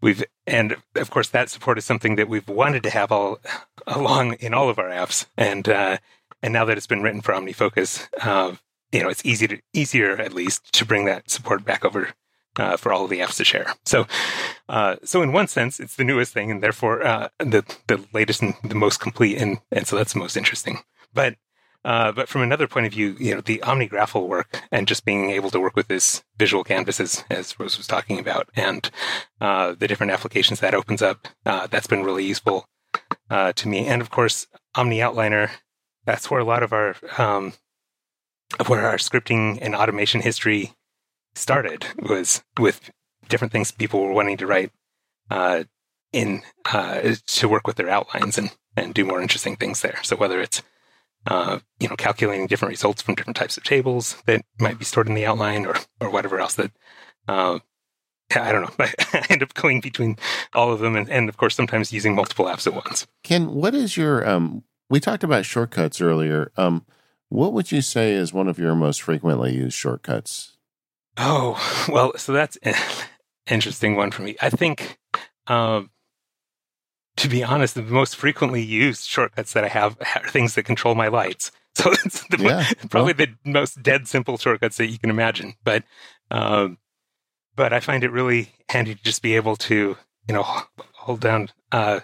we've 0.00 0.24
and 0.46 0.76
of 0.96 1.10
course 1.10 1.28
that 1.28 1.48
support 1.48 1.78
is 1.78 1.84
something 1.84 2.16
that 2.16 2.28
we've 2.28 2.48
wanted 2.48 2.82
to 2.82 2.90
have 2.90 3.12
all 3.12 3.38
along 3.86 4.34
in 4.34 4.52
all 4.52 4.68
of 4.68 4.78
our 4.78 4.88
apps, 4.88 5.26
and 5.36 5.68
uh, 5.68 5.98
and 6.42 6.52
now 6.52 6.64
that 6.64 6.76
it's 6.76 6.86
been 6.86 7.02
written 7.02 7.20
for 7.20 7.32
OmniFocus, 7.34 8.08
uh, 8.22 8.56
you 8.92 9.02
know, 9.02 9.08
it's 9.08 9.24
easy 9.24 9.46
to 9.48 9.60
easier 9.72 10.16
at 10.16 10.32
least 10.32 10.72
to 10.72 10.84
bring 10.84 11.04
that 11.04 11.30
support 11.30 11.64
back 11.64 11.84
over 11.84 12.14
uh, 12.58 12.76
for 12.76 12.92
all 12.92 13.04
of 13.04 13.10
the 13.10 13.20
apps 13.20 13.36
to 13.36 13.44
share. 13.44 13.74
So, 13.84 14.06
uh, 14.68 14.96
so 15.04 15.22
in 15.22 15.32
one 15.32 15.48
sense, 15.48 15.80
it's 15.80 15.96
the 15.96 16.04
newest 16.04 16.32
thing, 16.32 16.50
and 16.50 16.62
therefore 16.62 17.06
uh, 17.06 17.28
the 17.38 17.64
the 17.86 18.04
latest 18.12 18.42
and 18.42 18.54
the 18.64 18.74
most 18.74 19.00
complete, 19.00 19.38
and 19.38 19.58
and 19.70 19.86
so 19.86 19.96
that's 19.96 20.12
the 20.12 20.18
most 20.18 20.36
interesting. 20.36 20.80
But 21.12 21.36
uh, 21.84 22.12
but 22.12 22.28
from 22.28 22.42
another 22.42 22.66
point 22.66 22.86
of 22.86 22.92
view, 22.92 23.16
you 23.18 23.34
know, 23.34 23.40
the 23.40 23.58
OmniGraffle 23.58 24.26
work, 24.26 24.62
and 24.72 24.88
just 24.88 25.04
being 25.04 25.30
able 25.30 25.50
to 25.50 25.60
work 25.60 25.76
with 25.76 25.88
this 25.88 26.24
visual 26.36 26.64
canvases, 26.64 27.24
as 27.30 27.58
Rose 27.58 27.78
was 27.78 27.86
talking 27.86 28.18
about, 28.18 28.48
and 28.56 28.90
uh, 29.40 29.74
the 29.78 29.88
different 29.88 30.12
applications 30.12 30.60
that 30.60 30.74
opens 30.74 31.02
up, 31.02 31.28
uh, 31.46 31.66
that's 31.68 31.86
been 31.86 32.02
really 32.02 32.24
useful 32.24 32.66
to 33.30 33.68
me. 33.68 33.86
And 33.86 34.00
of 34.00 34.10
course, 34.10 34.46
Omni 34.74 34.98
Outliner, 34.98 35.50
that's 36.08 36.30
where 36.30 36.40
a 36.40 36.44
lot 36.44 36.62
of 36.62 36.72
our 36.72 36.96
um, 37.18 37.52
where 38.66 38.86
our 38.86 38.96
scripting 38.96 39.58
and 39.60 39.74
automation 39.74 40.22
history 40.22 40.72
started 41.34 41.84
was 41.98 42.42
with 42.58 42.90
different 43.28 43.52
things 43.52 43.70
people 43.70 44.00
were 44.00 44.14
wanting 44.14 44.38
to 44.38 44.46
write 44.46 44.72
uh, 45.30 45.64
in 46.14 46.40
uh, 46.72 47.14
to 47.26 47.46
work 47.46 47.66
with 47.66 47.76
their 47.76 47.90
outlines 47.90 48.38
and 48.38 48.56
and 48.74 48.94
do 48.94 49.04
more 49.04 49.20
interesting 49.20 49.54
things 49.54 49.82
there. 49.82 49.98
So 50.02 50.16
whether 50.16 50.40
it's 50.40 50.62
uh, 51.26 51.58
you 51.78 51.88
know 51.90 51.96
calculating 51.96 52.46
different 52.46 52.70
results 52.70 53.02
from 53.02 53.14
different 53.14 53.36
types 53.36 53.58
of 53.58 53.64
tables 53.64 54.16
that 54.24 54.40
might 54.58 54.78
be 54.78 54.86
stored 54.86 55.08
in 55.08 55.14
the 55.14 55.26
outline 55.26 55.66
or 55.66 55.76
or 56.00 56.08
whatever 56.08 56.40
else 56.40 56.54
that 56.54 56.72
uh, 57.28 57.58
I 58.34 58.50
don't 58.50 58.62
know. 58.62 58.86
I 59.12 59.26
end 59.28 59.42
up 59.42 59.52
going 59.52 59.82
between 59.82 60.16
all 60.54 60.72
of 60.72 60.80
them, 60.80 60.96
and, 60.96 61.10
and 61.10 61.28
of 61.28 61.36
course 61.36 61.54
sometimes 61.54 61.92
using 61.92 62.14
multiple 62.14 62.46
apps 62.46 62.66
at 62.66 62.72
once. 62.72 63.06
Ken, 63.22 63.52
what 63.52 63.74
is 63.74 63.98
your 63.98 64.26
um? 64.26 64.64
We 64.90 65.00
talked 65.00 65.24
about 65.24 65.44
shortcuts 65.44 66.00
earlier. 66.00 66.50
Um, 66.56 66.86
what 67.28 67.52
would 67.52 67.70
you 67.70 67.82
say 67.82 68.12
is 68.12 68.32
one 68.32 68.48
of 68.48 68.58
your 68.58 68.74
most 68.74 69.02
frequently 69.02 69.54
used 69.54 69.76
shortcuts? 69.76 70.56
Oh, 71.16 71.86
well, 71.92 72.16
so 72.16 72.32
that's 72.32 72.56
an 72.58 72.74
interesting 73.50 73.96
one 73.96 74.10
for 74.10 74.22
me. 74.22 74.36
I 74.40 74.50
think, 74.50 74.98
um, 75.46 75.90
to 77.16 77.28
be 77.28 77.44
honest, 77.44 77.74
the 77.74 77.82
most 77.82 78.16
frequently 78.16 78.62
used 78.62 79.06
shortcuts 79.06 79.52
that 79.52 79.64
I 79.64 79.68
have 79.68 79.98
are 80.16 80.28
things 80.28 80.54
that 80.54 80.64
control 80.64 80.94
my 80.94 81.08
lights. 81.08 81.50
So 81.74 81.92
it's 81.92 82.26
the, 82.28 82.38
yeah, 82.42 82.68
probably 82.90 83.14
well. 83.16 83.26
the 83.44 83.50
most 83.50 83.82
dead 83.82 84.08
simple 84.08 84.36
shortcuts 84.36 84.78
that 84.78 84.88
you 84.88 84.98
can 84.98 85.10
imagine. 85.10 85.54
But, 85.62 85.84
um, 86.30 86.78
but 87.54 87.72
I 87.72 87.80
find 87.80 88.02
it 88.02 88.10
really 88.10 88.50
handy 88.68 88.94
to 88.94 89.02
just 89.02 89.22
be 89.22 89.36
able 89.36 89.54
to, 89.56 89.96
you 90.26 90.34
know, 90.34 90.42
hold 90.94 91.20
down, 91.20 91.50
uh, 91.70 92.00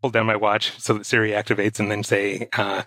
hold 0.00 0.12
down 0.12 0.26
my 0.26 0.36
watch 0.36 0.78
so 0.78 0.94
that 0.94 1.06
Siri 1.06 1.30
activates 1.30 1.78
and 1.80 1.90
then 1.90 2.02
say, 2.02 2.48
uh, 2.56 2.82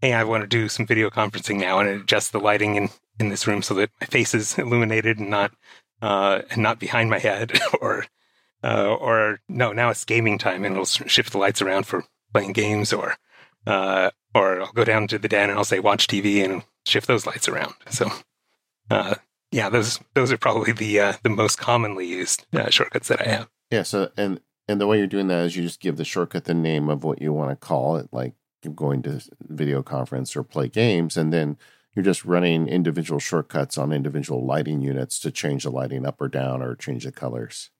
hey, 0.00 0.12
I 0.12 0.24
want 0.24 0.42
to 0.42 0.48
do 0.48 0.68
some 0.68 0.86
video 0.86 1.10
conferencing 1.10 1.60
now 1.60 1.78
and 1.78 1.88
adjust 1.88 2.32
the 2.32 2.40
lighting 2.40 2.76
in, 2.76 2.88
in 3.18 3.28
this 3.28 3.46
room 3.46 3.62
so 3.62 3.74
that 3.74 3.90
my 4.00 4.06
face 4.06 4.34
is 4.34 4.58
illuminated 4.58 5.18
and 5.18 5.30
not 5.30 5.52
uh, 6.00 6.42
and 6.50 6.62
not 6.62 6.78
behind 6.78 7.10
my 7.10 7.18
head 7.18 7.58
or 7.80 8.06
uh, 8.62 8.94
or 8.94 9.40
no, 9.48 9.72
now 9.72 9.90
it's 9.90 10.04
gaming 10.04 10.38
time 10.38 10.64
and 10.64 10.74
it'll 10.74 10.84
shift 10.84 11.32
the 11.32 11.38
lights 11.38 11.62
around 11.62 11.86
for 11.86 12.04
playing 12.32 12.52
games 12.52 12.92
or 12.92 13.16
uh, 13.66 14.10
or 14.34 14.60
I'll 14.60 14.72
go 14.72 14.84
down 14.84 15.08
to 15.08 15.18
the 15.18 15.28
den 15.28 15.50
and 15.50 15.58
I'll 15.58 15.64
say 15.64 15.80
watch 15.80 16.06
TV 16.06 16.44
and 16.44 16.62
shift 16.86 17.06
those 17.06 17.26
lights 17.26 17.48
around. 17.48 17.74
So 17.90 18.10
uh, 18.90 19.16
yeah, 19.50 19.68
those 19.68 20.00
those 20.14 20.32
are 20.32 20.38
probably 20.38 20.72
the 20.72 21.00
uh, 21.00 21.12
the 21.22 21.28
most 21.28 21.58
commonly 21.58 22.06
used 22.06 22.46
uh, 22.52 22.70
shortcuts 22.70 23.08
that 23.08 23.26
I 23.26 23.30
have. 23.30 23.48
Yeah. 23.70 23.82
So 23.82 24.10
and 24.16 24.40
and 24.68 24.80
the 24.80 24.86
way 24.86 24.98
you're 24.98 25.06
doing 25.06 25.28
that 25.28 25.46
is 25.46 25.56
you 25.56 25.62
just 25.62 25.80
give 25.80 25.96
the 25.96 26.04
shortcut 26.04 26.44
the 26.44 26.54
name 26.54 26.88
of 26.88 27.02
what 27.04 27.20
you 27.22 27.32
want 27.32 27.50
to 27.50 27.56
call 27.56 27.96
it, 27.96 28.08
like 28.12 28.34
going 28.74 29.02
to 29.02 29.20
video 29.40 29.82
conference 29.82 30.36
or 30.36 30.42
play 30.42 30.68
games, 30.68 31.16
and 31.16 31.32
then 31.32 31.56
you're 31.94 32.04
just 32.04 32.24
running 32.24 32.68
individual 32.68 33.18
shortcuts 33.18 33.78
on 33.78 33.92
individual 33.92 34.44
lighting 34.44 34.80
units 34.80 35.18
to 35.20 35.30
change 35.30 35.64
the 35.64 35.70
lighting 35.70 36.06
up 36.06 36.20
or 36.20 36.28
down 36.28 36.62
or 36.62 36.76
change 36.76 37.04
the 37.04 37.12
colors. 37.12 37.70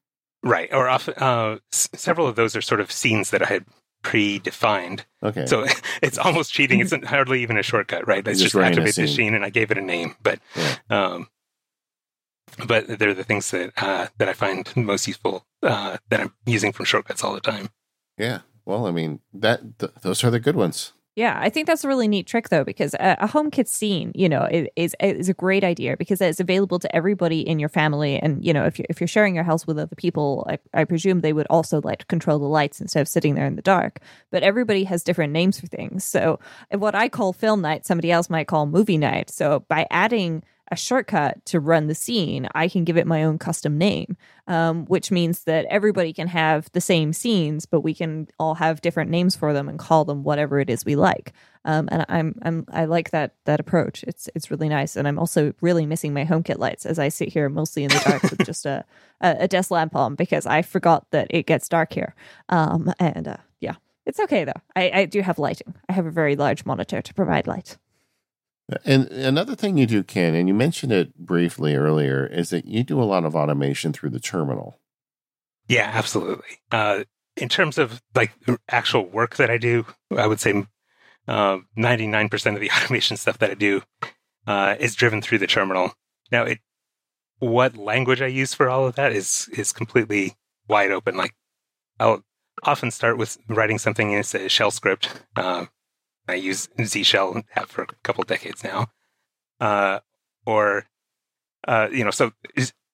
Right. 0.42 0.68
Or 0.72 0.88
often, 0.88 1.14
uh, 1.18 1.58
s- 1.72 1.88
several 1.94 2.26
of 2.26 2.36
those 2.36 2.56
are 2.56 2.60
sort 2.60 2.80
of 2.80 2.90
scenes 2.90 3.30
that 3.30 3.42
I 3.42 3.46
had 3.46 3.64
predefined. 4.02 5.02
Okay. 5.22 5.46
So 5.46 5.66
it's 6.02 6.18
almost 6.18 6.52
cheating. 6.52 6.80
It's 6.80 6.92
hardly 7.06 7.42
even 7.42 7.58
a 7.58 7.62
shortcut, 7.62 8.06
right? 8.06 8.26
It's 8.26 8.40
just, 8.40 8.54
just 8.54 8.64
activate 8.64 8.94
the 8.94 9.06
scene 9.08 9.34
and 9.34 9.44
I 9.44 9.50
gave 9.50 9.70
it 9.70 9.78
a 9.78 9.82
name. 9.82 10.14
But, 10.22 10.40
yeah. 10.56 10.76
um, 10.90 11.28
but 12.66 12.98
they're 12.98 13.14
the 13.14 13.24
things 13.24 13.50
that 13.50 13.72
uh, 13.76 14.08
that 14.18 14.28
I 14.28 14.32
find 14.32 14.68
most 14.76 15.06
useful 15.06 15.44
uh, 15.62 15.98
that 16.10 16.20
I'm 16.20 16.34
using 16.46 16.72
from 16.72 16.86
shortcuts 16.86 17.22
all 17.22 17.34
the 17.34 17.40
time. 17.40 17.70
Yeah. 18.16 18.40
Well, 18.64 18.86
I 18.86 18.90
mean 18.90 19.20
that 19.32 19.78
th- 19.78 19.92
those 20.02 20.24
are 20.24 20.30
the 20.30 20.40
good 20.40 20.56
ones. 20.56 20.92
Yeah, 21.18 21.36
I 21.36 21.50
think 21.50 21.66
that's 21.66 21.82
a 21.82 21.88
really 21.88 22.06
neat 22.06 22.28
trick 22.28 22.48
though, 22.48 22.62
because 22.62 22.94
a, 22.94 23.16
a 23.18 23.26
HomeKit 23.26 23.66
scene, 23.66 24.12
you 24.14 24.28
know, 24.28 24.48
is 24.76 24.94
is 25.00 25.28
a 25.28 25.34
great 25.34 25.64
idea 25.64 25.96
because 25.96 26.20
it's 26.20 26.38
available 26.38 26.78
to 26.78 26.94
everybody 26.94 27.40
in 27.40 27.58
your 27.58 27.68
family, 27.68 28.20
and 28.20 28.44
you 28.44 28.52
know, 28.52 28.64
if 28.64 28.78
you're 28.78 28.86
if 28.88 29.00
you're 29.00 29.08
sharing 29.08 29.34
your 29.34 29.42
house 29.42 29.66
with 29.66 29.80
other 29.80 29.96
people, 29.96 30.46
I, 30.48 30.58
I 30.72 30.84
presume 30.84 31.18
they 31.18 31.32
would 31.32 31.48
also 31.50 31.80
like 31.82 31.98
to 31.98 32.06
control 32.06 32.38
the 32.38 32.46
lights 32.46 32.80
instead 32.80 33.00
of 33.00 33.08
sitting 33.08 33.34
there 33.34 33.46
in 33.46 33.56
the 33.56 33.62
dark. 33.62 33.98
But 34.30 34.44
everybody 34.44 34.84
has 34.84 35.02
different 35.02 35.32
names 35.32 35.58
for 35.58 35.66
things. 35.66 36.04
So 36.04 36.38
what 36.70 36.94
I 36.94 37.08
call 37.08 37.32
film 37.32 37.62
night, 37.62 37.84
somebody 37.84 38.12
else 38.12 38.30
might 38.30 38.46
call 38.46 38.66
movie 38.66 38.96
night. 38.96 39.28
So 39.28 39.64
by 39.68 39.88
adding 39.90 40.44
a 40.70 40.76
shortcut 40.76 41.44
to 41.46 41.60
run 41.60 41.86
the 41.86 41.94
scene, 41.94 42.48
I 42.54 42.68
can 42.68 42.84
give 42.84 42.96
it 42.96 43.06
my 43.06 43.24
own 43.24 43.38
custom 43.38 43.78
name, 43.78 44.16
um, 44.46 44.84
which 44.86 45.10
means 45.10 45.44
that 45.44 45.64
everybody 45.66 46.12
can 46.12 46.28
have 46.28 46.70
the 46.72 46.80
same 46.80 47.12
scenes, 47.12 47.66
but 47.66 47.80
we 47.80 47.94
can 47.94 48.28
all 48.38 48.54
have 48.54 48.80
different 48.80 49.10
names 49.10 49.34
for 49.34 49.52
them 49.52 49.68
and 49.68 49.78
call 49.78 50.04
them 50.04 50.22
whatever 50.22 50.60
it 50.60 50.70
is 50.70 50.84
we 50.84 50.96
like. 50.96 51.32
Um, 51.64 51.88
and 51.90 52.04
I'm 52.08 52.34
I'm 52.42 52.66
I 52.70 52.84
like 52.84 53.10
that 53.10 53.34
that 53.44 53.60
approach. 53.60 54.02
It's 54.04 54.28
it's 54.34 54.50
really 54.50 54.68
nice, 54.68 54.96
and 54.96 55.08
I'm 55.08 55.18
also 55.18 55.52
really 55.60 55.86
missing 55.86 56.14
my 56.14 56.24
HomeKit 56.24 56.58
lights 56.58 56.86
as 56.86 56.98
I 56.98 57.08
sit 57.08 57.28
here 57.28 57.48
mostly 57.48 57.84
in 57.84 57.90
the 57.90 58.02
dark 58.06 58.22
with 58.22 58.44
just 58.46 58.64
a, 58.64 58.84
a, 59.20 59.36
a 59.40 59.48
desk 59.48 59.70
lamp 59.70 59.94
on 59.94 60.14
because 60.14 60.46
I 60.46 60.62
forgot 60.62 61.10
that 61.10 61.26
it 61.30 61.46
gets 61.46 61.68
dark 61.68 61.92
here. 61.92 62.14
Um, 62.48 62.92
and 62.98 63.28
uh, 63.28 63.36
yeah, 63.60 63.74
it's 64.06 64.20
okay 64.20 64.44
though. 64.44 64.60
I, 64.76 64.90
I 64.94 65.04
do 65.04 65.20
have 65.20 65.38
lighting. 65.38 65.74
I 65.88 65.92
have 65.92 66.06
a 66.06 66.10
very 66.10 66.36
large 66.36 66.64
monitor 66.64 67.02
to 67.02 67.14
provide 67.14 67.46
light. 67.46 67.76
And 68.84 69.06
another 69.06 69.54
thing 69.54 69.78
you 69.78 69.86
do, 69.86 70.02
Ken, 70.02 70.34
and 70.34 70.46
you 70.46 70.54
mentioned 70.54 70.92
it 70.92 71.16
briefly 71.16 71.74
earlier, 71.74 72.26
is 72.26 72.50
that 72.50 72.66
you 72.66 72.82
do 72.82 73.00
a 73.00 73.04
lot 73.04 73.24
of 73.24 73.34
automation 73.34 73.92
through 73.92 74.10
the 74.10 74.20
terminal. 74.20 74.78
Yeah, 75.68 75.90
absolutely. 75.92 76.58
Uh, 76.70 77.04
in 77.36 77.48
terms 77.48 77.78
of 77.78 78.02
like 78.14 78.32
actual 78.70 79.06
work 79.06 79.36
that 79.36 79.50
I 79.50 79.58
do, 79.58 79.86
I 80.14 80.26
would 80.26 80.40
say 80.40 80.64
uh, 81.26 81.58
99% 81.78 82.54
of 82.54 82.60
the 82.60 82.70
automation 82.76 83.16
stuff 83.16 83.38
that 83.38 83.50
I 83.50 83.54
do 83.54 83.82
uh, 84.46 84.76
is 84.78 84.94
driven 84.94 85.22
through 85.22 85.38
the 85.38 85.46
terminal. 85.46 85.92
Now, 86.30 86.44
it, 86.44 86.58
what 87.38 87.76
language 87.76 88.20
I 88.20 88.26
use 88.26 88.52
for 88.54 88.68
all 88.68 88.86
of 88.86 88.96
that 88.96 89.12
is 89.12 89.48
is 89.52 89.72
completely 89.72 90.34
wide 90.66 90.90
open. 90.90 91.16
Like, 91.16 91.34
I'll 92.00 92.22
often 92.64 92.90
start 92.90 93.16
with 93.16 93.38
writing 93.48 93.78
something 93.78 94.10
in 94.10 94.20
a 94.20 94.48
shell 94.48 94.70
script. 94.70 95.22
Uh, 95.36 95.66
I 96.28 96.34
use 96.34 96.68
Z 96.82 97.02
shell 97.02 97.42
have 97.50 97.70
for 97.70 97.82
a 97.82 97.86
couple 98.02 98.24
decades 98.24 98.62
now. 98.62 98.88
Uh, 99.60 100.00
or, 100.46 100.86
uh, 101.66 101.88
you 101.90 102.04
know, 102.04 102.10
so 102.10 102.32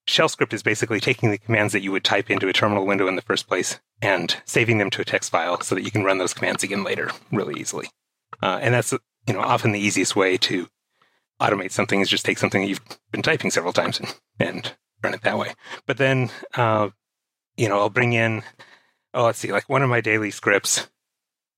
shell 0.07 0.29
script 0.29 0.53
is 0.53 0.63
basically 0.63 1.01
taking 1.01 1.31
the 1.31 1.39
commands 1.39 1.73
that 1.73 1.83
you 1.83 1.93
would 1.93 2.05
type 2.05 2.31
into 2.31 2.49
a 2.49 2.53
terminal 2.53 2.87
window 2.87 3.07
in 3.07 3.17
the 3.17 3.23
first 3.23 3.47
place 3.47 3.81
and 4.03 4.37
saving 4.45 4.79
them 4.79 4.91
to 4.91 5.03
a 5.03 5.05
text 5.05 5.31
file 5.31 5.61
so 5.61 5.75
that 5.75 5.85
you 5.85 5.91
can 5.91 6.05
run 6.05 6.19
those 6.19 6.35
commands 6.35 6.63
again 6.63 6.85
later 6.85 7.11
really 7.33 7.59
easily. 7.61 7.89
Uh, 8.43 8.59
and 8.61 8.75
that's, 8.75 8.93
you 8.93 9.35
know, 9.35 9.41
often 9.41 9.73
the 9.73 9.81
easiest 9.81 10.17
way 10.17 10.37
to 10.37 10.69
automate 11.41 11.73
something 11.73 12.01
is 12.01 12.09
just 12.09 12.25
take 12.25 12.39
something 12.39 12.63
you've 12.63 12.81
been 13.11 13.23
typing 13.23 13.51
several 13.51 13.73
times 13.73 14.01
and, 14.01 14.15
and 14.39 14.77
run 15.03 15.15
it 15.15 15.23
that 15.23 15.39
way. 15.39 15.55
But 15.87 15.99
then, 15.99 16.31
uh, 16.55 16.91
you 17.57 17.69
know, 17.69 17.79
I'll 17.79 17.91
bring 17.91 18.13
in, 18.13 18.43
oh, 19.13 19.25
let's 19.25 19.39
see, 19.39 19.53
like 19.53 19.69
one 19.69 19.83
of 19.83 19.91
my 19.91 20.01
daily 20.01 20.31
scripts 20.31 20.89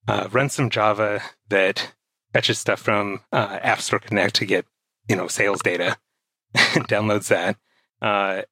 uh, 0.09 0.29
run 0.31 0.49
some 0.49 0.71
Java 0.71 1.23
that 1.49 1.93
fetches 2.33 2.59
stuff 2.59 2.81
from 2.81 3.21
uh, 3.33 3.59
App 3.63 3.81
Store 3.81 3.99
Connect 3.99 4.35
to 4.37 4.47
get 4.47 4.67
you 5.09 5.17
know 5.17 5.29
sales 5.29 5.61
data, 5.63 5.97
downloads 6.55 7.29
that. 7.29 7.57
Uh, 8.01 8.43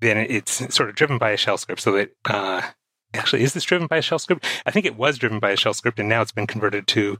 then 0.00 0.16
it's 0.16 0.74
sort 0.74 0.88
of 0.88 0.94
driven 0.94 1.18
by 1.18 1.30
a 1.30 1.36
shell 1.36 1.58
script, 1.58 1.80
so 1.80 1.92
that 1.92 2.10
uh, 2.26 2.62
actually 3.14 3.42
is 3.42 3.52
this 3.52 3.64
driven 3.64 3.86
by 3.86 3.98
a 3.98 4.02
shell 4.02 4.18
script? 4.18 4.44
I 4.64 4.70
think 4.70 4.86
it 4.86 4.96
was 4.96 5.18
driven 5.18 5.40
by 5.40 5.50
a 5.50 5.56
shell 5.56 5.74
script, 5.74 5.98
and 5.98 6.08
now 6.08 6.22
it's 6.22 6.32
been 6.32 6.46
converted 6.46 6.86
to 6.88 7.18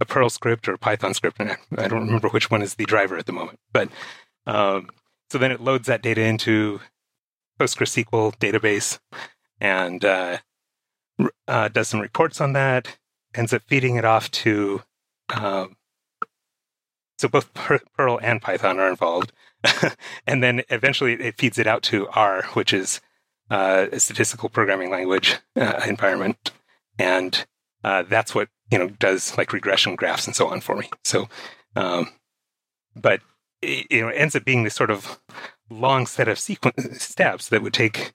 a 0.00 0.04
Perl 0.04 0.30
script 0.30 0.68
or 0.68 0.74
a 0.74 0.78
Python 0.78 1.14
script, 1.14 1.40
and 1.40 1.56
I 1.76 1.88
don't 1.88 2.06
remember 2.06 2.28
which 2.28 2.50
one 2.50 2.62
is 2.62 2.74
the 2.74 2.84
driver 2.84 3.16
at 3.16 3.26
the 3.26 3.32
moment. 3.32 3.58
But 3.72 3.88
um, 4.46 4.90
so 5.30 5.38
then 5.38 5.52
it 5.52 5.60
loads 5.60 5.86
that 5.86 6.02
data 6.02 6.22
into 6.22 6.80
PostgreSQL 7.58 8.36
database 8.38 8.98
and 9.60 10.04
uh, 10.04 10.38
uh, 11.46 11.68
does 11.68 11.88
some 11.88 12.00
reports 12.00 12.40
on 12.40 12.52
that, 12.52 12.96
ends 13.34 13.52
up 13.52 13.62
feeding 13.66 13.96
it 13.96 14.04
off 14.04 14.30
to. 14.30 14.82
Um, 15.34 15.76
so 17.18 17.28
both 17.28 17.52
Perl 17.96 18.18
and 18.22 18.40
Python 18.40 18.78
are 18.78 18.88
involved, 18.88 19.32
and 20.26 20.42
then 20.42 20.62
eventually 20.68 21.14
it 21.14 21.36
feeds 21.36 21.58
it 21.58 21.66
out 21.66 21.82
to 21.84 22.08
R, 22.08 22.44
which 22.52 22.72
is 22.72 23.00
uh, 23.50 23.86
a 23.92 24.00
statistical 24.00 24.48
programming 24.48 24.90
language 24.90 25.36
uh, 25.56 25.80
environment, 25.86 26.52
and 26.98 27.46
uh, 27.84 28.02
that's 28.02 28.34
what 28.34 28.48
you 28.70 28.78
know 28.78 28.88
does 28.88 29.36
like 29.36 29.52
regression 29.52 29.96
graphs 29.96 30.26
and 30.26 30.36
so 30.36 30.48
on 30.48 30.60
for 30.60 30.76
me. 30.76 30.90
So, 31.04 31.28
um, 31.76 32.10
but 32.94 33.20
it, 33.62 33.86
you 33.90 34.02
know, 34.02 34.08
it 34.08 34.16
ends 34.16 34.36
up 34.36 34.44
being 34.44 34.64
this 34.64 34.74
sort 34.74 34.90
of 34.90 35.20
long 35.70 36.06
set 36.06 36.28
of 36.28 36.38
sequence 36.38 37.02
steps 37.02 37.48
that 37.48 37.62
would 37.62 37.74
take 37.74 38.12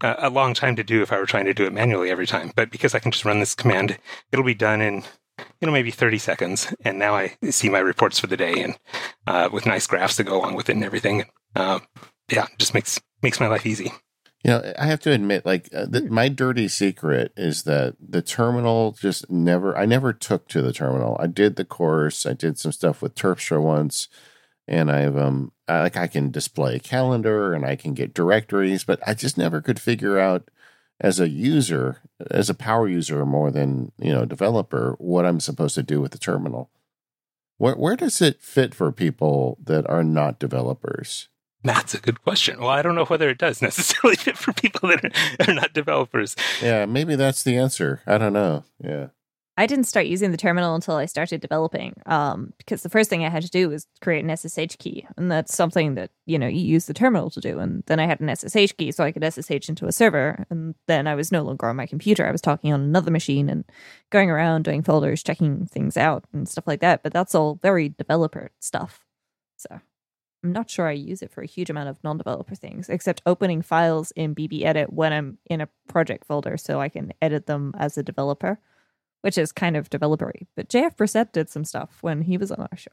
a 0.00 0.30
long 0.30 0.54
time 0.54 0.76
to 0.76 0.82
do 0.82 1.02
if 1.02 1.12
I 1.12 1.18
were 1.18 1.26
trying 1.26 1.44
to 1.44 1.54
do 1.54 1.64
it 1.64 1.72
manually 1.72 2.10
every 2.10 2.26
time. 2.26 2.52
But 2.56 2.70
because 2.70 2.94
I 2.94 2.98
can 2.98 3.12
just 3.12 3.24
run 3.24 3.40
this 3.40 3.54
command, 3.54 3.98
it'll 4.32 4.44
be 4.44 4.54
done 4.54 4.80
in 4.80 5.04
you 5.60 5.66
know 5.66 5.72
maybe 5.72 5.90
30 5.90 6.18
seconds 6.18 6.74
and 6.84 6.98
now 6.98 7.14
i 7.14 7.34
see 7.50 7.68
my 7.68 7.78
reports 7.78 8.18
for 8.18 8.26
the 8.26 8.36
day 8.36 8.62
and 8.62 8.78
uh, 9.26 9.48
with 9.50 9.64
nice 9.64 9.86
graphs 9.86 10.16
to 10.16 10.24
go 10.24 10.38
along 10.38 10.54
with 10.54 10.68
it 10.68 10.74
and 10.74 10.84
everything 10.84 11.24
uh, 11.56 11.80
yeah 12.30 12.46
just 12.58 12.74
makes 12.74 13.00
makes 13.22 13.40
my 13.40 13.46
life 13.46 13.64
easy 13.64 13.90
you 14.44 14.50
know, 14.50 14.72
I 14.76 14.86
have 14.86 14.98
to 15.00 15.12
admit, 15.12 15.46
like 15.46 15.68
uh, 15.72 15.86
my 16.10 16.28
dirty 16.28 16.66
secret 16.66 17.32
is 17.36 17.62
that 17.62 17.94
the 18.00 18.22
terminal 18.22 18.90
just 18.90 19.30
never. 19.30 19.78
I 19.78 19.86
never 19.86 20.12
took 20.12 20.48
to 20.48 20.60
the 20.60 20.72
terminal. 20.72 21.16
I 21.20 21.28
did 21.28 21.54
the 21.54 21.64
course. 21.64 22.26
I 22.26 22.32
did 22.32 22.58
some 22.58 22.72
stuff 22.72 23.02
with 23.02 23.14
Terpstra 23.14 23.62
once, 23.62 24.08
and 24.72 24.90
I've 24.90 25.16
um, 25.16 25.52
I, 25.68 25.82
like 25.82 25.96
I 25.96 26.06
can 26.06 26.30
display 26.30 26.76
a 26.76 26.80
calendar 26.80 27.52
and 27.52 27.64
I 27.64 27.76
can 27.76 27.92
get 27.92 28.14
directories, 28.14 28.84
but 28.84 29.06
I 29.06 29.12
just 29.14 29.36
never 29.36 29.60
could 29.60 29.78
figure 29.78 30.18
out 30.18 30.48
as 30.98 31.20
a 31.20 31.28
user, 31.28 32.00
as 32.30 32.48
a 32.48 32.54
power 32.54 32.88
user 32.88 33.24
more 33.26 33.50
than 33.50 33.92
you 33.98 34.12
know 34.12 34.24
developer, 34.24 34.96
what 34.98 35.26
I'm 35.26 35.40
supposed 35.40 35.74
to 35.74 35.82
do 35.82 36.00
with 36.00 36.12
the 36.12 36.18
terminal. 36.18 36.70
Where 37.58 37.74
where 37.74 37.96
does 37.96 38.22
it 38.22 38.40
fit 38.40 38.74
for 38.74 38.90
people 38.90 39.58
that 39.62 39.88
are 39.90 40.02
not 40.02 40.38
developers? 40.38 41.28
That's 41.64 41.94
a 41.94 42.00
good 42.00 42.22
question. 42.22 42.58
Well, 42.58 42.70
I 42.70 42.82
don't 42.82 42.96
know 42.96 43.04
whether 43.04 43.28
it 43.28 43.38
does 43.38 43.60
necessarily 43.62 44.16
fit 44.16 44.38
for 44.38 44.54
people 44.54 44.88
that 44.88 45.04
are, 45.04 45.50
are 45.50 45.54
not 45.54 45.74
developers. 45.74 46.34
Yeah, 46.62 46.86
maybe 46.86 47.14
that's 47.14 47.42
the 47.42 47.58
answer. 47.58 48.00
I 48.06 48.16
don't 48.16 48.32
know. 48.32 48.64
Yeah. 48.82 49.08
I 49.58 49.66
didn't 49.66 49.84
start 49.84 50.06
using 50.06 50.30
the 50.30 50.38
terminal 50.38 50.74
until 50.74 50.96
I 50.96 51.04
started 51.04 51.42
developing, 51.42 51.94
um, 52.06 52.54
because 52.56 52.82
the 52.82 52.88
first 52.88 53.10
thing 53.10 53.22
I 53.22 53.28
had 53.28 53.42
to 53.42 53.50
do 53.50 53.68
was 53.68 53.86
create 54.00 54.24
an 54.24 54.34
SSH 54.34 54.76
key, 54.78 55.06
and 55.18 55.30
that's 55.30 55.54
something 55.54 55.94
that 55.96 56.10
you 56.24 56.38
know 56.38 56.46
you 56.46 56.64
use 56.64 56.86
the 56.86 56.94
terminal 56.94 57.28
to 57.30 57.40
do. 57.40 57.58
And 57.58 57.82
then 57.86 58.00
I 58.00 58.06
had 58.06 58.20
an 58.20 58.34
SSH 58.34 58.72
key, 58.78 58.92
so 58.92 59.04
I 59.04 59.12
could 59.12 59.22
SSH 59.22 59.68
into 59.68 59.86
a 59.86 59.92
server, 59.92 60.46
and 60.48 60.74
then 60.88 61.06
I 61.06 61.14
was 61.14 61.30
no 61.30 61.42
longer 61.42 61.66
on 61.66 61.76
my 61.76 61.86
computer. 61.86 62.26
I 62.26 62.32
was 62.32 62.40
talking 62.40 62.72
on 62.72 62.80
another 62.80 63.10
machine 63.10 63.50
and 63.50 63.64
going 64.10 64.30
around 64.30 64.64
doing 64.64 64.82
folders, 64.82 65.22
checking 65.22 65.66
things 65.66 65.98
out, 65.98 66.24
and 66.32 66.48
stuff 66.48 66.66
like 66.66 66.80
that. 66.80 67.02
But 67.02 67.12
that's 67.12 67.34
all 67.34 67.56
very 67.62 67.90
developer 67.90 68.52
stuff. 68.58 69.04
So 69.58 69.80
I'm 70.42 70.52
not 70.52 70.70
sure 70.70 70.88
I 70.88 70.92
use 70.92 71.22
it 71.22 71.30
for 71.30 71.42
a 71.42 71.46
huge 71.46 71.70
amount 71.70 71.88
of 71.88 72.02
non-developer 72.02 72.54
things, 72.54 72.88
except 72.88 73.22
opening 73.26 73.62
files 73.62 74.12
in 74.12 74.34
BB 74.34 74.64
Edit 74.64 74.92
when 74.92 75.12
I'm 75.12 75.38
in 75.46 75.60
a 75.60 75.68
project 75.88 76.24
folder, 76.24 76.56
so 76.56 76.80
I 76.80 76.88
can 76.88 77.12
edit 77.20 77.46
them 77.46 77.74
as 77.78 77.96
a 77.96 78.02
developer, 78.02 78.58
which 79.22 79.38
is 79.38 79.50
kind 79.50 79.76
of 79.76 79.90
developery. 79.90 80.46
But 80.54 80.68
JF 80.68 80.96
Brissette 80.96 81.32
did 81.32 81.48
some 81.48 81.64
stuff 81.64 81.98
when 82.02 82.22
he 82.22 82.36
was 82.36 82.52
on 82.52 82.60
our 82.60 82.76
show. 82.76 82.92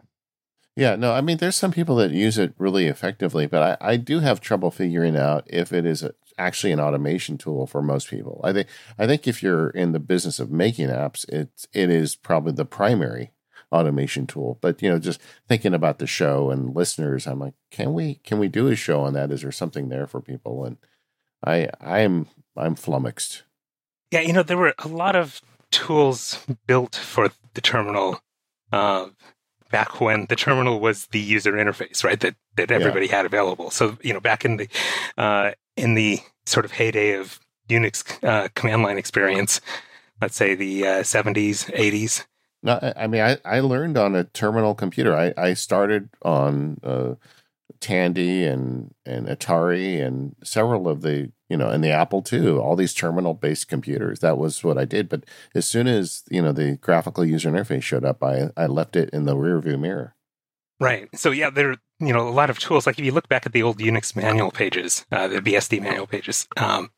Yeah, 0.76 0.96
no, 0.96 1.12
I 1.12 1.20
mean, 1.20 1.38
there's 1.38 1.58
some 1.58 1.74
people 1.74 1.98
that 1.98 2.12
use 2.12 2.38
it 2.38 2.54
really 2.58 2.88
effectively, 2.88 3.48
but 3.48 3.78
I, 3.82 3.92
I 3.94 3.98
do 3.98 4.20
have 4.22 4.40
trouble 4.40 4.72
figuring 4.72 5.18
out 5.18 5.44
if 5.48 5.74
it 5.74 5.86
is 5.86 6.04
a, 6.04 6.14
actually 6.38 6.72
an 6.72 6.80
automation 6.80 7.38
tool 7.38 7.68
for 7.68 7.82
most 7.82 8.10
people. 8.10 8.40
I 8.46 8.54
think 8.54 8.70
I 8.98 9.06
think 9.06 9.28
if 9.28 9.44
you're 9.44 9.72
in 9.72 9.92
the 9.92 10.00
business 10.00 10.40
of 10.40 10.52
making 10.52 10.88
apps, 10.88 11.28
it 11.28 11.68
it 11.74 11.90
is 11.90 12.16
probably 12.16 12.54
the 12.54 12.66
primary 12.66 13.32
automation 13.72 14.26
tool. 14.26 14.58
But 14.62 14.82
you 14.82 14.90
know, 14.90 15.00
just 15.00 15.20
thinking 15.48 15.74
about 15.74 16.00
the 16.00 16.08
show 16.08 16.50
and 16.50 16.74
listeners, 16.74 17.28
I'm 17.28 17.40
like, 17.40 17.56
can 17.72 17.94
we 17.94 18.16
can 18.24 18.40
we 18.40 18.48
do 18.48 18.68
a 18.68 18.76
show 18.76 19.02
on 19.02 19.14
that? 19.14 19.32
Is 19.32 19.42
there 19.42 19.52
something 19.52 19.90
there 19.90 20.08
for 20.08 20.22
people? 20.22 20.64
And 20.64 20.78
I 21.46 21.70
I 21.82 22.00
am 22.00 22.28
I'm 22.56 22.76
flummoxed. 22.76 23.44
Yeah, 24.12 24.22
you 24.22 24.34
know, 24.34 24.44
there 24.44 24.58
were 24.58 24.74
a 24.80 24.88
lot 24.88 25.16
of 25.16 25.42
tools 25.72 26.46
built 26.68 26.96
for 26.96 27.30
the 27.54 27.62
terminal 27.62 28.22
uh, 28.72 29.08
back 29.72 30.02
when 30.02 30.26
the 30.28 30.36
terminal 30.36 30.80
was 30.80 31.08
the 31.08 31.20
user 31.20 31.54
interface, 31.54 32.04
right? 32.04 32.20
That 32.20 32.36
that 32.56 32.72
everybody 32.72 33.08
yeah. 33.08 33.18
had 33.18 33.26
available. 33.26 33.72
So 33.72 33.98
you 34.02 34.14
know, 34.14 34.20
back 34.20 34.46
in 34.46 34.58
the 34.58 34.68
uh, 35.18 35.52
in 35.78 35.96
the 35.96 36.20
sort 36.46 36.66
of 36.66 36.72
heyday 36.72 37.14
of 37.14 37.40
Unix 37.70 38.24
uh, 38.24 38.50
command 38.56 38.84
line 38.84 38.98
experience, 38.98 39.62
let's 40.22 40.36
say 40.36 40.56
the 40.56 40.86
uh, 40.86 40.90
70s, 41.02 41.72
80s, 41.76 42.26
no, 42.62 42.94
I 42.96 43.08
mean, 43.08 43.22
I, 43.22 43.38
I 43.46 43.62
learned 43.62 43.98
on 43.98 44.16
a 44.16 44.26
terminal 44.26 44.76
computer. 44.76 45.16
I, 45.16 45.34
I 45.38 45.54
started 45.54 46.10
on 46.24 46.80
uh, 46.84 47.16
Tandy 47.80 48.46
and, 48.46 48.94
and 49.06 49.28
Atari 49.28 50.06
and 50.06 50.36
several 50.44 50.88
of 50.88 51.02
the, 51.02 51.32
you 51.50 51.58
know, 51.58 51.70
and 51.70 51.84
the 51.84 51.92
Apple 51.92 52.24
II, 52.32 52.52
all 52.52 52.76
these 52.76 52.94
terminal 52.94 53.34
based 53.34 53.68
computers. 53.68 54.20
That 54.20 54.38
was 54.38 54.64
what 54.64 54.78
I 54.78 54.86
did. 54.86 55.10
But 55.10 55.26
as 55.56 55.66
soon 55.66 55.88
as, 55.88 56.24
you 56.30 56.42
know, 56.42 56.52
the 56.52 56.78
graphical 56.78 57.26
user 57.26 57.50
interface 57.50 57.84
showed 57.84 58.06
up, 58.06 58.24
I, 58.24 58.50
I 58.58 58.66
left 58.66 58.96
it 58.96 59.10
in 59.12 59.26
the 59.26 59.38
rear 59.38 59.60
view 59.60 59.78
mirror. 59.78 60.16
Right. 60.80 61.10
So, 61.16 61.32
yeah, 61.32 61.50
there 61.50 61.76
you 62.00 62.14
know, 62.14 62.28
a 62.28 62.32
lot 62.32 62.50
of 62.50 62.60
tools. 62.60 62.88
Like 62.88 62.98
if 62.98 63.06
you 63.06 63.12
look 63.12 63.28
back 63.28 63.46
at 63.46 63.54
the 63.54 63.64
old 63.64 63.80
Unix 63.80 64.16
manual 64.16 64.52
pages, 64.52 65.06
uh, 65.12 65.28
the 65.28 65.42
BSD 65.42 65.82
manual 65.82 66.08
pages, 66.08 66.48
um, 66.58 66.92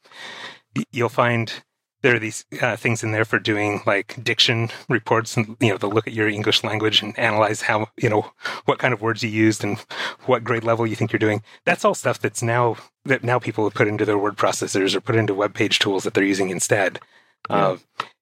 you'll 0.91 1.09
find 1.09 1.63
there 2.01 2.15
are 2.15 2.19
these 2.19 2.45
uh, 2.61 2.75
things 2.75 3.03
in 3.03 3.11
there 3.11 3.25
for 3.25 3.39
doing 3.39 3.81
like 3.85 4.23
diction 4.23 4.69
reports 4.89 5.37
and 5.37 5.55
you 5.59 5.69
know 5.69 5.77
they'll 5.77 5.91
look 5.91 6.07
at 6.07 6.13
your 6.13 6.27
english 6.27 6.63
language 6.63 7.01
and 7.01 7.17
analyze 7.17 7.61
how 7.61 7.87
you 7.97 8.09
know 8.09 8.31
what 8.65 8.79
kind 8.79 8.93
of 8.93 9.01
words 9.01 9.23
you 9.23 9.29
used 9.29 9.63
and 9.63 9.79
what 10.25 10.43
grade 10.43 10.63
level 10.63 10.87
you 10.87 10.95
think 10.95 11.11
you're 11.11 11.19
doing. 11.19 11.43
That's 11.65 11.85
all 11.85 11.95
stuff 11.95 12.19
that's 12.19 12.43
now 12.43 12.77
that 13.05 13.23
now 13.23 13.39
people 13.39 13.63
have 13.63 13.73
put 13.73 13.87
into 13.87 14.05
their 14.05 14.17
word 14.17 14.37
processors 14.37 14.95
or 14.95 15.01
put 15.01 15.15
into 15.15 15.33
web 15.33 15.53
page 15.53 15.79
tools 15.79 16.03
that 16.03 16.13
they're 16.13 16.23
using 16.23 16.49
instead. 16.49 16.99
Yeah. 17.49 17.57
uh, 17.57 17.77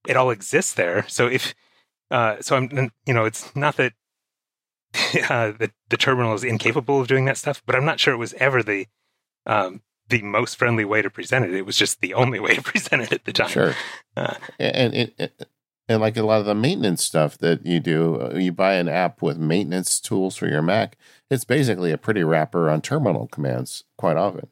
it 0.07 0.15
all 0.15 0.29
exists 0.29 0.73
there. 0.73 1.05
So 1.09 1.27
if 1.27 1.53
uh, 2.11 2.37
so 2.41 2.55
i'm 2.55 2.91
you 3.05 3.13
know 3.13 3.25
it's 3.25 3.55
not 3.55 3.77
that 3.77 3.93
uh, 5.29 5.51
the, 5.51 5.71
the 5.89 5.97
terminal 5.97 6.33
is 6.33 6.43
incapable 6.43 6.99
of 6.99 7.07
doing 7.07 7.25
that 7.25 7.37
stuff 7.37 7.61
but 7.65 7.75
i'm 7.75 7.85
not 7.85 7.99
sure 7.99 8.13
it 8.13 8.17
was 8.17 8.33
ever 8.35 8.63
the 8.63 8.87
um, 9.45 9.81
the 10.09 10.21
most 10.21 10.57
friendly 10.57 10.85
way 10.85 11.01
to 11.01 11.09
present 11.09 11.45
it. 11.45 11.53
It 11.53 11.65
was 11.65 11.77
just 11.77 12.01
the 12.01 12.13
only 12.13 12.39
way 12.45 12.55
to 12.55 12.61
present 12.61 13.01
it 13.01 13.13
at 13.13 13.25
the 13.25 13.33
time. 13.33 13.49
Sure. 13.49 13.75
Uh, 14.15 14.35
and, 14.59 15.11
and, 15.17 15.31
and 15.87 16.01
like 16.01 16.17
a 16.17 16.23
lot 16.23 16.39
of 16.39 16.45
the 16.45 16.55
maintenance 16.55 17.03
stuff 17.03 17.37
that 17.39 17.65
you 17.65 17.79
do, 17.79 18.21
uh, 18.21 18.37
you 18.37 18.51
buy 18.51 18.75
an 18.75 18.87
app 18.87 19.21
with 19.21 19.37
maintenance 19.37 19.99
tools 19.99 20.35
for 20.35 20.47
your 20.47 20.61
Mac. 20.61 20.97
It's 21.29 21.45
basically 21.45 21.91
a 21.91 21.97
pretty 21.97 22.23
wrapper 22.23 22.69
on 22.69 22.81
terminal 22.81 23.27
commands 23.27 23.83
quite 23.97 24.17
often. 24.17 24.47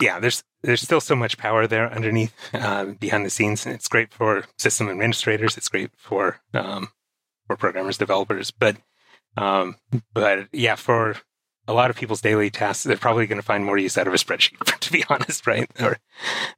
Yeah, 0.00 0.20
there's 0.20 0.44
there's 0.62 0.80
still 0.80 1.00
so 1.00 1.16
much 1.16 1.38
power 1.38 1.66
there 1.66 1.92
underneath, 1.92 2.32
uh, 2.54 2.86
behind 3.00 3.26
the 3.26 3.30
scenes, 3.30 3.66
and 3.66 3.74
it's 3.74 3.88
great 3.88 4.12
for 4.12 4.44
system 4.56 4.88
administrators. 4.88 5.56
It's 5.56 5.68
great 5.68 5.90
for 5.96 6.40
um, 6.54 6.88
for 7.46 7.56
programmers, 7.56 7.98
developers, 7.98 8.52
but 8.52 8.76
um, 9.36 9.76
but 10.12 10.48
yeah, 10.52 10.76
for 10.76 11.16
a 11.68 11.74
lot 11.74 11.90
of 11.90 11.96
people's 11.96 12.22
daily 12.22 12.50
tasks, 12.50 12.82
they're 12.82 12.96
probably 12.96 13.26
going 13.26 13.40
to 13.40 13.46
find 13.46 13.64
more 13.64 13.78
use 13.78 13.96
out 13.96 14.08
of 14.08 14.14
a 14.14 14.16
spreadsheet, 14.16 14.58
to 14.80 14.92
be 14.92 15.04
honest, 15.08 15.46
right? 15.46 15.70
Or 15.80 15.98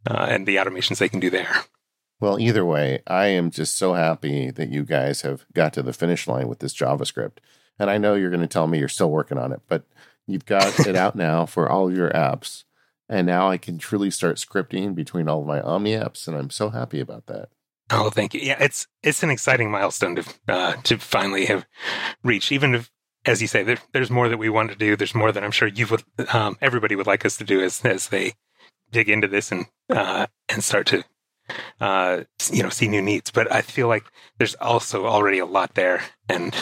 uh, 0.08 0.26
and 0.30 0.46
the 0.46 0.56
automations 0.56 0.98
they 0.98 1.08
can 1.08 1.20
do 1.20 1.28
there. 1.28 1.64
Well, 2.20 2.38
either 2.38 2.64
way, 2.64 3.02
I 3.06 3.26
am 3.26 3.50
just 3.50 3.76
so 3.76 3.94
happy 3.94 4.50
that 4.50 4.68
you 4.68 4.84
guys 4.84 5.22
have 5.22 5.44
got 5.52 5.72
to 5.74 5.82
the 5.82 5.92
finish 5.92 6.28
line 6.28 6.48
with 6.48 6.60
this 6.60 6.74
JavaScript. 6.74 7.38
And 7.78 7.90
I 7.90 7.98
know 7.98 8.14
you're 8.14 8.30
going 8.30 8.42
to 8.42 8.46
tell 8.46 8.66
me 8.66 8.78
you're 8.78 8.88
still 8.88 9.10
working 9.10 9.38
on 9.38 9.52
it, 9.52 9.62
but 9.68 9.84
you've 10.26 10.44
got 10.44 10.86
it 10.86 10.96
out 10.96 11.16
now 11.16 11.46
for 11.46 11.68
all 11.68 11.88
of 11.88 11.96
your 11.96 12.10
apps. 12.10 12.64
And 13.08 13.26
now 13.26 13.50
I 13.50 13.56
can 13.56 13.78
truly 13.78 14.10
start 14.10 14.36
scripting 14.36 14.94
between 14.94 15.28
all 15.28 15.40
of 15.40 15.46
my 15.46 15.60
Omni 15.60 15.92
apps, 15.92 16.28
and 16.28 16.36
I'm 16.36 16.50
so 16.50 16.68
happy 16.68 17.00
about 17.00 17.26
that. 17.26 17.48
Oh, 17.90 18.10
thank 18.10 18.34
you. 18.34 18.40
Yeah, 18.40 18.62
it's 18.62 18.86
it's 19.02 19.24
an 19.24 19.30
exciting 19.30 19.68
milestone 19.68 20.14
to 20.14 20.24
uh, 20.46 20.72
to 20.84 20.96
finally 20.98 21.46
have 21.46 21.66
reached. 22.22 22.52
Even 22.52 22.76
if 22.76 22.90
as 23.24 23.42
you 23.42 23.48
say, 23.48 23.62
there, 23.62 23.78
there's 23.92 24.10
more 24.10 24.28
that 24.28 24.38
we 24.38 24.48
want 24.48 24.70
to 24.70 24.76
do. 24.76 24.96
There's 24.96 25.14
more 25.14 25.32
that 25.32 25.44
I'm 25.44 25.50
sure 25.50 25.68
you 25.68 25.86
would, 25.88 26.04
um, 26.32 26.56
everybody 26.60 26.96
would 26.96 27.06
like 27.06 27.24
us 27.24 27.36
to 27.38 27.44
do 27.44 27.62
as 27.62 27.84
as 27.84 28.08
they 28.08 28.34
dig 28.90 29.08
into 29.08 29.28
this 29.28 29.52
and 29.52 29.66
uh, 29.88 30.26
and 30.48 30.64
start 30.64 30.86
to 30.88 31.04
uh, 31.80 32.22
you 32.50 32.62
know 32.62 32.70
see 32.70 32.88
new 32.88 33.02
needs. 33.02 33.30
But 33.30 33.52
I 33.52 33.62
feel 33.62 33.88
like 33.88 34.04
there's 34.38 34.54
also 34.56 35.06
already 35.06 35.38
a 35.38 35.46
lot 35.46 35.74
there, 35.74 36.02
and 36.28 36.54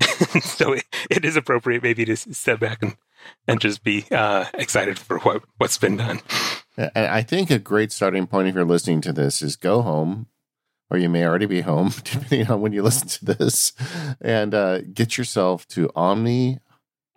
so 0.42 0.74
it, 0.74 0.84
it 1.10 1.24
is 1.24 1.36
appropriate 1.36 1.82
maybe 1.82 2.04
to 2.04 2.16
step 2.16 2.60
back 2.60 2.82
and 2.82 2.96
and 3.46 3.60
just 3.60 3.82
be 3.82 4.04
uh, 4.10 4.46
excited 4.54 4.98
for 4.98 5.18
what 5.20 5.42
what's 5.58 5.78
been 5.78 5.96
done. 5.96 6.20
And 6.76 7.06
I 7.06 7.22
think 7.22 7.50
a 7.50 7.58
great 7.58 7.92
starting 7.92 8.26
point 8.26 8.48
if 8.48 8.54
you're 8.54 8.64
listening 8.64 9.02
to 9.02 9.12
this 9.12 9.42
is 9.42 9.56
go 9.56 9.82
home, 9.82 10.26
or 10.92 10.98
you 10.98 11.08
may 11.08 11.24
already 11.24 11.46
be 11.46 11.62
home, 11.62 11.90
depending 12.04 12.50
on 12.50 12.60
when 12.60 12.72
you 12.72 12.82
listen 12.82 13.08
to 13.08 13.24
this, 13.24 13.72
and 14.20 14.54
uh, 14.54 14.82
get 14.82 15.16
yourself 15.16 15.66
to 15.68 15.90
omni 15.96 16.60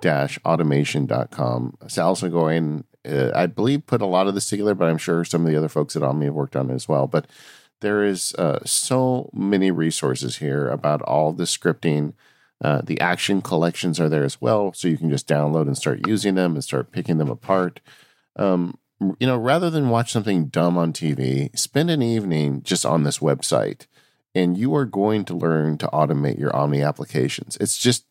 automation.com. 0.06 1.78
Sal 1.88 2.16
Soghoian, 2.16 2.84
uh, 3.08 3.32
I 3.34 3.48
believe, 3.48 3.88
put 3.88 4.02
a 4.02 4.06
lot 4.06 4.28
of 4.28 4.36
this 4.36 4.48
together, 4.48 4.76
but 4.76 4.88
I'm 4.88 4.98
sure 4.98 5.26
some 5.26 5.46
of 5.46 5.52
the 5.52 5.58
other 5.58 5.70
folks 5.70 5.96
at 5.96 6.04
Omni 6.04 6.26
have 6.26 6.36
worked 6.36 6.56
on 6.56 6.70
it 6.70 6.76
as 6.76 6.88
well. 6.88 7.08
But 7.08 7.28
there 7.82 8.04
is 8.04 8.34
uh, 8.36 8.60
so 8.66 9.30
many 9.34 9.72
resources 9.72 10.38
here 10.38 10.68
about 10.70 11.02
all 11.02 11.34
the 11.34 11.46
scripting. 11.46 12.14
Uh, 12.64 12.82
the 12.82 13.00
action 13.00 13.42
collections 13.42 14.00
are 14.00 14.10
there 14.10 14.24
as 14.24 14.40
well, 14.40 14.74
so 14.74 14.88
you 14.88 14.98
can 14.98 15.10
just 15.10 15.28
download 15.28 15.64
and 15.64 15.78
start 15.78 16.08
using 16.08 16.36
them 16.36 16.54
and 16.54 16.64
start 16.64 16.92
picking 16.92 17.18
them 17.18 17.30
apart. 17.30 17.82
Um, 18.36 18.78
you 19.00 19.28
know, 19.28 19.38
rather 19.38 19.70
than 19.70 19.90
watch 19.90 20.12
something 20.12 20.48
dumb 20.48 20.78
on 20.78 20.94
TV, 20.94 21.58
spend 21.58 21.90
an 21.90 22.02
evening 22.02 22.64
just 22.64 22.86
on 22.86 23.04
this 23.04 23.20
website 23.20 23.88
and 24.34 24.58
you 24.58 24.76
are 24.76 24.86
going 24.86 25.24
to 25.26 25.34
learn 25.34 25.78
to 25.78 25.88
automate 25.88 26.38
your 26.38 26.56
Omni 26.56 26.82
applications. 26.82 27.58
It's 27.60 27.78
just, 27.78 28.06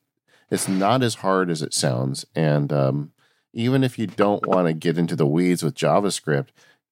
it's 0.50 0.68
not 0.68 1.02
as 1.02 1.16
hard 1.16 1.50
as 1.50 1.62
it 1.62 1.74
sounds. 1.74 2.24
And 2.34 2.72
um, 2.72 3.12
even 3.52 3.84
if 3.84 3.98
you 3.98 4.06
don't 4.06 4.46
want 4.46 4.66
to 4.66 4.72
get 4.72 4.98
into 4.98 5.16
the 5.16 5.26
weeds 5.26 5.62
with 5.62 5.74
JavaScript, 5.74 6.48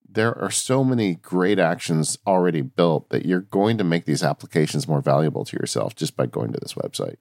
there 0.07 0.39
are 0.39 0.51
so 0.51 0.85
many 0.85 1.15
great 1.15 1.59
actions 1.59 2.19
already 2.27 2.61
built 2.61 3.09
that 3.09 3.25
you're 3.25 3.41
going 3.41 3.79
to 3.79 3.85
make 3.85 4.05
these 4.05 4.23
applications 4.23 4.87
more 4.87 5.01
valuable 5.01 5.45
to 5.47 5.57
yourself 5.57 5.97
just 5.97 6.15
by 6.17 6.27
going 6.27 6.53
to 6.53 6.61
this 6.61 6.75
website. 6.75 7.17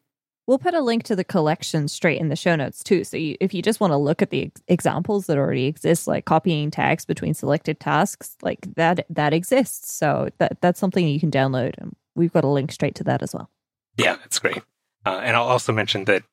We'll 0.47 0.59
put 0.59 0.73
a 0.73 0.81
link 0.81 1.03
to 1.03 1.15
the 1.15 1.23
collection 1.23 1.87
straight 1.87 2.19
in 2.19 2.29
the 2.29 2.35
show 2.35 2.55
notes 2.55 2.83
too. 2.83 3.03
So 3.03 3.15
you, 3.15 3.37
if 3.39 3.53
you 3.53 3.61
just 3.61 3.79
want 3.79 3.91
to 3.91 3.97
look 3.97 4.21
at 4.21 4.31
the 4.31 4.45
ex- 4.47 4.61
examples 4.67 5.27
that 5.27 5.37
already 5.37 5.65
exist, 5.65 6.07
like 6.07 6.25
copying 6.25 6.71
tags 6.71 7.05
between 7.05 7.33
selected 7.33 7.79
tasks, 7.79 8.35
like 8.41 8.59
that 8.75 9.05
that 9.09 9.33
exists. 9.33 9.93
So 9.93 10.29
that 10.39 10.59
that's 10.61 10.79
something 10.79 11.07
you 11.07 11.19
can 11.19 11.31
download, 11.31 11.75
and 11.77 11.95
we've 12.15 12.33
got 12.33 12.43
a 12.43 12.49
link 12.49 12.71
straight 12.71 12.95
to 12.95 13.03
that 13.05 13.21
as 13.21 13.33
well. 13.33 13.49
Yeah, 13.97 14.15
that's 14.15 14.39
great. 14.39 14.63
Uh, 15.05 15.21
and 15.23 15.35
I'll 15.35 15.47
also 15.47 15.73
mention 15.73 16.05
that 16.05 16.23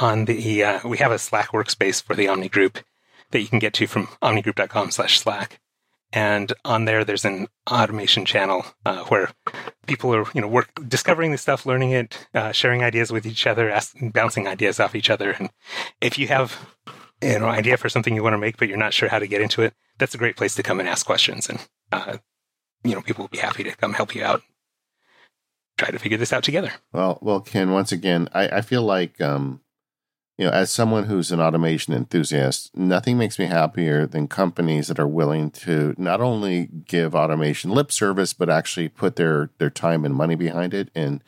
on 0.00 0.24
the 0.24 0.64
uh, 0.64 0.88
we 0.88 0.98
have 0.98 1.12
a 1.12 1.18
Slack 1.18 1.52
workspace 1.52 2.02
for 2.02 2.14
the 2.14 2.28
Omni 2.28 2.48
Group 2.48 2.78
that 3.30 3.40
you 3.40 3.48
can 3.48 3.58
get 3.58 3.74
to 3.74 3.86
from 3.86 4.08
omnigroup.com/slack 4.22 5.60
and 6.12 6.52
on 6.64 6.84
there 6.84 7.04
there's 7.04 7.24
an 7.24 7.48
automation 7.70 8.24
channel 8.24 8.64
uh, 8.84 9.04
where 9.04 9.30
people 9.86 10.14
are 10.14 10.24
you 10.34 10.40
know 10.40 10.48
work 10.48 10.70
discovering 10.88 11.32
the 11.32 11.38
stuff 11.38 11.64
learning 11.64 11.90
it 11.92 12.26
uh, 12.34 12.52
sharing 12.52 12.82
ideas 12.82 13.10
with 13.10 13.26
each 13.26 13.46
other 13.46 13.70
asking, 13.70 14.10
bouncing 14.10 14.46
ideas 14.46 14.78
off 14.78 14.94
each 14.94 15.10
other. 15.10 15.32
And 15.32 15.50
if 16.00 16.18
you 16.18 16.28
have 16.28 16.76
you 17.22 17.38
know 17.38 17.46
idea 17.46 17.76
for 17.76 17.88
something 17.88 18.14
you 18.14 18.22
want 18.22 18.34
to 18.34 18.38
make 18.38 18.56
but 18.56 18.68
you're 18.68 18.76
not 18.76 18.92
sure 18.94 19.08
how 19.08 19.18
to 19.18 19.26
get 19.26 19.40
into 19.40 19.62
it 19.62 19.74
that's 19.98 20.14
a 20.14 20.18
great 20.18 20.36
place 20.36 20.54
to 20.56 20.62
come 20.62 20.80
and 20.80 20.88
ask 20.88 21.06
questions. 21.06 21.48
And 21.48 21.66
uh, 21.90 22.18
you 22.84 22.94
know 22.94 23.02
people 23.02 23.24
will 23.24 23.28
be 23.28 23.38
happy 23.38 23.64
to 23.64 23.74
come 23.76 23.94
help 23.94 24.14
you 24.14 24.22
out 24.22 24.42
try 25.78 25.90
to 25.90 25.98
figure 25.98 26.18
this 26.18 26.32
out 26.32 26.44
together. 26.44 26.72
Well 26.92 27.18
well 27.22 27.40
ken 27.40 27.70
once 27.70 27.90
again 27.92 28.28
i, 28.34 28.48
I 28.48 28.60
feel 28.60 28.82
like 28.82 29.20
um, 29.20 29.61
you 30.42 30.48
know, 30.48 30.54
as 30.54 30.72
someone 30.72 31.04
who's 31.04 31.30
an 31.30 31.40
automation 31.40 31.94
enthusiast, 31.94 32.76
nothing 32.76 33.16
makes 33.16 33.38
me 33.38 33.44
happier 33.46 34.06
than 34.06 34.26
companies 34.26 34.88
that 34.88 34.98
are 34.98 35.06
willing 35.06 35.52
to 35.52 35.94
not 35.96 36.20
only 36.20 36.66
give 36.66 37.14
automation 37.14 37.70
lip 37.70 37.92
service, 37.92 38.32
but 38.32 38.50
actually 38.50 38.88
put 38.88 39.14
their 39.14 39.50
their 39.58 39.70
time 39.70 40.04
and 40.04 40.16
money 40.16 40.34
behind 40.34 40.74
it. 40.74 40.90
And 40.96 41.22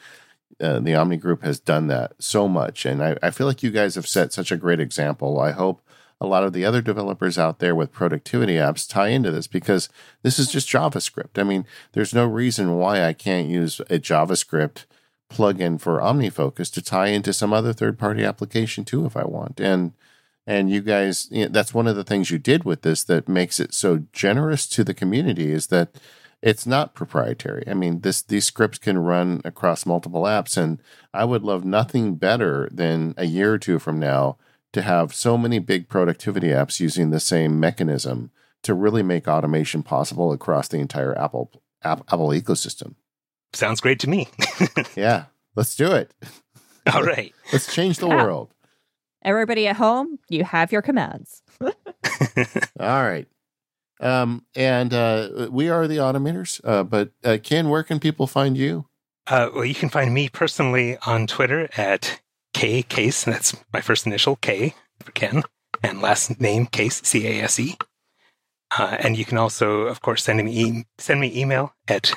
uh, 0.60 0.80
the 0.80 0.96
Omni 0.96 1.18
Group 1.18 1.44
has 1.44 1.60
done 1.60 1.86
that 1.86 2.14
so 2.18 2.48
much, 2.48 2.84
and 2.84 3.04
I, 3.04 3.16
I 3.22 3.30
feel 3.30 3.46
like 3.46 3.62
you 3.62 3.70
guys 3.70 3.94
have 3.94 4.08
set 4.08 4.32
such 4.32 4.50
a 4.50 4.56
great 4.56 4.80
example. 4.80 5.38
I 5.38 5.52
hope 5.52 5.80
a 6.20 6.26
lot 6.26 6.42
of 6.42 6.52
the 6.52 6.64
other 6.64 6.82
developers 6.82 7.38
out 7.38 7.60
there 7.60 7.76
with 7.76 7.92
productivity 7.92 8.54
apps 8.54 8.88
tie 8.88 9.10
into 9.10 9.30
this 9.30 9.46
because 9.46 9.88
this 10.22 10.40
is 10.40 10.50
just 10.50 10.68
JavaScript. 10.68 11.38
I 11.38 11.44
mean, 11.44 11.66
there's 11.92 12.14
no 12.14 12.26
reason 12.26 12.78
why 12.78 13.04
I 13.04 13.12
can't 13.12 13.46
use 13.46 13.78
a 13.78 14.00
JavaScript 14.00 14.86
plugin 15.34 15.80
for 15.80 15.98
OmniFocus 15.98 16.72
to 16.72 16.82
tie 16.82 17.08
into 17.08 17.32
some 17.32 17.52
other 17.52 17.72
third 17.72 17.98
party 17.98 18.24
application 18.24 18.84
too 18.84 19.04
if 19.04 19.16
I 19.16 19.24
want. 19.24 19.60
And 19.60 19.92
and 20.46 20.70
you 20.70 20.82
guys, 20.82 21.28
you 21.30 21.44
know, 21.44 21.48
that's 21.48 21.72
one 21.72 21.86
of 21.86 21.96
the 21.96 22.04
things 22.04 22.30
you 22.30 22.38
did 22.38 22.64
with 22.64 22.82
this 22.82 23.02
that 23.04 23.28
makes 23.28 23.58
it 23.58 23.72
so 23.72 24.04
generous 24.12 24.66
to 24.68 24.84
the 24.84 24.94
community 24.94 25.50
is 25.50 25.68
that 25.68 25.88
it's 26.42 26.66
not 26.66 26.94
proprietary. 26.94 27.64
I 27.66 27.72
mean, 27.72 28.00
this 28.00 28.20
these 28.20 28.44
scripts 28.44 28.78
can 28.78 28.98
run 28.98 29.40
across 29.44 29.86
multiple 29.86 30.24
apps, 30.24 30.58
and 30.58 30.78
I 31.14 31.24
would 31.24 31.42
love 31.42 31.64
nothing 31.64 32.16
better 32.16 32.68
than 32.70 33.14
a 33.16 33.24
year 33.24 33.54
or 33.54 33.58
two 33.58 33.78
from 33.78 33.98
now 33.98 34.36
to 34.74 34.82
have 34.82 35.14
so 35.14 35.38
many 35.38 35.58
big 35.58 35.88
productivity 35.88 36.48
apps 36.48 36.80
using 36.80 37.10
the 37.10 37.20
same 37.20 37.58
mechanism 37.58 38.30
to 38.62 38.74
really 38.74 39.02
make 39.02 39.26
automation 39.26 39.82
possible 39.82 40.32
across 40.32 40.68
the 40.68 40.78
entire 40.78 41.18
Apple 41.18 41.50
Apple 41.82 42.28
ecosystem. 42.28 42.94
Sounds 43.54 43.80
great 43.80 44.00
to 44.00 44.10
me. 44.10 44.28
yeah, 44.96 45.26
let's 45.54 45.76
do 45.76 45.92
it. 45.92 46.12
All 46.92 47.02
right. 47.02 47.32
let's 47.52 47.72
change 47.72 47.98
the 47.98 48.08
yeah. 48.08 48.22
world. 48.22 48.50
Everybody 49.22 49.66
at 49.68 49.76
home, 49.76 50.18
you 50.28 50.44
have 50.44 50.72
your 50.72 50.82
commands. 50.82 51.42
All 51.60 51.70
right. 52.78 53.26
Um, 54.00 54.44
and 54.54 54.92
uh, 54.92 55.48
we 55.50 55.70
are 55.70 55.86
the 55.86 55.96
Automators. 55.98 56.60
Uh, 56.62 56.82
but 56.82 57.12
uh, 57.24 57.38
Ken, 57.42 57.70
where 57.70 57.82
can 57.82 58.00
people 58.00 58.26
find 58.26 58.56
you? 58.56 58.86
Uh, 59.26 59.48
well, 59.54 59.64
you 59.64 59.74
can 59.74 59.88
find 59.88 60.12
me 60.12 60.28
personally 60.28 60.98
on 61.06 61.26
Twitter 61.26 61.70
at 61.76 62.20
K 62.52 62.82
Case. 62.82 63.24
That's 63.24 63.56
my 63.72 63.80
first 63.80 64.06
initial 64.06 64.36
K 64.36 64.74
for 65.00 65.12
Ken, 65.12 65.42
and 65.82 66.02
last 66.02 66.38
name 66.40 66.66
Case 66.66 67.00
C 67.02 67.26
A 67.26 67.44
S 67.44 67.58
E. 67.58 67.78
Uh, 68.76 68.96
and 69.00 69.16
you 69.16 69.24
can 69.24 69.38
also, 69.38 69.82
of 69.82 70.02
course, 70.02 70.24
send 70.24 70.44
me 70.44 70.52
e- 70.52 70.84
send 70.98 71.20
me 71.20 71.32
email 71.40 71.74
at 71.88 72.12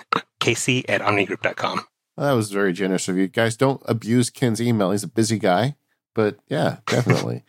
kc 0.48 0.86
at 0.88 1.02
omnigroup.com. 1.02 1.86
Well, 2.16 2.28
that 2.28 2.34
was 2.34 2.52
very 2.52 2.74
generous 2.74 3.08
of 3.08 3.18
you. 3.18 3.28
Guys, 3.28 3.56
don't 3.56 3.82
abuse 3.86 4.30
Ken's 4.30 4.62
email. 4.62 4.92
He's 4.92 5.04
a 5.04 5.08
busy 5.08 5.38
guy. 5.38 5.76
But 6.16 6.38
yeah, 6.48 6.78
definitely. 6.88 7.44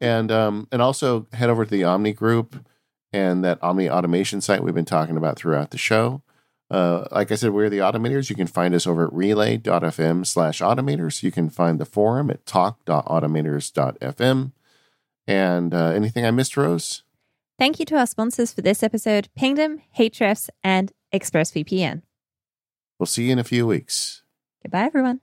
and 0.00 0.32
um, 0.32 0.66
and 0.72 0.80
also 0.80 1.26
head 1.34 1.50
over 1.50 1.66
to 1.66 1.70
the 1.70 1.84
Omni 1.84 2.14
Group 2.14 2.64
and 3.12 3.44
that 3.44 3.62
Omni 3.62 3.90
automation 3.90 4.40
site 4.40 4.62
we've 4.62 4.74
been 4.74 4.86
talking 4.86 5.18
about 5.18 5.38
throughout 5.38 5.72
the 5.72 5.78
show. 5.78 6.22
Uh, 6.70 7.06
like 7.10 7.32
I 7.32 7.34
said, 7.34 7.50
we're 7.50 7.70
the 7.70 7.78
automators. 7.78 8.30
You 8.30 8.36
can 8.36 8.46
find 8.46 8.74
us 8.74 8.86
over 8.86 9.06
at 9.06 9.12
relay.fm 9.12 10.26
slash 10.26 10.60
automators. 10.60 11.22
You 11.22 11.32
can 11.32 11.48
find 11.48 11.78
the 11.78 11.86
forum 11.86 12.30
at 12.30 12.44
talk.automators.fm. 12.46 14.52
And 15.26 15.74
uh, 15.74 15.86
anything 15.88 16.26
I 16.26 16.30
missed, 16.30 16.56
Rose? 16.56 17.02
Thank 17.58 17.80
you 17.80 17.86
to 17.86 17.98
our 17.98 18.06
sponsors 18.06 18.52
for 18.52 18.60
this 18.60 18.82
episode 18.82 19.28
Pingdom, 19.34 19.80
Ahrefs, 19.98 20.50
and 20.62 20.92
ExpressVPN. 21.12 22.02
We'll 22.98 23.06
see 23.06 23.26
you 23.26 23.32
in 23.32 23.38
a 23.38 23.44
few 23.44 23.66
weeks. 23.66 24.22
Goodbye, 24.62 24.84
everyone. 24.84 25.20